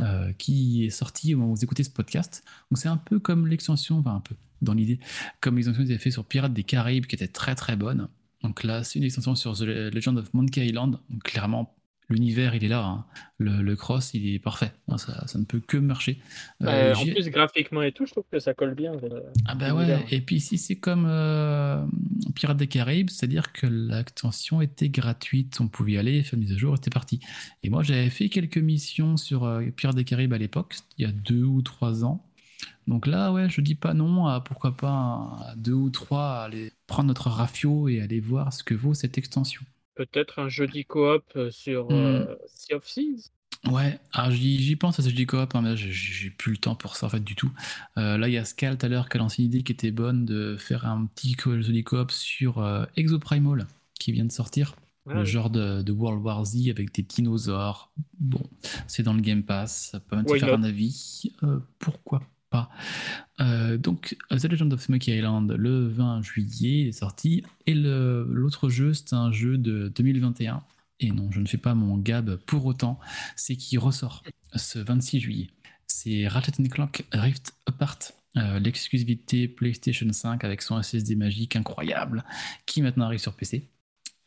euh, 0.00 0.32
qui 0.32 0.86
est 0.86 0.90
sortie 0.90 1.34
au 1.34 1.38
moment 1.38 1.52
où 1.52 1.56
vous 1.56 1.64
écoutez 1.64 1.84
ce 1.84 1.90
podcast. 1.90 2.42
Donc 2.70 2.78
c'est 2.78 2.88
un 2.88 2.96
peu 2.96 3.18
comme 3.18 3.46
l'extension, 3.46 3.98
enfin 3.98 4.16
un 4.16 4.20
peu 4.20 4.34
dans 4.64 4.74
l'idée, 4.74 4.98
comme 5.40 5.56
l'extension 5.56 5.82
qu'ils 5.82 5.92
avaient 5.92 6.00
fait 6.02 6.10
sur 6.10 6.24
Pirates 6.24 6.52
des 6.52 6.64
Caraïbes, 6.64 7.06
qui 7.06 7.14
était 7.14 7.28
très 7.28 7.54
très 7.54 7.76
bonne. 7.76 8.08
Donc 8.42 8.64
là, 8.64 8.84
c'est 8.84 8.98
une 8.98 9.04
extension 9.04 9.34
sur 9.34 9.56
The 9.56 9.62
Legend 9.62 10.18
of 10.18 10.34
Monkey 10.34 10.66
Island. 10.66 10.98
Donc 11.08 11.22
clairement, 11.22 11.74
l'univers, 12.10 12.54
il 12.54 12.62
est 12.64 12.68
là. 12.68 12.84
hein. 12.84 13.06
Le, 13.38 13.62
le 13.62 13.74
cross, 13.76 14.12
il 14.12 14.34
est 14.34 14.38
parfait. 14.38 14.72
Non, 14.88 14.98
Ça, 14.98 15.26
ça 15.26 15.38
ne 15.38 15.44
peut 15.44 15.60
que 15.60 15.78
marcher. 15.78 16.18
Euh, 16.62 16.92
Euh, 16.92 16.94
en 16.94 17.04
plus, 17.06 17.30
graphiquement 17.30 17.80
et 17.82 17.92
tout, 17.92 18.04
je 18.04 18.12
trouve 18.12 18.24
que 18.30 18.38
ça 18.38 18.52
colle 18.52 18.74
bien. 18.74 18.92
euh, 18.92 19.20
ah 19.46 19.54
bah 19.54 19.72
ouais, 19.74 20.04
et 20.10 20.20
puis 20.20 20.40
si 20.40 20.58
c'est 20.58 20.76
comme 20.76 21.06
euh, 21.08 21.82
Pirates 22.34 22.58
des 22.58 22.66
Caraïbes, 22.66 23.08
c'est-à-dire 23.08 23.50
que 23.52 23.66
l'extension 23.66 24.60
était 24.60 24.90
gratuite, 24.90 25.58
on 25.60 25.68
pouvait 25.68 25.92
y 25.92 25.98
aller, 25.98 26.22
faire 26.22 26.34
une 26.34 26.40
mise 26.44 26.52
à 26.52 26.58
jour, 26.58 26.74
et 26.74 26.76
c'était 26.76 26.90
parti. 26.90 27.20
Et 27.62 27.70
moi 27.70 27.82
j'avais 27.82 28.10
fait 28.10 28.28
quelques 28.28 28.58
missions 28.58 29.16
sur 29.16 29.44
euh, 29.44 29.62
Pirates 29.74 29.96
des 29.96 30.04
Caraïbes 30.04 30.34
à 30.34 30.38
l'époque, 30.38 30.74
il 30.98 31.06
y 31.06 31.08
a 31.08 31.12
deux 31.12 31.42
ou 31.44 31.62
trois 31.62 32.04
ans. 32.04 32.26
Donc 32.86 33.06
là, 33.06 33.32
ouais, 33.32 33.48
je 33.48 33.60
dis 33.60 33.74
pas 33.74 33.94
non 33.94 34.26
à 34.26 34.40
pourquoi 34.40 34.76
pas 34.76 34.88
à 35.48 35.54
deux 35.56 35.72
ou 35.72 35.90
trois 35.90 36.40
à 36.40 36.44
aller 36.44 36.72
prendre 36.86 37.08
notre 37.08 37.30
rafio 37.30 37.88
et 37.88 38.00
aller 38.00 38.20
voir 38.20 38.52
ce 38.52 38.62
que 38.64 38.74
vaut 38.74 38.94
cette 38.94 39.18
extension. 39.18 39.62
Peut-être 39.96 40.38
un 40.38 40.48
jeudi 40.48 40.84
coop 40.84 41.24
euh, 41.34 41.50
sur 41.50 41.90
Hmm. 41.90 42.28
euh, 42.30 42.36
Sea 42.46 42.74
of 42.74 42.84
Thieves. 42.84 43.28
Ouais, 43.66 43.98
alors 44.12 44.30
j'y 44.30 44.76
pense 44.76 44.98
à 44.98 45.02
ce 45.02 45.08
jeu 45.08 45.24
coop, 45.24 45.54
hein, 45.54 45.62
mais 45.62 45.74
j'ai- 45.76 46.28
plus 46.30 46.52
le 46.52 46.58
temps 46.58 46.74
pour 46.74 46.96
ça 46.96 47.06
en 47.06 47.08
fait 47.08 47.20
du 47.24 47.34
tout. 47.34 47.50
Euh, 47.96 48.18
là, 48.18 48.28
il 48.28 48.34
y 48.34 48.36
a 48.38 48.44
Scal 48.44 48.76
tout 48.76 48.84
à 48.84 48.88
l'heure 48.90 49.08
qui 49.08 49.16
a 49.16 49.20
lancé 49.20 49.42
une 49.42 49.46
idée 49.48 49.62
qui 49.62 49.72
était 49.72 49.90
bonne 49.90 50.26
de 50.26 50.56
faire 50.58 50.84
un 50.86 51.06
petit 51.06 51.32
co- 51.34 51.60
jeu 51.62 51.82
coop 51.82 52.10
sur 52.10 52.58
euh, 52.58 52.84
Exoprimal 52.96 53.66
qui 53.98 54.12
vient 54.12 54.26
de 54.26 54.32
sortir. 54.32 54.76
Ah, 55.06 55.12
le 55.12 55.24
genre 55.24 55.48
de, 55.48 55.80
de 55.82 55.92
World 55.92 56.22
War 56.24 56.44
Z 56.44 56.68
avec 56.70 56.92
des 56.92 57.02
dinosaures. 57.02 57.90
Bon, 58.18 58.42
c'est 58.88 59.02
dans 59.04 59.14
le 59.14 59.20
Game 59.22 59.44
Pass, 59.44 59.90
ça 59.92 60.00
peut 60.00 60.16
Why 60.24 60.38
faire 60.38 60.52
not? 60.52 60.52
un 60.52 60.62
avis. 60.64 61.32
Euh, 61.44 61.60
pourquoi 61.78 62.20
Euh, 63.40 63.76
Donc, 63.78 64.16
The 64.30 64.44
Legend 64.44 64.72
of 64.72 64.88
Monkey 64.88 65.16
Island, 65.16 65.50
le 65.52 65.88
20 65.88 66.22
juillet, 66.22 66.82
il 66.82 66.88
est 66.88 66.92
sorti. 66.92 67.42
Et 67.66 67.74
l'autre 67.74 68.68
jeu, 68.68 68.94
c'est 68.94 69.12
un 69.12 69.32
jeu 69.32 69.58
de 69.58 69.88
2021. 69.94 70.62
Et 71.00 71.10
non, 71.10 71.30
je 71.32 71.40
ne 71.40 71.46
fais 71.46 71.58
pas 71.58 71.74
mon 71.74 71.98
gab 71.98 72.36
pour 72.46 72.64
autant. 72.66 72.98
C'est 73.36 73.56
qui 73.56 73.76
ressort 73.78 74.22
ce 74.54 74.78
26 74.78 75.20
juillet. 75.20 75.50
C'est 75.86 76.28
Ratchet 76.28 76.52
Clank 76.70 77.04
Rift 77.12 77.54
Apart. 77.66 77.98
euh, 78.36 78.58
L'exclusivité 78.58 79.48
PlayStation 79.48 80.10
5 80.10 80.44
avec 80.44 80.62
son 80.62 80.80
SSD 80.80 81.14
magique 81.16 81.56
incroyable 81.56 82.24
qui 82.66 82.80
maintenant 82.82 83.06
arrive 83.06 83.20
sur 83.20 83.34
PC. 83.34 83.68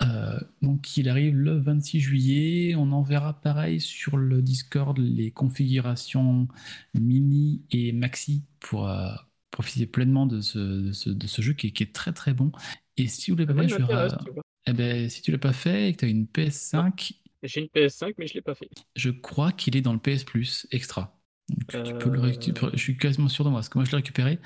Euh, 0.04 0.40
donc 0.62 0.96
il 0.98 1.10
arrive 1.10 1.36
le 1.36 1.58
26 1.60 2.00
juillet. 2.00 2.76
On 2.76 2.92
enverra 2.92 3.40
pareil 3.42 3.82
sur 3.82 4.18
le 4.18 4.42
Discord 4.42 4.98
les 5.00 5.32
configurations 5.32 6.48
mini 6.94 7.64
et 7.72 7.92
maxi 7.94 8.44
pour 8.60 8.88
euh, 8.90 9.12
profiter 9.52 9.88
pleinement 9.88 10.26
de 10.28 10.42
ce, 10.42 10.58
de 10.60 10.92
ce, 10.92 11.10
de 11.10 11.28
ce 11.28 11.42
jeu 11.42 11.54
qui 11.54 11.68
est, 11.68 11.72
qui 11.72 11.84
est 11.84 11.94
très 11.94 12.14
très 12.14 12.34
bon. 12.34 12.52
Et 12.98 13.08
si 13.08 13.32
vous 13.32 13.38
l'avez 13.38 13.48
pas 13.48 13.54
Moi, 13.54 13.64
fait, 13.64 13.68
il 13.68 13.72
je 13.74 13.78
vais 13.78 13.94
ra- 13.96 14.08
eh 14.68 14.74
ben, 14.74 15.10
si 15.10 15.22
tu 15.22 15.32
l'as 15.32 15.38
pas 15.38 15.54
fait 15.54 15.90
et 15.90 15.94
que 15.94 16.00
tu 16.00 16.06
as 16.06 16.10
une 16.10 16.26
PS5, 16.28 17.14
J'ai 17.44 17.62
une 17.62 17.68
PS5, 17.68 18.14
mais 18.18 18.28
je 18.28 18.34
l'ai 18.36 18.42
pas 18.42 18.56
fait. 18.56 18.70
je 18.96 19.10
crois 19.10 19.52
qu'il 19.52 19.76
est 19.78 19.82
dans 19.82 19.94
le 19.94 20.00
PS 20.00 20.24
Plus 20.26 20.68
extra. 20.72 21.18
Donc, 21.50 21.84
tu 21.86 21.94
peux 21.94 22.10
le 22.10 22.20
Euh. 22.20 22.22
récupérer. 22.24 22.72
Je 22.74 22.80
suis 22.80 22.98
quasiment 22.98 23.30
sûr 23.30 23.46
de 23.46 23.50
moi, 23.50 23.60
parce 23.60 23.70
que 23.70 23.78
moi 23.78 23.86
je 23.86 23.92
l'ai 23.92 23.98
récupéré. 23.98 24.40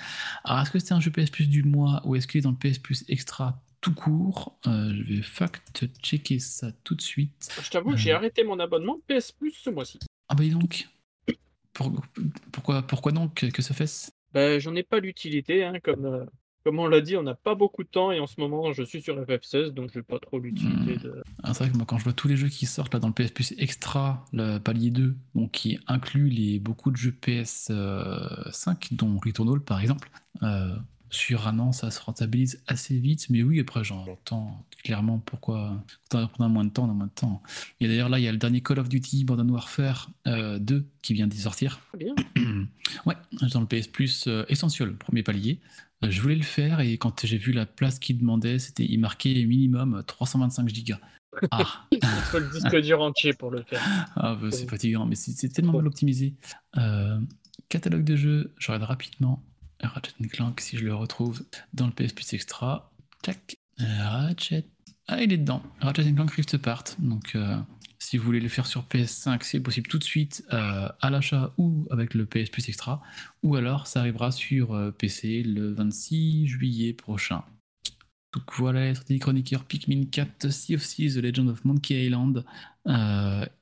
Alors 0.44 0.62
est-ce 0.62 0.70
que 0.72 0.78
c'est 0.80 0.94
un 0.94 1.00
jeu 1.00 1.10
PS 1.12 1.32
Plus 1.32 1.48
du 1.50 1.64
mois 1.64 2.02
ou 2.06 2.16
est-ce 2.16 2.28
qu'il 2.28 2.38
est 2.40 2.42
dans 2.44 2.52
le 2.52 2.58
PS 2.58 2.78
Plus 2.80 3.04
extra? 3.08 3.64
Tout 3.82 3.94
court 3.94 4.58
Euh, 4.68 4.94
Je 4.94 5.04
vais 5.04 5.22
fact-checker 5.22 6.40
ça 6.40 6.72
tout 6.84 6.96
de 6.96 7.02
suite. 7.02 7.50
Je 7.62 7.70
t'avoue 7.70 7.92
que 7.92 7.98
j'ai 7.98 8.12
Euh. 8.12 8.16
arrêté 8.18 8.44
mon 8.44 8.60
abonnement 8.60 9.00
PS 9.08 9.32
Plus 9.32 9.52
ce 9.52 9.70
mois-ci. 9.70 10.00
Ah 10.30 10.36
bah 10.36 10.44
dis 10.44 10.52
donc. 10.52 10.88
Pour- 11.74 11.92
pourquoi, 12.52 12.82
pourquoi 12.84 13.12
donc 13.12 13.34
que, 13.36 13.46
que 13.48 13.62
se 13.62 13.74
fait-ce 13.74 14.12
Ben, 14.34 14.60
j'en 14.60 14.76
ai 14.76 14.84
pas 14.84 15.00
l'utilité, 15.00 15.64
hein, 15.64 15.74
comme, 15.84 16.06
euh, 16.06 16.26
comme 16.64 16.80
on 16.80 16.86
l'a 16.88 17.00
dit, 17.02 17.16
on 17.18 17.24
n'a 17.24 17.34
pas 17.34 17.56
beaucoup 17.56 17.84
de 17.84 17.88
temps 17.90 18.12
et 18.12 18.20
en 18.20 18.28
ce 18.28 18.40
moment 18.40 18.72
je 18.74 18.84
suis 18.84 19.02
sur 19.02 19.16
FF16 19.20 19.70
donc 19.72 19.90
j'ai 19.94 20.04
pas 20.04 20.20
trop 20.20 20.38
l'utilité 20.38 20.98
Hmm. 20.98 21.02
de. 21.04 21.24
Ah, 21.44 21.54
C'est 21.54 21.64
vrai 21.64 21.72
que 21.72 21.78
moi 21.78 21.86
quand 21.88 21.98
je 21.98 22.04
vois 22.04 22.14
tous 22.14 22.28
les 22.28 22.36
jeux 22.38 22.50
qui 22.50 22.66
sortent 22.66 22.94
là 22.94 23.00
dans 23.00 23.08
le 23.08 23.14
PS 23.14 23.32
Plus 23.32 23.54
extra, 23.58 24.26
le 24.34 24.60
palier 24.60 24.92
2, 24.92 25.16
donc 25.34 25.52
qui 25.52 25.80
inclut 25.88 26.30
les, 26.30 26.60
beaucoup 26.60 26.92
de 26.92 26.98
jeux 26.98 27.16
PS5, 27.20 28.94
dont 28.94 29.18
Returnal 29.24 29.60
par 29.62 29.80
exemple, 29.82 30.10
euh, 30.44 30.76
sur 31.12 31.48
un 31.48 31.60
an 31.60 31.72
ça 31.72 31.92
se 31.92 32.02
rentabilise 32.02 32.64
assez 32.68 32.98
vite, 32.98 33.30
mais 33.30 33.44
oui 33.44 33.60
après 33.60 33.84
j'entends 33.84 34.66
clairement 34.84 35.20
pourquoi 35.20 35.84
quand 36.10 36.30
on 36.40 36.44
a 36.44 36.48
moins 36.48 36.66
de 36.66 36.70
temps, 36.70 36.86
on 36.86 36.92
a 36.92 36.94
moins 36.94 37.06
de 37.06 37.12
temps. 37.12 37.44
Et 37.80 37.88
d'ailleurs 37.88 38.10
là 38.10 38.18
il 38.18 38.24
y 38.24 38.28
a 38.28 38.32
le 38.32 38.38
dernier 38.38 38.62
Call 38.62 38.80
of 38.80 38.90
Duty 38.90 39.26
Modern 39.26 39.50
Warfare 39.52 40.10
euh, 40.28 40.58
2 40.58 40.86
qui 41.02 41.14
vient 41.14 41.28
d'y 41.28 41.42
sortir. 41.42 41.80
Bien. 41.98 42.16
ouais, 43.06 43.16
dans 43.54 43.62
le 43.62 43.68
PS 43.68 43.88
Plus 43.88 44.26
euh, 44.28 44.46
Essential, 44.50 44.96
premier 44.96 45.22
palier. 45.22 45.60
Euh, 46.04 46.10
je 46.10 46.22
voulais 46.22 46.36
le 46.36 46.44
faire 46.44 46.80
et 46.80 46.98
quand 46.98 47.26
j'ai 47.26 47.38
vu 47.38 47.52
la 47.52 47.66
place 47.66 48.00
qu'il 48.00 48.18
demandait, 48.18 48.60
c'était 48.60 48.86
il 48.86 49.00
marquait 49.00 49.46
minimum 49.46 50.04
325 50.08 50.70
gigas. 50.70 51.00
Ah, 51.50 51.88
Il 51.92 52.00
faut 52.04 52.40
le 52.40 52.50
disque 52.50 52.76
dur 52.82 53.02
entier 53.02 53.32
pour 53.32 53.52
le 53.52 53.64
faire. 53.64 53.82
ah 54.18 54.36
bah, 54.36 54.50
c'est 54.52 54.70
fatigant, 54.70 55.06
mais 55.06 55.16
c'est 55.16 55.32
c'est 55.32 55.48
tellement 55.48 55.72
mal 55.72 55.88
optimisé. 55.88 56.34
Euh, 56.76 57.20
catalogue 57.70 58.04
de 58.04 58.18
jeux, 58.18 58.54
je 58.58 58.68
regarde 58.68 58.84
rapidement. 58.90 59.42
Ratchet 59.84 60.28
Clank, 60.30 60.60
si 60.62 60.78
je 60.78 60.86
le 60.86 60.96
retrouve 60.96 61.44
dans 61.74 61.88
le 61.88 61.92
PS 61.92 62.14
Plus 62.14 62.34
Extra. 62.34 62.92
Tac. 63.22 63.56
Ratchet. 63.78 64.66
Ah, 65.08 65.22
il 65.22 65.34
est 65.34 65.38
dedans. 65.38 65.62
Ratchet 65.82 66.14
Clank 66.14 66.32
Rift 66.32 66.54
Apart. 66.54 66.84
Donc, 67.00 67.36
euh, 67.36 67.58
si 68.00 68.18
vous 68.18 68.24
voulez 68.24 68.40
le 68.40 68.50
faire 68.50 68.66
sur 68.66 68.84
PS5, 68.84 69.40
c'est 69.44 69.60
possible 69.60 69.88
tout 69.88 69.98
de 69.98 70.04
suite 70.04 70.44
euh, 70.54 70.88
à 71.02 71.10
l'achat 71.10 71.54
ou 71.58 71.88
avec 71.92 72.14
le 72.14 72.26
PS 72.26 72.50
Plus 72.50 72.70
Extra. 72.70 73.02
Ou 73.44 73.56
alors, 73.56 73.88
ça 73.88 74.00
arrivera 74.00 74.32
sur 74.32 74.74
euh, 74.74 74.92
PC 74.92 75.44
le 75.44 75.74
26 75.74 76.48
juillet 76.48 76.94
prochain. 76.94 77.44
Donc 78.34 78.44
voilà, 78.56 78.88
les 78.88 78.96
sorties 78.96 79.20
chroniqueurs 79.20 79.66
Pikmin 79.66 80.06
4, 80.06 80.50
Sea 80.50 80.76
of 80.76 80.88
Thieves, 80.88 81.16
The 81.16 81.24
Legend 81.24 81.50
of 81.50 81.66
Monkey 81.66 82.06
Island 82.06 82.46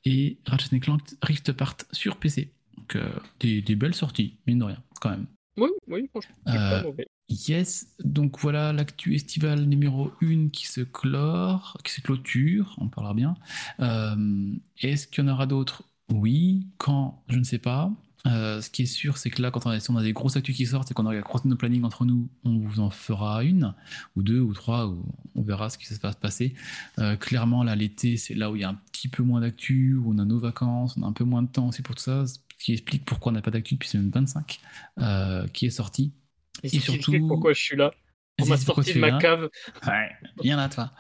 et 0.06 0.38
Ratchet 0.46 0.80
Clank 0.80 1.02
Rift 1.24 1.50
Apart 1.50 1.78
sur 1.92 2.18
PC. 2.18 2.54
Donc 2.78 2.96
des, 3.40 3.64
des 3.64 3.76
belles 3.76 3.96
sorties, 3.96 4.38
mine 4.46 4.60
de 4.60 4.66
rien, 4.66 4.84
quand 5.02 5.10
même. 5.10 5.26
Oui, 5.60 5.70
oui, 5.88 6.08
franchement, 6.10 6.36
pas 6.46 6.80
Euh, 6.80 6.84
mauvais. 6.84 7.08
Yes, 7.30 7.88
donc 8.04 8.40
voilà 8.40 8.74
l'actu 8.74 9.14
estival 9.16 9.66
numéro 9.66 10.12
1 10.22 10.50
qui 10.50 10.68
se 10.68 10.82
clore, 10.82 11.78
qui 11.84 11.92
se 11.94 12.02
clôture, 12.02 12.76
on 12.80 12.88
parlera 12.88 13.14
bien. 13.14 13.36
Euh, 13.80 14.54
Est-ce 14.82 15.08
qu'il 15.08 15.24
y 15.24 15.28
en 15.28 15.32
aura 15.32 15.46
d'autres? 15.46 15.84
Oui. 16.12 16.66
Quand? 16.78 17.24
Je 17.30 17.38
ne 17.38 17.44
sais 17.44 17.60
pas. 17.60 17.92
Euh, 18.26 18.60
ce 18.62 18.70
qui 18.70 18.82
est 18.82 18.86
sûr, 18.86 19.18
c'est 19.18 19.30
que 19.30 19.42
là, 19.42 19.50
quand 19.50 19.66
on 19.66 19.70
a, 19.70 19.80
si 19.80 19.90
on 19.92 19.96
a 19.96 20.04
des 20.04 20.12
grosses 20.12 20.36
actus 20.36 20.56
qui 20.58 20.66
sortent 20.66 20.92
et 20.92 20.94
qu'on 20.94 21.06
a 21.06 21.22
croisé 21.22 21.48
nos 21.48 21.56
plannings 21.56 21.84
entre 21.84 22.04
nous, 22.04 22.28
on 22.44 22.58
vous 22.58 22.80
en 22.82 22.90
fera 22.90 23.44
une, 23.44 23.74
ou 24.16 24.24
deux, 24.24 24.40
ou 24.42 24.54
trois, 24.54 24.88
ou 24.88 25.06
on 25.36 25.42
verra 25.42 25.70
ce 25.70 25.78
qui 25.78 25.86
va 26.02 26.12
se 26.12 26.18
passer. 26.18 26.54
Euh, 27.00 27.16
clairement, 27.16 27.64
là, 27.64 27.76
l'été, 27.76 28.18
c'est 28.18 28.34
là 28.36 28.52
où 28.52 28.56
il 28.58 28.62
y 28.62 28.66
a 28.66 28.70
un 28.70 28.80
petit 28.92 29.08
peu 29.08 29.24
moins 29.24 29.40
d'actu, 29.42 29.96
où 29.96 30.12
on 30.14 30.18
a 30.18 30.26
nos 30.26 30.40
vacances, 30.40 30.96
on 30.98 31.04
a 31.04 31.08
un 31.08 31.14
peu 31.14 31.24
moins 31.24 31.44
de 31.44 31.48
temps 31.48 31.70
aussi 31.70 31.82
pour 31.82 31.96
tout 31.96 32.04
ça, 32.04 32.26
qui 32.60 32.74
explique 32.74 33.06
pourquoi 33.06 33.32
on 33.32 33.36
n'a 33.36 33.42
pas 33.42 33.52
d'actu 33.52 33.76
depuis 33.76 33.90
semaine 33.90 34.12
25, 34.14 34.60
euh, 35.00 35.48
qui 35.48 35.66
est 35.66 35.70
sorti. 35.72 36.14
Et, 36.64 36.70
surtout- 36.70 37.28
pourquoi 37.28 37.54
je 37.54 37.62
suis 37.62 37.78
là. 37.78 37.92
On 38.42 38.46
m'a 38.46 38.58
sorti 38.58 38.94
de 38.94 39.00
ma 39.00 39.18
cave. 39.20 39.50
Ouais, 39.86 40.10
viens 40.42 40.56
là, 40.56 40.70
toi. 40.70 40.92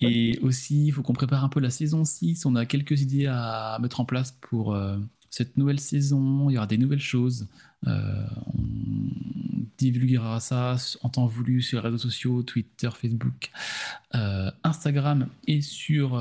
Et 0.00 0.38
aussi, 0.42 0.86
il 0.86 0.92
faut 0.92 1.02
qu'on 1.02 1.12
prépare 1.12 1.44
un 1.44 1.48
peu 1.48 1.60
la 1.60 1.70
saison 1.70 2.04
6. 2.04 2.46
On 2.46 2.56
a 2.56 2.66
quelques 2.66 3.00
idées 3.00 3.26
à 3.26 3.78
mettre 3.80 4.00
en 4.00 4.04
place 4.04 4.32
pour 4.40 4.74
euh, 4.74 4.98
cette 5.30 5.56
nouvelle 5.56 5.78
saison. 5.78 6.50
Il 6.50 6.54
y 6.54 6.56
aura 6.56 6.66
des 6.66 6.78
nouvelles 6.78 7.00
choses. 7.00 7.46
Euh, 7.86 8.26
on 8.46 8.62
divulguera 9.78 10.40
ça 10.40 10.76
en 11.02 11.08
temps 11.10 11.26
voulu 11.26 11.62
sur 11.62 11.78
les 11.78 11.84
réseaux 11.84 11.98
sociaux, 11.98 12.42
Twitter, 12.42 12.90
Facebook, 12.90 13.50
euh, 14.16 14.50
Instagram 14.64 15.28
et 15.46 15.60
sur 15.60 16.12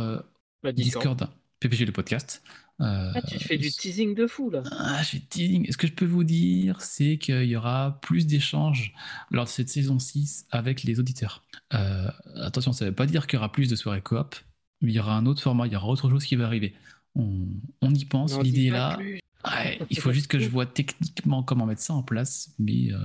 Bah, 0.61 0.71
Discord. 0.71 1.17
Discord, 1.17 1.29
PPG 1.59 1.85
le 1.85 1.91
podcast. 1.93 2.43
Euh, 2.81 3.11
Ah, 3.15 3.21
tu 3.21 3.39
fais 3.39 3.57
du 3.57 3.71
teasing 3.71 4.15
de 4.15 4.25
fou 4.27 4.49
là. 4.49 4.63
ah, 4.71 4.99
je 5.01 5.07
suis 5.07 5.21
teasing. 5.21 5.71
Ce 5.71 5.77
que 5.77 5.87
je 5.87 5.93
peux 5.93 6.05
vous 6.05 6.23
dire, 6.23 6.81
c'est 6.81 7.17
qu'il 7.17 7.43
y 7.45 7.55
aura 7.55 7.99
plus 8.01 8.25
d'échanges 8.25 8.93
lors 9.31 9.45
de 9.45 9.49
cette 9.49 9.69
saison 9.69 9.99
6 9.99 10.47
avec 10.51 10.83
les 10.83 10.99
auditeurs. 10.99 11.43
Euh, 11.73 12.09
attention, 12.41 12.73
ça 12.73 12.85
ne 12.85 12.89
veut 12.89 12.95
pas 12.95 13.05
dire 13.05 13.27
qu'il 13.27 13.37
y 13.37 13.39
aura 13.39 13.51
plus 13.51 13.69
de 13.69 13.75
soirées 13.75 14.01
coop, 14.01 14.35
mais 14.81 14.91
il 14.91 14.95
y 14.95 14.99
aura 14.99 15.15
un 15.15 15.25
autre 15.25 15.41
format, 15.41 15.67
il 15.67 15.73
y 15.73 15.75
aura 15.75 15.87
autre 15.87 16.09
chose 16.09 16.25
qui 16.25 16.35
va 16.35 16.45
arriver. 16.45 16.73
On, 17.15 17.45
on 17.81 17.93
y 17.93 18.05
pense, 18.05 18.39
l'idée 18.41 18.65
est 18.65 18.69
là. 18.71 18.97
Ouais, 19.45 19.79
il 19.89 19.99
faut 19.99 20.11
juste 20.11 20.27
que 20.27 20.39
je 20.39 20.49
vois 20.49 20.65
techniquement 20.65 21.43
comment 21.43 21.65
mettre 21.65 21.81
ça 21.81 21.93
en 21.93 22.01
place, 22.03 22.51
mais 22.59 22.91
euh, 22.93 22.97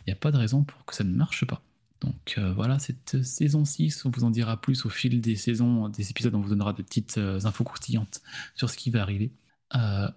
il 0.00 0.08
n'y 0.08 0.12
a 0.12 0.16
pas 0.16 0.32
de 0.32 0.36
raison 0.36 0.64
pour 0.64 0.84
que 0.84 0.94
ça 0.94 1.04
ne 1.04 1.14
marche 1.14 1.44
pas. 1.46 1.62
Donc 2.04 2.34
euh, 2.38 2.52
voilà, 2.52 2.78
cette 2.78 3.22
saison 3.22 3.64
6, 3.64 4.04
on 4.04 4.10
vous 4.10 4.24
en 4.24 4.30
dira 4.30 4.60
plus 4.60 4.84
au 4.84 4.90
fil 4.90 5.20
des 5.20 5.36
saisons, 5.36 5.88
des 5.88 6.10
épisodes, 6.10 6.34
on 6.34 6.40
vous 6.40 6.50
donnera 6.50 6.72
des 6.74 6.82
petites 6.82 7.16
euh, 7.18 7.40
infos 7.44 7.64
croustillantes 7.64 8.20
sur 8.54 8.68
ce 8.68 8.76
qui 8.76 8.90
va 8.90 9.02
arriver. 9.02 9.32
Euh, 9.74 10.08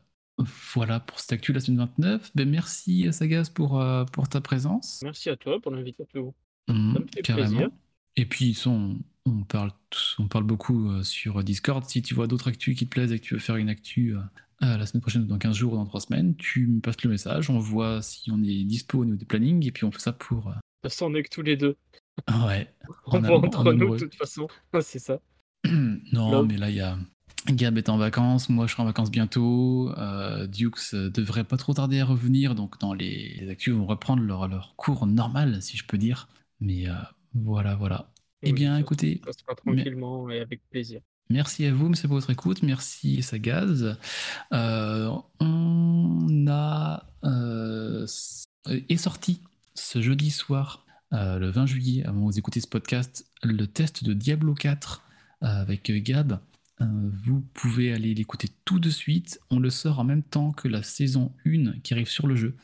voilà 0.74 1.00
pour 1.00 1.20
cette 1.20 1.32
actu 1.34 1.54
la 1.54 1.60
semaine 1.60 1.80
29. 1.98 2.32
Ben, 2.36 2.48
merci 2.50 3.12
Sagas 3.12 3.50
pour, 3.54 3.80
euh, 3.82 4.06
pour 4.06 4.28
ta 4.30 4.42
présence. 4.42 5.00
Merci 5.04 5.30
à 5.30 5.36
toi 5.38 5.60
pour 5.62 5.72
l'invitation. 5.72 6.34
Mmh, 6.68 6.94
me 7.00 7.06
fait 7.14 7.24
plaisir. 7.36 7.70
Et 8.18 8.26
puis 8.26 8.54
son- 8.54 8.98
on, 9.26 9.44
parle, 9.44 9.72
on 10.20 10.28
parle 10.28 10.44
beaucoup 10.44 10.90
euh, 10.92 11.04
sur 11.04 11.44
Discord. 11.44 11.84
Si 11.90 12.02
tu 12.02 12.14
vois 12.14 12.28
d'autres 12.28 12.50
actus 12.50 12.78
qui 12.78 12.86
te 12.86 12.92
plaisent 12.92 13.12
et 13.14 13.20
que 13.20 13.24
tu 13.26 13.34
veux 13.34 13.40
faire 13.40 13.56
une 13.56 13.70
actu 13.70 14.16
euh, 14.16 14.20
euh, 14.64 14.78
la 14.78 14.86
semaine 14.86 15.02
prochaine, 15.02 15.24
ou 15.24 15.26
dans 15.28 15.38
15 15.38 15.56
jours 15.56 15.74
ou 15.74 15.76
dans 15.78 15.86
3 15.86 16.02
semaines, 16.02 16.36
tu 16.36 16.68
me 16.68 16.82
passes 16.82 17.02
le 17.04 17.10
message, 17.12 17.50
on 17.50 17.60
voit 17.60 18.02
si 18.02 18.30
on 18.32 18.42
est 18.44 18.64
dispo 18.64 19.00
au 19.00 19.06
niveau 19.06 19.18
des 19.18 19.26
plannings 19.26 19.66
et 19.66 19.72
puis 19.72 19.86
on 19.86 19.92
fait 19.92 20.00
ça 20.02 20.12
pour... 20.14 20.52
toute 20.90 20.94
façon, 20.94 21.12
on 21.12 21.16
est 21.16 21.24
que 21.24 21.30
tous 21.30 21.42
les 21.42 21.58
deux. 21.58 21.76
Ouais. 22.46 22.74
On 23.08 23.24
am- 23.24 23.32
entre 23.46 23.60
en 23.60 23.74
nous 23.74 23.96
de 23.96 24.00
toute 24.00 24.16
façon. 24.16 24.48
C'est 24.82 25.00
ça. 25.00 25.20
non, 26.14 26.44
mais 26.46 26.58
là, 26.58 26.70
il 26.70 26.76
y 26.76 26.82
a. 26.82 26.98
Gab 27.48 27.78
est 27.78 27.88
en 27.88 27.98
vacances, 27.98 28.50
moi 28.50 28.68
je 28.68 28.74
serai 28.74 28.84
en 28.84 28.88
vacances 28.88 29.10
bientôt. 29.12 29.94
Euh, 29.98 30.48
Dukes 30.48 30.94
euh, 30.94 31.10
devrait 31.10 31.46
pas 31.46 31.56
trop 31.56 31.74
tarder 31.74 32.02
à 32.02 32.06
revenir, 32.06 32.56
donc 32.56 32.78
dans 32.80 32.94
les, 32.94 33.36
les 33.40 33.50
actus 33.50 33.74
vont 33.74 33.86
reprendre 33.86 34.22
leur, 34.22 34.50
leur 34.50 34.76
cours 34.76 35.08
normal, 35.08 35.62
si 35.62 35.78
je 35.78 35.86
peux 35.86 35.98
dire. 35.98 36.28
Mais 36.60 36.90
euh, 36.90 36.94
voilà, 37.34 37.76
voilà. 37.76 38.10
Eh 38.42 38.52
bien, 38.52 38.78
écoutez, 38.78 39.22
Ça 39.26 39.56
tranquillement 39.56 40.30
et 40.30 40.40
avec 40.42 40.62
plaisir. 40.70 41.00
Merci 41.30 41.66
à 41.66 41.74
vous, 41.74 41.88
monsieur, 41.90 42.08
pour 42.08 42.18
votre 42.18 42.30
écoute. 42.32 42.64
Merci, 42.64 43.22
Sagaz. 43.22 43.96
Euh, 44.54 45.12
on 45.40 46.46
a 46.50 47.06
euh, 47.24 48.06
est 48.66 48.98
sorti 48.98 49.42
ce 49.78 50.02
jeudi 50.02 50.32
soir, 50.32 50.86
euh, 51.14 51.40
le 51.40 51.50
20 51.50 51.66
juillet, 51.68 52.04
avant 52.06 52.22
vous 52.22 52.38
écoutez 52.38 52.60
ce 52.60 52.68
podcast, 52.68 53.26
le 53.44 53.68
test 53.68 54.04
de 54.04 54.14
Diablo 54.14 54.54
4 54.54 55.04
euh, 55.44 55.46
avec 55.48 55.92
Gab. 56.04 56.40
Euh, 56.82 56.86
vous 57.24 57.42
pouvez 57.54 57.94
aller 57.94 58.14
l'écouter 58.14 58.50
tout 58.66 58.80
de 58.80 58.90
suite. 58.90 59.40
On 59.50 59.60
le 59.60 59.70
sort 59.70 60.00
en 60.00 60.04
même 60.04 60.24
temps 60.24 60.52
que 60.52 60.68
la 60.68 60.84
saison 60.84 61.32
1 61.46 61.80
qui 61.84 61.94
arrive 61.94 62.10
sur 62.10 62.28
le 62.28 62.36
jeu 62.36 62.56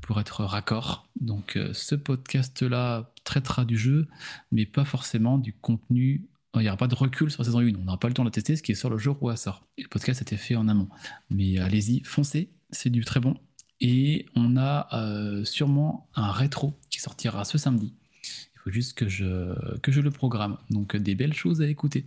pour 0.00 0.20
être 0.20 0.44
raccord. 0.44 1.08
Donc 1.20 1.58
ce 1.72 1.94
podcast-là 1.94 3.10
traitera 3.24 3.64
du 3.64 3.78
jeu, 3.78 4.06
mais 4.52 4.66
pas 4.66 4.84
forcément 4.84 5.38
du 5.38 5.52
contenu 5.52 6.26
il 6.54 6.62
n'y 6.62 6.68
aura 6.68 6.78
pas 6.78 6.88
de 6.88 6.94
recul 6.94 7.30
sur 7.30 7.42
la 7.42 7.44
saison 7.44 7.58
1. 7.58 7.74
On 7.74 7.84
n'aura 7.84 7.98
pas 7.98 8.08
le 8.08 8.14
temps 8.14 8.22
de 8.22 8.28
la 8.28 8.32
tester, 8.32 8.56
ce 8.56 8.62
qui 8.62 8.72
est 8.72 8.76
sur 8.76 8.88
le 8.88 8.96
jour 8.96 9.22
où 9.22 9.30
elle 9.30 9.36
sort. 9.36 9.62
Le 9.76 9.88
podcast 9.88 10.20
a 10.20 10.22
été 10.22 10.38
fait 10.38 10.56
en 10.56 10.68
amont. 10.68 10.88
Mais 11.28 11.58
allez-y, 11.58 12.02
foncez, 12.02 12.50
c'est 12.70 12.88
du 12.88 13.04
très 13.04 13.20
bon. 13.20 13.36
Et 13.80 14.26
on 14.34 14.56
a 14.56 14.88
euh, 14.92 15.44
sûrement 15.44 16.08
un 16.14 16.30
rétro 16.30 16.78
qui 16.90 17.00
sortira 17.00 17.44
ce 17.44 17.58
samedi. 17.58 17.92
Il 18.22 18.58
faut 18.64 18.70
juste 18.70 18.94
que 18.94 19.08
je, 19.08 19.78
que 19.80 19.92
je 19.92 20.00
le 20.00 20.10
programme. 20.10 20.56
Donc 20.70 20.96
des 20.96 21.14
belles 21.14 21.34
choses 21.34 21.62
à 21.62 21.68
écouter. 21.68 22.06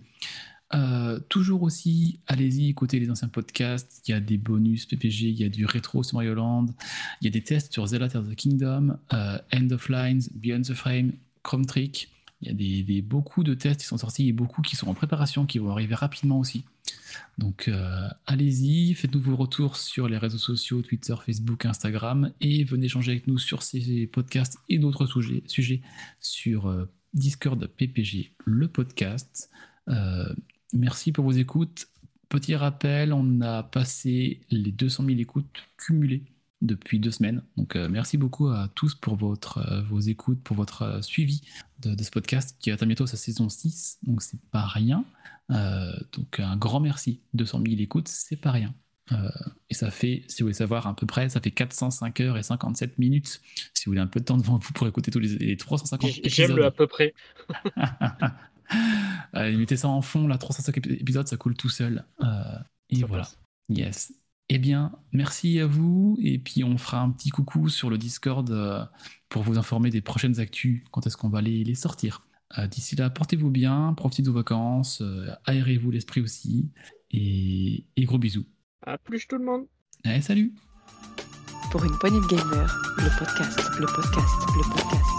Euh, 0.75 1.19
toujours 1.29 1.63
aussi, 1.63 2.19
allez-y, 2.27 2.69
écoutez 2.69 2.99
les 2.99 3.09
anciens 3.09 3.27
podcasts. 3.27 4.01
Il 4.07 4.11
y 4.11 4.13
a 4.13 4.19
des 4.19 4.37
bonus 4.37 4.85
PPG, 4.85 5.29
il 5.29 5.39
y 5.39 5.43
a 5.43 5.49
du 5.49 5.65
rétro 5.65 6.03
sur 6.03 6.15
Mario 6.15 6.35
Land, 6.35 6.67
il 7.21 7.25
y 7.25 7.27
a 7.27 7.31
des 7.31 7.41
tests 7.41 7.73
sur 7.73 7.85
Zelda 7.87 8.07
Tears 8.07 8.21
of 8.21 8.29
the 8.29 8.35
Kingdom, 8.35 8.97
euh, 9.13 9.39
End 9.53 9.71
of 9.71 9.89
Lines, 9.89 10.29
Beyond 10.35 10.61
the 10.61 10.73
Frame, 10.73 11.13
Chrome 11.43 11.65
Trick. 11.65 12.09
Il 12.41 12.47
y 12.47 12.51
a 12.51 12.83
des, 12.83 13.01
beaucoup 13.01 13.43
de 13.43 13.53
tests 13.53 13.81
qui 13.81 13.87
sont 13.87 13.97
sortis 13.97 14.29
et 14.29 14.31
beaucoup 14.31 14.61
qui 14.61 14.75
sont 14.75 14.87
en 14.87 14.93
préparation, 14.93 15.45
qui 15.45 15.59
vont 15.59 15.71
arriver 15.71 15.95
rapidement 15.95 16.39
aussi. 16.39 16.63
Donc 17.37 17.67
euh, 17.67 18.07
allez-y, 18.25 18.93
faites-nous 18.93 19.21
vos 19.21 19.35
retours 19.35 19.75
sur 19.75 20.07
les 20.07 20.17
réseaux 20.17 20.37
sociaux, 20.37 20.81
Twitter, 20.81 21.15
Facebook, 21.25 21.65
Instagram, 21.65 22.31
et 22.39 22.63
venez 22.63 22.85
échanger 22.85 23.11
avec 23.11 23.27
nous 23.27 23.37
sur 23.37 23.61
ces 23.61 24.07
podcasts 24.07 24.57
et 24.69 24.79
d'autres 24.79 25.05
sujets, 25.05 25.43
sujets 25.47 25.81
sur 26.21 26.67
euh, 26.67 26.85
Discord 27.13 27.65
PPG, 27.65 28.33
le 28.45 28.67
podcast. 28.67 29.49
Euh, 29.89 30.33
merci 30.73 31.11
pour 31.11 31.25
vos 31.25 31.31
écoutes. 31.31 31.87
Petit 32.29 32.55
rappel, 32.55 33.11
on 33.11 33.41
a 33.41 33.63
passé 33.63 34.39
les 34.51 34.71
200 34.71 35.05
000 35.05 35.19
écoutes 35.19 35.67
cumulées 35.77 36.23
depuis 36.61 36.99
deux 36.99 37.11
semaines. 37.11 37.41
Donc 37.57 37.75
euh, 37.75 37.87
merci 37.89 38.17
beaucoup 38.17 38.47
à 38.49 38.69
tous 38.75 38.93
pour 38.95 39.15
votre, 39.15 39.59
euh, 39.59 39.81
vos 39.83 39.99
écoutes, 39.99 40.41
pour 40.43 40.55
votre 40.57 40.81
euh, 40.81 41.01
suivi 41.01 41.41
de, 41.79 41.95
de 41.95 42.03
ce 42.03 42.11
podcast 42.11 42.57
qui 42.59 42.69
atteint 42.71 42.85
bientôt 42.85 43.07
sa 43.07 43.17
saison 43.17 43.47
6. 43.49 43.99
Donc 44.03 44.21
c'est 44.21 44.41
pas 44.51 44.65
rien. 44.65 45.05
Donc 45.49 46.39
un 46.39 46.57
grand 46.57 46.79
merci. 46.79 47.21
200 47.33 47.61
000 47.65 47.81
écoutes, 47.81 48.07
c'est 48.07 48.35
pas 48.35 48.51
rien. 48.51 48.73
Et 49.69 49.73
ça 49.73 49.89
fait, 49.89 50.23
si 50.27 50.43
vous 50.43 50.45
voulez 50.47 50.53
savoir 50.53 50.85
à 50.85 50.95
peu 50.95 51.07
près, 51.07 51.29
ça 51.29 51.41
fait 51.41 51.49
405 51.49 52.19
heures 52.19 52.37
et 52.37 52.43
57 52.43 52.99
minutes. 52.99 53.41
Si 53.73 53.85
vous 53.85 53.91
voulez 53.91 54.01
un 54.01 54.05
peu 54.07 54.19
de 54.19 54.25
temps 54.25 54.37
devant 54.37 54.57
vous 54.57 54.71
pour 54.73 54.85
écouter 54.87 55.09
tous 55.09 55.17
les, 55.17 55.29
les 55.39 55.57
350 55.57 56.11
J- 56.11 56.19
épisodes. 56.19 56.47
J'aime 56.49 56.55
le 56.57 56.65
à 56.65 56.69
peu 56.71 56.85
près. 56.85 57.15
Allez, 59.33 59.57
mettez 59.57 59.77
ça 59.77 59.87
en 59.87 60.01
fond, 60.03 60.27
là, 60.27 60.37
305 60.37 60.77
ép- 60.77 61.01
épisodes, 61.01 61.27
ça 61.27 61.37
coule 61.37 61.55
tout 61.55 61.69
seul. 61.69 62.05
Et 62.89 62.99
Ça 62.99 63.05
voilà. 63.07 63.23
passe. 63.23 63.39
Yes. 63.69 64.13
Eh 64.49 64.57
bien, 64.57 64.91
merci 65.11 65.59
à 65.59 65.67
vous. 65.67 66.17
Et 66.21 66.39
puis, 66.39 66.63
on 66.63 66.77
fera 66.77 67.01
un 67.01 67.11
petit 67.11 67.29
coucou 67.29 67.69
sur 67.69 67.89
le 67.89 67.97
Discord 67.99 68.49
euh, 68.49 68.83
pour 69.29 69.43
vous 69.43 69.59
informer 69.59 69.91
des 69.91 70.01
prochaines 70.01 70.39
actus, 70.39 70.83
quand 70.91 71.05
est-ce 71.05 71.17
qu'on 71.17 71.29
va 71.29 71.41
les, 71.41 71.63
les 71.63 71.75
sortir. 71.75 72.25
Euh, 72.57 72.65
D'ici 72.65 72.95
là, 72.95 73.11
portez-vous 73.11 73.51
bien, 73.51 73.93
profitez 73.95 74.23
de 74.23 74.29
vos 74.29 74.37
vacances, 74.37 75.01
euh, 75.01 75.29
aérez-vous 75.45 75.91
l'esprit 75.91 76.21
aussi. 76.21 76.71
Et, 77.11 77.85
et 77.95 78.05
gros 78.05 78.17
bisous. 78.17 78.45
À 78.85 78.97
plus 78.97 79.27
tout 79.27 79.37
le 79.37 79.45
monde. 79.45 79.65
Allez, 80.03 80.21
salut 80.21 80.51
Pour 81.71 81.83
une 81.83 81.97
poignée 81.99 82.19
de 82.19 82.27
podcast, 82.27 82.73
le 82.97 83.19
podcast, 83.19 83.59
le 83.79 83.85
podcast, 83.85 84.35
le 84.55 84.73
podcast. 84.73 85.18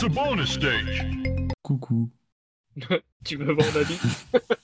Welcome 0.00 0.14
to 0.14 0.20
bonus 0.22 0.52
stage. 0.54 1.04
Coucou. 1.62 2.10
Tu 3.22 3.36
veux 3.36 3.52
voir 3.52 3.66
ma 3.74 3.84
bite 3.84 4.00